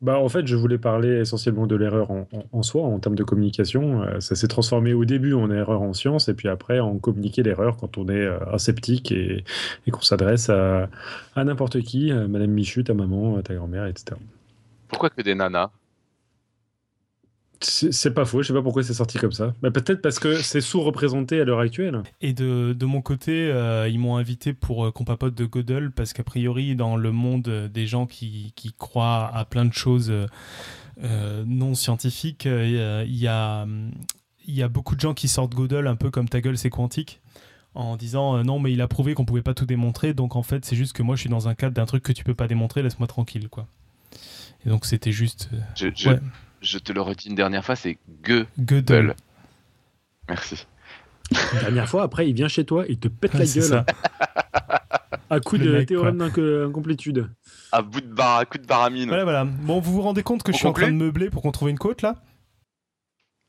[0.02, 2.10] Bah, en fait, je voulais parler essentiellement de l'erreur
[2.54, 4.04] en, soi, en termes de communication.
[4.04, 7.44] Euh, ça s'est transformé au début en erreur en science, et puis après en communiquer
[7.44, 9.44] l'erreur quand on est euh, un sceptique et,
[9.92, 10.90] qu'on s'adresse à,
[11.36, 14.16] à n'importe qui, à Madame Michu, ta maman, ta grand-mère, etc.
[14.88, 15.70] Pourquoi que des nanas?
[17.62, 19.54] C'est pas faux, je sais pas pourquoi c'est sorti comme ça.
[19.62, 22.04] Bah, Peut-être parce que c'est sous-représenté à l'heure actuelle.
[22.22, 25.92] Et de, de mon côté, euh, ils m'ont invité pour euh, qu'on papote de Gödel
[25.92, 30.10] parce qu'a priori, dans le monde des gens qui, qui croient à plein de choses
[31.04, 33.66] euh, non scientifiques, euh, il y, a,
[34.48, 36.70] il y a beaucoup de gens qui sortent Gödel un peu comme ta gueule, c'est
[36.70, 37.20] quantique.
[37.76, 40.44] En disant euh, non, mais il a prouvé qu'on pouvait pas tout démontrer, donc en
[40.44, 42.34] fait, c'est juste que moi je suis dans un cadre d'un truc que tu peux
[42.34, 43.68] pas démontrer, laisse-moi tranquille, quoi.
[44.66, 46.20] Et donc c'était juste euh, je, je, Ouais.
[46.62, 48.48] Je te le redis une dernière fois, c'est Gödel.
[48.60, 49.16] Gödel.
[50.28, 50.66] Merci.
[51.62, 53.86] Dernière fois, après, il vient chez toi, il te pète Ouais, la gueule ça.
[55.30, 57.30] à coup Le de mec, théorème d'incomplétude.
[57.72, 59.08] À bout de bar, à coup de baramine.
[59.10, 59.46] Voilà, voilà.
[59.46, 61.52] Bon, vous vous rendez compte que On je suis en train de meubler pour qu'on
[61.52, 62.16] trouve une côte là?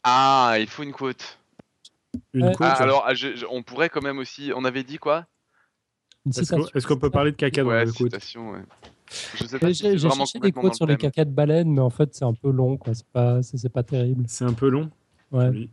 [0.04, 1.38] Ah, il faut une quote.
[2.34, 2.54] Une Ouais.
[2.54, 2.66] côte.
[2.70, 4.52] Ah, alors, ah, je- je- on pourrait quand même aussi.
[4.54, 5.26] On avait dit quoi?
[6.26, 7.96] Est-ce qu'on peut parler de caca dans Ouais, la côte?
[7.96, 8.60] citation, ouais.
[9.34, 11.80] Je sais pas J'ai si cherché des quotes sur le les caca de baleine, mais
[11.80, 12.94] en fait, c'est un peu long, quoi.
[12.94, 14.24] C'est pas, c'est pas terrible.
[14.28, 14.88] C'est un peu long.
[15.32, 15.46] Ouais.
[15.46, 15.70] Joli.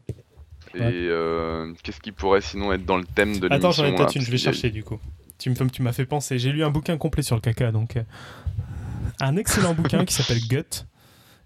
[0.75, 3.95] Et euh, qu'est-ce qui pourrait sinon être dans le thème de l'émission Attends, j'en ai
[3.95, 4.99] peut-être une, je vais chercher du coup.
[5.37, 6.39] Tu me- tu m'as fait penser.
[6.39, 7.95] J'ai lu un bouquin complet sur le caca, donc.
[7.95, 8.03] euh,
[9.21, 10.85] un excellent bouquin qui s'appelle Gut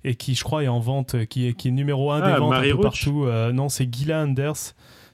[0.04, 2.40] et qui, je crois, est en vente, qui est, qui est numéro 1 des Ah,
[2.40, 3.26] ventes Marie un peu partout.
[3.26, 4.56] Euh, non, c'est Gila Anders.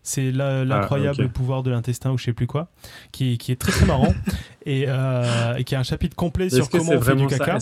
[0.10, 1.32] C'est l'incroyable Ah, ok.
[1.34, 2.70] pouvoir de l'intestin ou je sais plus quoi,
[3.12, 4.14] qui, qui est très très marrant
[4.66, 7.60] et, euh, et qui a un chapitre complet sur comment on fait du ça caca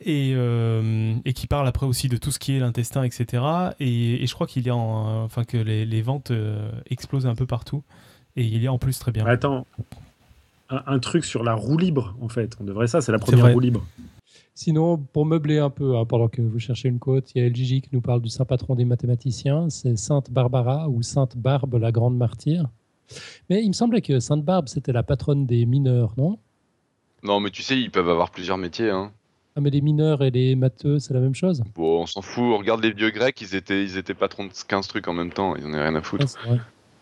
[0.00, 3.42] et, euh, et qui parle après aussi de tout ce qui est l'intestin, etc.
[3.78, 7.26] Et, et je crois qu'il y a, en- enfin que les, les ventes euh, explosent
[7.26, 7.82] un peu partout.
[8.36, 9.24] Et il y a en plus très bien.
[9.26, 9.66] Attends.
[10.70, 12.56] Un, un truc sur la roue libre, en fait.
[12.60, 13.86] On devrait ça, c'est la première roue libre.
[14.58, 17.48] Sinon, pour meubler un peu, hein, pendant que vous cherchez une côte, il y a
[17.48, 21.74] LGJ qui nous parle du saint patron des mathématiciens, c'est Sainte Barbara ou Sainte Barbe,
[21.74, 22.70] la grande martyre.
[23.50, 26.38] Mais il me semblait que Sainte Barbe, c'était la patronne des mineurs, non?
[27.22, 28.88] Non, mais tu sais, ils peuvent avoir plusieurs métiers.
[28.88, 29.12] Hein.
[29.56, 31.62] Ah, mais les mineurs et les matheux, c'est la même chose?
[31.74, 32.56] Bon, on s'en fout.
[32.58, 35.54] Regarde les vieux grecs, ils étaient, ils étaient patrons de 15 trucs en même temps.
[35.56, 36.24] Ils en avaient rien à foutre.
[36.48, 36.56] Ah,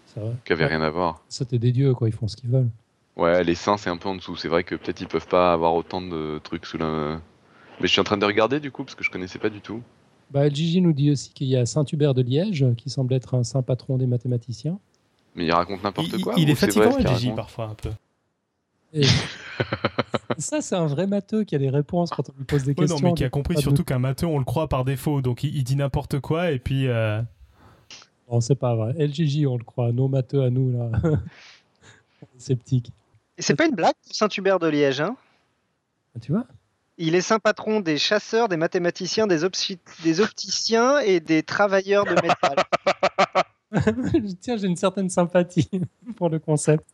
[0.07, 0.33] C'est vrai.
[0.45, 1.23] Qui avaient rien à voir.
[1.29, 2.71] C'était des dieux, quoi, ils font ce qu'ils veulent.
[3.17, 4.35] Ouais, les seins, c'est un peu en dessous.
[4.35, 7.21] C'est vrai que peut-être ils peuvent pas avoir autant de trucs sous la.
[7.81, 9.61] Mais je suis en train de regarder du coup parce que je connaissais pas du
[9.61, 9.83] tout.
[10.31, 13.45] Bah, LGJ nous dit aussi qu'il y a Saint-Hubert de Liège, qui semble être un
[13.45, 14.79] saint patron des mathématiciens.
[15.35, 16.35] Mais il raconte n'importe quoi.
[16.37, 17.91] il est fatigant, raconte parfois, un peu.
[18.93, 19.03] Et-
[20.39, 22.75] ça, c'est un vrai matheux qui a des réponses quand on lui pose des Ouais,
[22.75, 22.99] questions.
[22.99, 25.21] non, mais qui a compris de- surtout qu'un matheux, on le croit par défaut.
[25.21, 26.87] Donc, il, il dit n'importe quoi et puis.
[26.89, 27.21] euh,
[28.31, 28.93] Non, c'est pas vrai.
[28.99, 29.93] LGJ, on le croit.
[29.93, 30.91] Nos matheux à nous, là.
[32.23, 32.91] On est Sceptiques.
[33.37, 35.01] Et c'est pas une blague Saint-Hubert de Liège.
[35.01, 35.17] Hein?
[36.17, 36.47] Ah, Tu vois?
[36.99, 42.05] Il est saint patron des chasseurs, des mathématiciens, des, opti- des opticiens et des travailleurs
[42.05, 42.57] de métal.
[44.41, 45.69] Tiens, j'ai une certaine sympathie
[46.17, 46.85] pour le concept.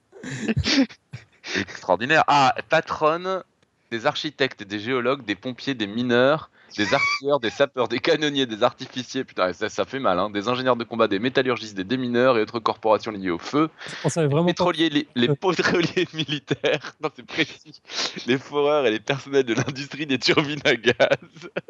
[1.56, 2.24] Extraordinaire.
[2.26, 3.42] Ah, patronne
[3.90, 8.62] des architectes, des géologues, des pompiers, des mineurs, des artilleurs, des sapeurs, des canonniers, des
[8.62, 12.38] artificiers, putain, ça, ça fait mal, hein, des ingénieurs de combat, des métallurgistes, des démineurs
[12.38, 13.68] et autres corporations liées au feu,
[14.04, 14.52] On savait vraiment pas.
[14.52, 17.80] pétroliers, les, les pétroliers militaires, non c'est précis,
[18.26, 20.94] les foreurs et les personnels de l'industrie des turbines à gaz,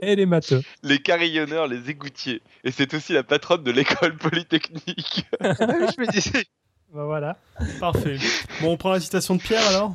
[0.03, 0.63] Et les matheux.
[0.83, 2.43] les carillonneurs, les égoutiers.
[2.65, 5.25] Et c'est aussi la patronne de l'école polytechnique.
[5.41, 6.45] Je me disais,
[6.93, 7.37] Bah voilà.
[7.79, 8.19] Parfait.
[8.61, 9.95] Bon, on prend la citation de Pierre alors?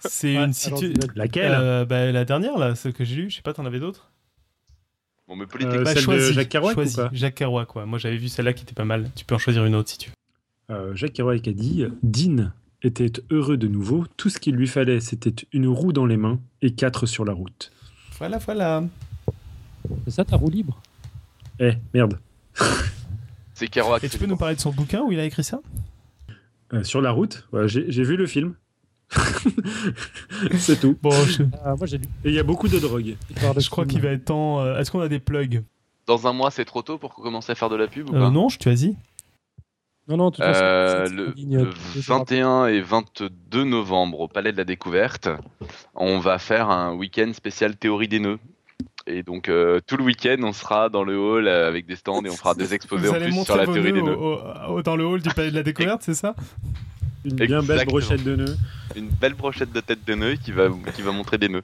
[0.00, 1.12] C'est Ouais, une David.
[1.14, 3.80] Laquelle Euh, bah, la dernière, là, celle que j'ai lue, je sais pas, t'en avais
[3.80, 4.10] d'autres?
[5.28, 5.84] Bon, mais Euh, polytechnique.
[5.84, 6.96] Bah, celle de Jacques Kerouac ou choisis.
[6.96, 7.10] pas?
[7.12, 7.86] Jacques Kerouac, quoi.
[7.86, 9.10] Moi, j'avais vu celle-là qui était pas mal.
[9.14, 10.74] Tu peux en choisir une autre si tu veux.
[10.76, 12.52] Euh, Jacques Kerouac a dit Dean
[12.82, 14.06] était heureux de nouveau.
[14.16, 17.32] Tout ce qu'il lui fallait, c'était une roue dans les mains et quatre sur la
[17.32, 17.70] route.
[18.18, 18.84] Voilà, voilà.
[20.04, 20.80] C'est ça ta roue libre?
[21.58, 22.18] Eh, merde.
[23.54, 24.02] C'est Kerouac.
[24.04, 25.60] Et tu peux nous parler de son bouquin où il a écrit ça?
[26.72, 28.54] Euh, sur la route, ouais, j'ai vu le film.
[30.58, 30.96] C'est tout.
[31.02, 32.04] Bon, je, Ah, Moi, j'ai lu.
[32.24, 33.16] Et il y a beaucoup de drogue.
[33.30, 34.60] Histoire de je crois qu'il va être temps.
[34.60, 35.62] euh, Est-ce qu'on a des plugs
[36.06, 38.20] Dans un mois, c'est trop tôt pour commencer à faire de la pub ou Euh,
[38.20, 38.96] pas Non, je te vas-y.
[40.08, 41.64] Non, non, façon, Euh, le, c'est en ligne, le
[41.94, 42.36] deux jours après.
[42.40, 45.28] 21 et 22 novembre au Palais de la Découverte,
[45.94, 48.38] on va faire un week-end spécial théorie des nœuds.
[49.06, 52.22] Et donc euh, tout le week-end, on sera dans le hall euh, avec des stands
[52.24, 54.00] et on fera des exposés Vous en allez plus montrer sur la vos théorie nœuds
[54.00, 54.16] des nœuds.
[54.18, 56.34] au- au- dans le hall du palais de la découverte, c'est ça?
[57.24, 58.56] Une bien belle brochette de nœuds.
[58.96, 61.62] Une belle brochette de tête de nœuds qui va, qui va montrer des nœuds.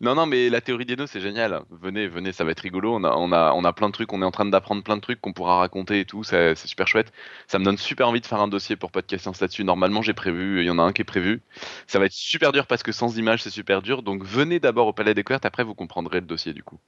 [0.00, 1.60] Non, non, mais la théorie des nœuds, c'est génial.
[1.70, 2.92] Venez, venez, ça va être rigolo.
[2.94, 4.96] On a, on a, on a plein de trucs, on est en train d'apprendre plein
[4.96, 6.24] de trucs qu'on pourra raconter et tout.
[6.24, 7.12] C'est super chouette.
[7.46, 9.64] Ça me donne super envie de faire un dossier pour Podcast Science là-dessus.
[9.64, 11.40] Normalement, j'ai prévu, il y en a un qui est prévu.
[11.86, 14.02] Ça va être super dur parce que sans images, c'est super dur.
[14.02, 16.78] Donc venez d'abord au Palais des Découvertes, après vous comprendrez le dossier du coup.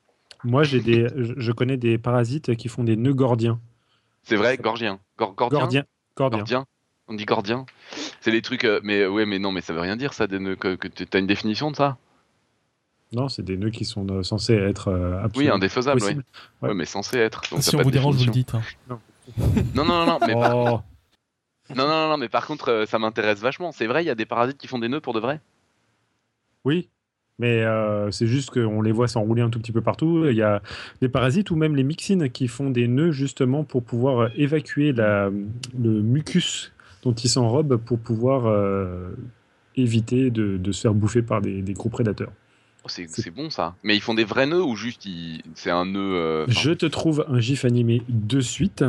[0.44, 3.60] Moi, j'ai des, je connais des parasites qui font des nœuds gordiens.
[4.22, 5.00] C'est vrai, gorgien.
[5.18, 5.84] Gor- gordien Gordiens.
[6.16, 6.38] Gordiens.
[6.38, 6.66] Gordien
[7.08, 7.64] On dit gordien
[8.20, 8.64] C'est les trucs.
[8.64, 10.56] euh, mais ouais, mais non, mais ça veut rien dire ça, des nœuds.
[10.56, 11.96] Que, que t'as une définition de ça
[13.12, 16.00] Non, c'est des nœuds qui sont euh, censés être euh, Oui, absolument indéfaisable, oui.
[16.02, 16.24] possibles.
[16.62, 16.68] Ouais.
[16.68, 17.42] Ouais, mais censé être.
[17.50, 18.60] Donc Si on pas vous de dérange, vous le définition.
[18.60, 18.90] dites.
[18.90, 18.98] hein.
[19.74, 20.80] Non, non, non, non, mais par- Oh.
[21.74, 23.72] non, non, non, non, mais par contre, euh, ça m'intéresse vachement.
[23.72, 25.40] C'est vrai, il y a des parasites qui font des nœuds pour de vrai?
[26.64, 26.88] Oui,
[27.38, 30.26] mais euh, c'est juste qu'on les voit s'enrouler un tout petit peu partout.
[30.28, 30.60] Il y a
[31.00, 35.30] des parasites ou même les myxines qui font des nœuds justement pour pouvoir évacuer la,
[35.30, 36.72] le mucus
[37.02, 39.10] dont ils s'enrobent pour pouvoir euh,
[39.76, 42.32] éviter de, de se faire bouffer par des, des gros prédateurs.
[42.84, 43.74] Oh, C'est bon ça.
[43.82, 46.86] Mais ils font des vrais nœuds ou juste ils- c'est un nœud euh, Je te
[46.86, 48.84] trouve un gif animé de suite.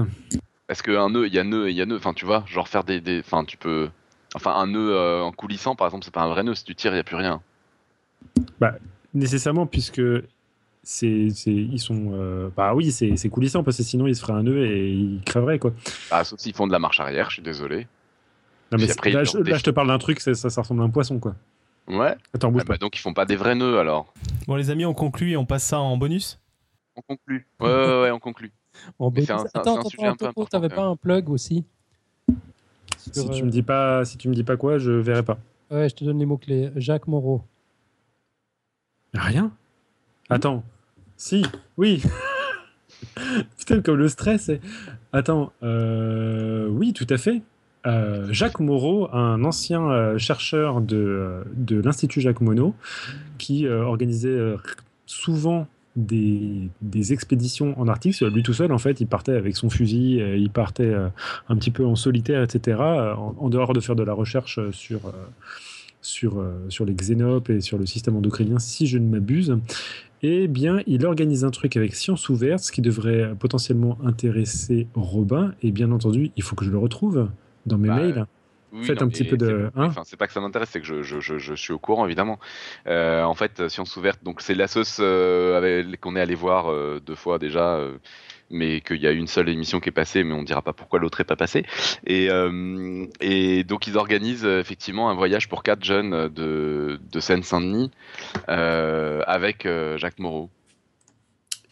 [0.68, 1.98] Parce qu'un nœud, il y a nœud et il y a nœud.
[1.98, 3.02] Enfin, tu vois, genre faire des.
[3.02, 3.90] des- Enfin, tu peux.
[4.36, 6.54] Enfin, un nœud euh, en coulissant, par exemple, c'est pas un vrai nœud.
[6.56, 7.42] Si tu tires, il n'y a plus rien.
[9.16, 10.02] Nécessairement, puisque
[10.84, 11.08] c'est,
[11.48, 12.12] ils sont.
[12.14, 15.22] euh, bah oui, c'est, coulissant parce que sinon ils se feraient un nœud et ils
[15.26, 15.74] crèveraient quoi.
[16.12, 17.88] Ah, sauf s'ils font de la marche arrière, je suis désolé.
[18.72, 19.60] Non, mais après, là, je, là, défient.
[19.60, 21.36] je te parle d'un truc, ça, ça ressemble à un poisson quoi.
[21.88, 22.16] Ouais.
[22.34, 24.14] Attends, bouge Ah bah, donc ils font pas des vrais nœuds alors.
[24.48, 26.40] Bon, les amis, on conclut et on passe ça en bonus?
[26.96, 27.48] On conclut.
[27.60, 28.52] Ouais, ouais, ouais, on conclut.
[29.00, 29.30] En bonus.
[29.32, 31.66] un- attends, attends, sujet un peu attends, t'avais pas un plug aussi?
[32.98, 35.40] Si tu me dis pas, si tu me dis pas quoi, je verrai pas.
[35.72, 36.72] Ouais, je te donne les mots-clés.
[36.76, 37.44] Jacques Moreau.
[39.14, 39.52] Rien?
[40.30, 40.64] Attends.
[41.18, 41.44] Si.
[41.78, 42.04] Oui.
[43.58, 44.50] Putain, comme le stress.
[44.50, 44.62] est-
[45.12, 45.52] Attends.
[45.64, 47.42] euh, Oui, tout à fait.
[47.88, 52.74] Euh, Jacques Moreau, un ancien euh, chercheur de, euh, de l'Institut Jacques Monod,
[53.38, 54.38] qui organisait
[55.06, 55.66] souvent
[55.96, 58.20] des, des expéditions en Arctique.
[58.20, 60.94] Lui tout seul, en fait, il partait avec son fusil, il partait
[61.48, 65.00] un petit peu en solitaire, etc., en, dehors de faire de la recherche sur,
[66.02, 69.58] sur, sur les xénopes et sur le système endocrinien, si je ne m'abuse.
[70.22, 75.54] Eh bien, il organise un truc avec Science Ouverte, ce qui devrait potentiellement intéresser Robin.
[75.64, 77.30] Et bien entendu, il faut que je le retrouve
[77.66, 78.26] dans mes Bah, mails.
[78.72, 80.80] Oui, Faites non, un petit peu de- hein enfin, c'est pas que ça m'intéresse, c'est
[80.80, 82.40] que je, je, je, je suis au courant évidemment.
[82.86, 87.00] Euh, en fait, Science Ouverte, donc c'est la sauce euh, qu'on est allé voir euh,
[87.04, 87.76] deux fois déjà.
[87.78, 87.98] euh,
[88.52, 90.74] mais qu'il y a une seule émission qui est passée, mais on ne dira pas
[90.74, 91.66] pourquoi l'autre est pas passée.
[92.08, 97.20] Et, euh, et donc ils organisent euh, effectivement un voyage pour quatre jeunes de, de
[97.20, 97.92] Seine-Saint-Denis
[98.50, 100.50] euh, avec euh, Jacques Moreau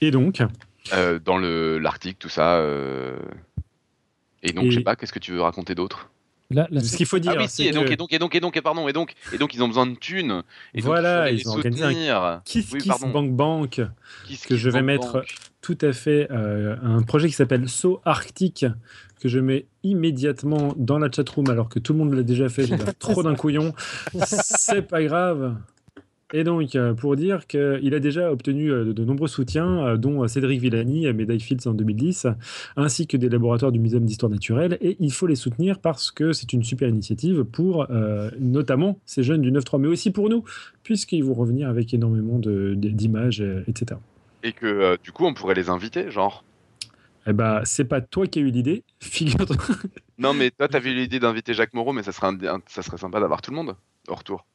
[0.01, 0.43] Et donc,
[0.93, 2.57] euh, dans le l'Arctique, tout ça.
[4.47, 6.09] Et donc Et- je sais pas, qu'est-ce que tu veux raconter d'autre?
[6.49, 8.13] La, la- ce qu'il faut dire, Ah oui, c'est si, et donc que et donc
[8.13, 10.43] et donc et donc et pardon et donc et donc ils ont besoin de thunes.
[10.73, 12.41] Et donc, Voilà, il ils ont les organisé un soutenir.
[12.45, 13.01] Kiss Oui, Kiss.
[13.11, 13.81] Bank Bank,
[14.25, 15.35] Kiss que Kiss je vais Bank mettre Bank.
[15.59, 18.65] tout à fait euh, un projet qui s'appelle Saut Arctique,
[19.19, 22.65] que je mets immédiatement dans la chatroom alors que tout le monde l'a déjà fait,
[22.65, 23.73] j'ai trop d'un couillon.
[24.23, 25.53] C'est pas grave.
[26.33, 29.97] Et donc, euh, pour dire qu'il a déjà obtenu euh, de, de nombreux soutiens, euh,
[29.97, 32.27] dont Cédric Villani Médaille Fields en 2010,
[32.75, 34.77] ainsi que des laboratoires du Muséum d'Histoire Naturelle.
[34.81, 39.23] Et il faut les soutenir parce que c'est une super initiative pour euh, notamment ces
[39.23, 40.43] jeunes du 9-3, mais aussi pour nous,
[40.83, 43.99] puisqu'ils vont revenir avec énormément d'images, etc.
[44.43, 46.43] Et que euh, du coup on pourrait les inviter, genre?
[47.25, 49.55] Eh ben, c'est pas toi qui as eu l'idée, figure-toi.
[50.17, 52.81] Non mais toi t'avais eu l'idée d'inviter Jacques Moreau, mais ça serait un- un- ça
[52.81, 53.75] serait sympa d'avoir tout le monde
[54.09, 54.45] au retour.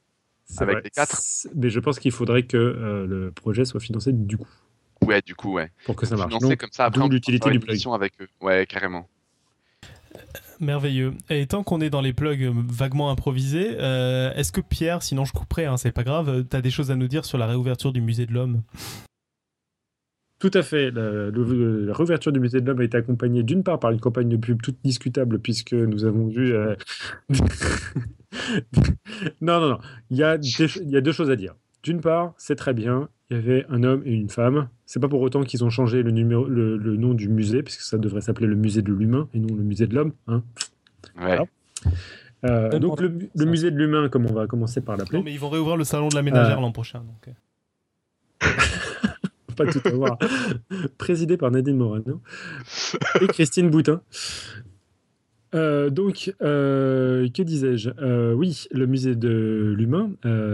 [0.59, 0.81] Avec vrai.
[0.83, 1.21] les quatre.
[1.55, 4.47] Mais je pense qu'il faudrait que euh, le projet soit financé du coup,
[5.05, 5.71] Ouais, du coup ouais.
[5.85, 6.29] pour que ça marche.
[6.29, 7.77] Financer Donc, comme ça après l'utilité du plug.
[7.93, 8.27] avec eux.
[8.41, 9.07] Ouais, carrément.
[10.59, 11.13] Merveilleux.
[11.29, 15.25] Et tant qu'on est dans les plugs euh, vaguement improvisés, euh, est-ce que Pierre, sinon
[15.25, 17.91] je couperai, hein, c'est pas grave, t'as des choses à nous dire sur la réouverture
[17.91, 18.61] du musée de l'homme?
[20.43, 20.91] Tout à fait.
[20.91, 24.01] La, le- la réouverture du musée de l'homme a été accompagnée d'une part par une
[24.01, 26.53] campagne de pub toute discutable, puisque nous avons vu.
[26.53, 26.75] euh,
[29.41, 29.79] non, non, non.
[30.09, 31.55] Il y, a des ch- il y a deux choses à dire.
[31.81, 33.07] D'une part, c'est très bien.
[33.29, 34.67] Il y avait un homme et une femme.
[34.85, 37.79] C'est pas pour autant qu'ils ont changé le, numéro, le, le nom du musée, puisque
[37.81, 40.11] ça devrait s'appeler le musée de l'humain et non le musée de l'homme.
[40.27, 40.43] hein.
[41.17, 41.31] Ouais.
[41.31, 41.47] Alors
[42.45, 45.19] Euh, donc, le musée de l'humain, comme on va commencer par l'appeler.
[45.19, 46.61] Non, mais ils vont réouvrir le salon de la ménagère Euh.
[46.61, 46.99] l'an prochain.
[46.99, 47.33] Donc.
[49.55, 50.17] pas tout avoir,
[50.97, 52.21] présidé par Nadine Morano
[53.21, 54.01] et Christine Boutin.
[55.55, 57.91] Euh, donc, euh, que disais-je?
[58.01, 60.11] Euh, Oui, le musée de l'humain,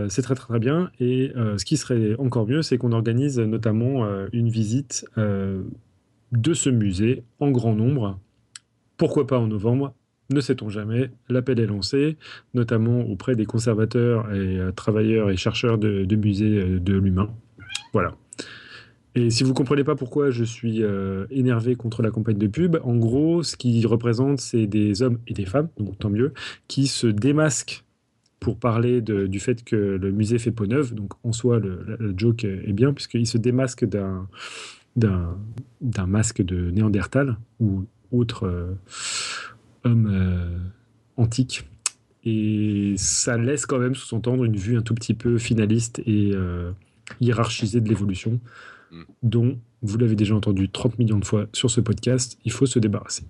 [0.10, 0.92] c'est très, très très bien.
[1.00, 7.24] Et ce qui serait encore mieux, c'est qu'on organise notamment une visite de ce musée
[7.40, 8.20] en grand nombre.
[8.98, 9.94] Pourquoi pas en novembre?
[10.32, 12.16] Ne sait-on jamais, l'appel est lancé,
[12.54, 17.32] notamment auprès des conservateurs et travailleurs et chercheurs de, de musées de l'humain.
[17.94, 18.16] Voilà.
[19.20, 22.78] Et si vous comprenez pas pourquoi je suis euh, énervé contre la campagne de pub,
[22.84, 26.34] en gros, ce qui représente, c'est des hommes et des femmes, donc tant mieux,
[26.70, 27.84] qui se démasquent
[28.40, 30.94] pour parler du fait que le musée fait peau neuve.
[30.94, 34.28] Donc en soi, le, joke est bien, puisqu'ils se démasquent d'un,
[36.08, 37.84] masque de Néandertal ou
[38.14, 38.74] autre euh,
[39.84, 40.58] homme euh,
[41.18, 41.68] antique.
[42.24, 46.34] Et ça laisse quand même sous-entendre une vue un tout petit peu finaliste et
[47.20, 48.40] hiérarchisée de l'évolution.
[49.24, 52.80] Dont vous l'avez déjà entendu 30 millions de fois sur ce podcast, il faut se
[52.80, 53.24] débarrasser.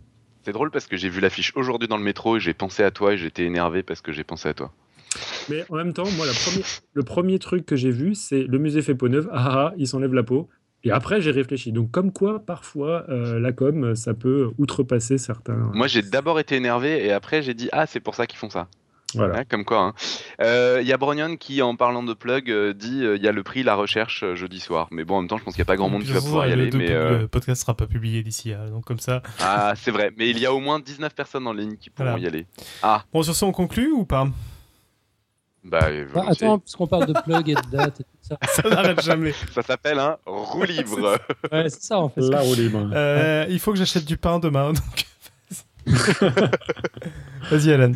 [0.44, 2.91] C'est drôle parce que j'ai vu l'affiche aujourd'hui dans le métro et j'ai pensé à
[2.91, 4.73] toi et j'étais énervé parce que j'ai pensé à toi.
[5.49, 8.57] Mais en même temps, moi, la première- le premier truc que j'ai vu, c'est le
[8.60, 10.48] musée fait peau neuve, ah ah, ah, il s'enlève la peau.
[10.86, 11.73] Et après, j'ai réfléchi.
[11.73, 15.69] Donc, comme quoi, parfois, euh, la com, ça peut outrepasser certains.
[15.73, 18.49] Moi j'ai d'abord été énervé et après j'ai dit ah c'est pour ça qu'ils font
[18.49, 18.69] ça.
[19.15, 19.38] Voilà.
[19.40, 19.80] Ouais, comme quoi.
[19.80, 19.94] hein.
[20.41, 23.27] Euh, Il y a Brognon qui en parlant de plug euh, dit euh, il y
[23.27, 24.88] a le prix la recherche euh, jeudi soir.
[24.91, 26.19] Mais bon en même temps je pense qu'il n'y a pas grand monde qui va
[26.22, 26.69] pouvoir y aller.
[26.69, 29.22] le, Mais le- euh, le podcast sera pas publié d'ici là, donc comme ça.
[29.41, 30.11] ah c'est vrai.
[30.18, 32.23] Mais il y a au moins 19 personnes en ligne qui pourront Voilà.
[32.23, 32.45] y aller.
[33.11, 34.27] Bon, sur ça, on conclut ou pas?
[35.64, 36.45] Bah euh, Ah, volontiers.
[36.48, 38.38] attends, puisqu'on parle de plug et de date et tout ça.
[38.61, 39.34] Ça n'arrête jamais.
[39.53, 41.18] Ça s'appelle un roue libre.
[41.52, 42.22] Ouais, c'est ça en fait.
[42.22, 42.90] La roue libre.
[42.94, 44.72] Euh, il faut que j'achète du pain demain.
[44.73, 45.06] Donc...
[47.52, 47.91] Vas-y, Alan.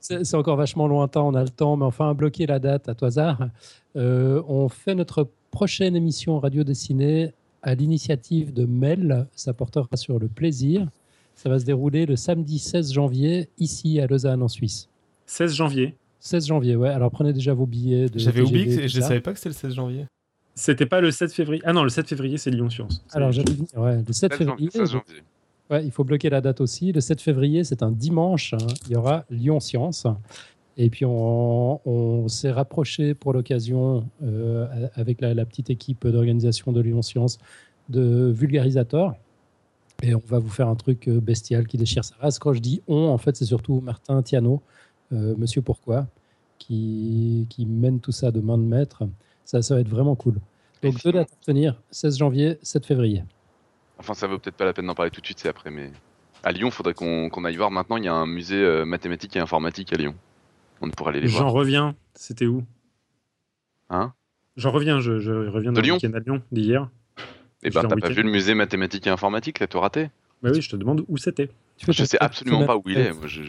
[0.00, 3.04] C'est encore vachement lointain, on a le temps, mais enfin, bloquer la date à tout
[3.04, 3.48] hasard.
[3.96, 7.32] Euh, on fait notre prochaine émission radio dessinée
[7.62, 9.26] à l'initiative de Mel.
[9.36, 10.88] Ça portera sur le plaisir.
[11.34, 14.88] Ça va se dérouler le samedi 16 janvier, ici à Lausanne, en Suisse.
[15.26, 15.94] 16 janvier.
[16.20, 16.88] 16 janvier, ouais.
[16.88, 18.08] Alors prenez déjà vos billets.
[18.08, 19.08] de J'avais oublié, je ça.
[19.08, 20.06] savais pas que c'était le 16 janvier.
[20.54, 21.62] C'était pas le 7 février.
[21.64, 23.02] Ah non, le 7 février, c'est Lyon Science.
[23.12, 24.86] Alors, j'allais venir, ouais, le 7 16 janvier, février.
[24.86, 25.22] 16 janvier.
[25.70, 26.92] Ouais, il faut bloquer la date aussi.
[26.92, 28.54] Le 7 février, c'est un dimanche.
[28.54, 28.66] hein.
[28.86, 30.06] Il y aura Lyon Science.
[30.76, 36.72] Et puis, on, on s'est rapproché pour l'occasion, euh, avec la, la petite équipe d'organisation
[36.72, 37.38] de Lyon Science,
[37.88, 39.14] de vulgarisateurs.
[40.02, 42.38] Et on va vous faire un truc euh, bestial qui déchire sa race.
[42.38, 44.62] Quand je dis on, en fait, c'est surtout Martin Tiano,
[45.12, 46.06] euh, Monsieur Pourquoi,
[46.58, 49.02] qui, qui mène tout ça de main de maître.
[49.44, 50.40] Ça, ça va être vraiment cool.
[50.82, 53.22] Donc, deux dates à retenir 16 janvier, 7 février.
[54.00, 55.92] Enfin ça vaut peut-être pas la peine d'en parler tout de suite c'est après mais
[56.42, 59.40] à Lyon faudrait qu'on aille voir maintenant il y a un musée euh, mathématique et
[59.40, 60.14] informatique à Lyon.
[60.80, 61.42] On pourrait aller les voir.
[61.42, 61.94] J'en reviens.
[62.14, 62.64] C'était où?
[63.90, 64.14] Hein?
[64.56, 65.96] J'en reviens, je, je reviens De Lyon?
[65.96, 66.88] week-end à Lyon d'hier.
[67.62, 70.10] Eh Je ben, t'as pas vu le musée mathématique et informatique, là, tout raté
[70.42, 71.50] Bah oui, je te demande où c'était.
[71.86, 73.12] Je sais absolument pas où il est.
[73.12, 73.42] Moi, je,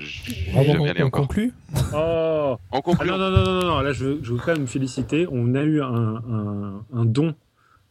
[0.53, 1.53] Ah on, on conclut?
[1.93, 4.51] Oh En Ah conclusion, non, non, non, non, non, là je veux, je veux quand
[4.51, 5.27] même me féliciter.
[5.31, 7.35] On a eu un, un- un don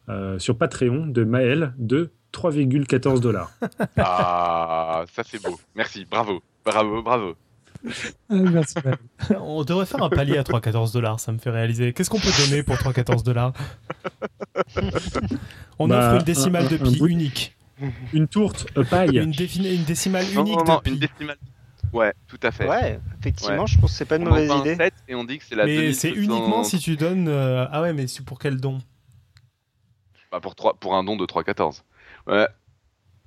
[0.09, 3.51] euh, sur Patreon de Maël de 3,14 dollars.
[3.99, 5.59] ah, ça c'est beau.
[5.75, 7.35] Merci, bravo, bravo, bravo.
[8.29, 8.75] Ah, merci.
[9.41, 11.93] On devrait faire un palier à 3,14 dollars, ça me fait réaliser.
[11.93, 13.53] Qu'est-ce qu'on peut donner pour 3,14 dollars
[15.79, 17.57] On Bah, offre une décimale un- de pi un unique.
[18.13, 19.17] Une tourte euh, paille.
[19.17, 21.09] Une, une décimale unique non, non, de une pi.
[21.09, 21.39] décimale.
[21.93, 22.69] Ouais, tout à fait.
[22.69, 23.67] Ouais, effectivement, Ouais.
[23.67, 24.77] je pense que c'est pas une On mauvaise un idée.
[24.77, 27.27] 7 et on dit que c'est la Mais c'est 2700 uniquement si tu donnes.
[27.29, 28.79] euh, Ah ouais, mais c'est pour quel don?
[30.31, 31.83] Bah, pour, 3, pour un don de 3,14.
[32.27, 32.49] Ouais.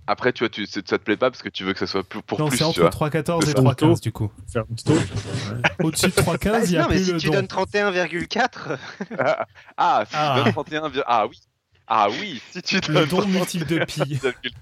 [0.06, 2.04] Après, tu vois, tu, ça te plaît pas parce que tu veux que ça soit
[2.04, 2.90] plus, pour Non, plus, c'est entre vois.
[2.90, 3.64] 3,14 et C'est ça.
[3.64, 4.30] 3,15 du coup.
[5.82, 7.34] Au-dessus de 3,15, il n'y a non, mais plus si le tu don.
[7.34, 8.78] donnes 31,4,
[9.78, 10.36] Ah, si Ah.
[10.38, 11.40] tu donnes 31, vi- ah oui.
[11.88, 14.02] Ah oui, si tu Le donnes don multiple de pi.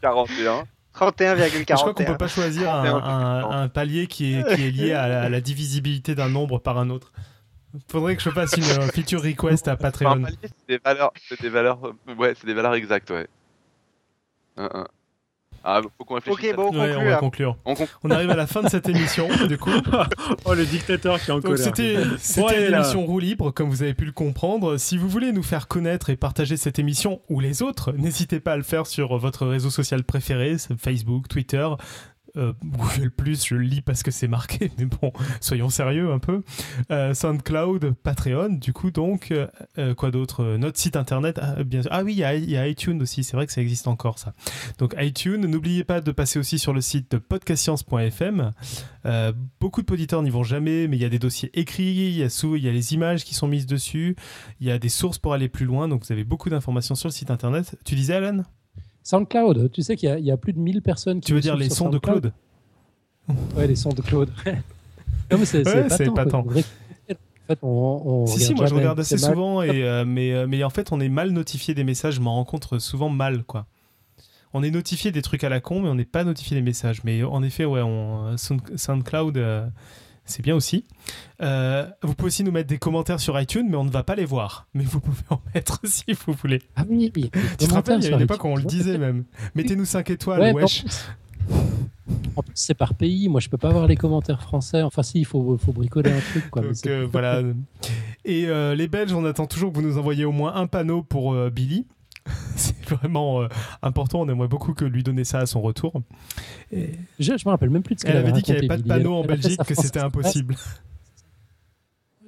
[0.02, 0.64] 31,41.
[0.94, 1.68] 31,41.
[1.70, 3.04] Je crois qu'on peut pas choisir un, 31,40.
[3.04, 6.60] un- un palier qui est, qui est lié à la, à la divisibilité d'un nombre
[6.60, 7.12] par un autre.
[7.90, 10.22] Faudrait que je fasse une feature request à Enfin, un Patreon.
[10.24, 11.80] palier, c'est des valeurs, c'est des valeurs,
[12.18, 13.28] ouais, c'est des valeurs exactes, ouais.
[14.58, 14.88] Un, un.
[15.64, 16.54] Ah, faut qu'on réfléchisse.
[16.54, 17.04] Ok, bon, on Ouais, on conclut.
[17.06, 17.18] va là.
[17.18, 17.58] conclure.
[17.66, 17.76] On.
[18.04, 19.70] On arrive à la fin de cette émission, du coup.
[20.46, 21.64] Oh, le dictateur qui est en Donc colère.
[21.64, 21.94] c'était
[22.70, 22.70] là.
[22.78, 24.78] l'émission Roue Libre, comme vous avez pu le comprendre.
[24.78, 28.54] Si vous voulez nous faire connaître et partager cette émission ou les autres, n'hésitez pas
[28.54, 31.68] à le faire sur votre réseau social préféré, Facebook, Twitter.
[32.38, 36.20] Euh, Google Plus, je le lis parce que c'est marqué, mais bon, soyons sérieux un
[36.20, 36.44] peu.
[36.92, 39.32] Euh, SoundCloud, Patreon, du coup, donc,
[39.78, 41.92] euh, quoi d'autre Notre site internet, ah, bien sûr.
[41.94, 44.34] Ah oui, il y, a- iTunes aussi, c'est vrai que ça existe encore, ça.
[44.78, 48.52] Donc, iTunes, n'oubliez pas de passer aussi sur le site podcastscience.fm.
[49.60, 52.24] Beaucoup de auditeurs n'y vont jamais, mais il y a des dossiers écrits, il y,
[52.24, 54.16] a sous, il y a les images qui sont mises dessus,
[54.60, 57.10] il y a des sources pour aller plus loin, donc vous avez beaucoup d'informations sur
[57.10, 57.76] le site internet.
[57.84, 58.44] Tu disais, Alan?
[59.04, 61.34] SoundCloud, tu sais qu'il y, a- il y a plus de 1000 personnes qui Tu
[61.34, 61.98] veux dire les sons de.
[61.98, 62.32] Claude?
[63.56, 64.30] Ouais, les sons de Claude.
[65.32, 69.32] non, mais c'est Ouais, on, on Si, si, moi je regarde assez mal.
[69.32, 72.22] souvent, et, euh, mais, euh, mais en fait, on est mal notifié des messages, je
[72.22, 73.66] m'en rencontre souvent mal, quoi.
[74.54, 77.04] On est notifié des trucs à la con, mais on n'est pas notifié des messages.
[77.04, 79.66] Mais en effet, ouais, on, Sound- SoundCloud, euh,
[80.32, 80.86] c'est bien aussi.
[81.42, 84.16] Euh, vous pouvez aussi nous mettre des commentaires sur iTunes, mais on ne va pas
[84.16, 84.68] les voir.
[84.74, 86.62] Mais vous pouvez en mettre si vous voulez.
[86.76, 87.30] Ah oui, oui.
[87.60, 89.26] Tu te rappelles, il y a une époque où on le disait même.
[89.56, 90.86] Mettez-nous 5 étoiles, Ouais, wesh.
[92.36, 93.30] En plus, c'est par pays.
[93.30, 94.82] Moi, je peux pas voir les commentaires français.
[94.82, 96.50] Enfin, si, il faut, faut bricoler un truc.
[96.50, 96.62] Quoi.
[96.62, 97.42] Donc euh, voilà.
[98.26, 101.04] Et euh, les Belges, on attend toujours que vous nous envoyiez au moins un panneau
[101.04, 101.86] pour euh, Billy.
[102.56, 103.48] C'est vraiment euh,
[103.82, 104.22] important.
[104.22, 106.02] On aimerait beaucoup que lui donner ça à son retour.
[106.72, 108.60] Et Je, je me rappelle même plus de ce qu'elle elle avait dit qu'il n'y
[108.60, 110.56] avait pas de panneau en Belgique, que c'était impossible.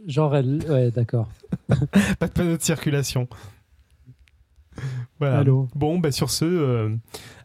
[0.08, 0.64] Genre, elle.
[0.70, 1.30] Ouais, d'accord.
[2.20, 3.28] pas de panneau de circulation.
[5.20, 5.40] Voilà.
[5.40, 5.68] Allô.
[5.76, 6.96] Bon, bah, sur ce, euh,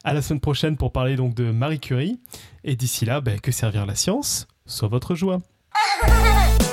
[0.04, 2.18] à la semaine prochaine pour parler donc de Marie Curie.
[2.64, 5.38] Et d'ici là, bah, que servir la science soit votre joie.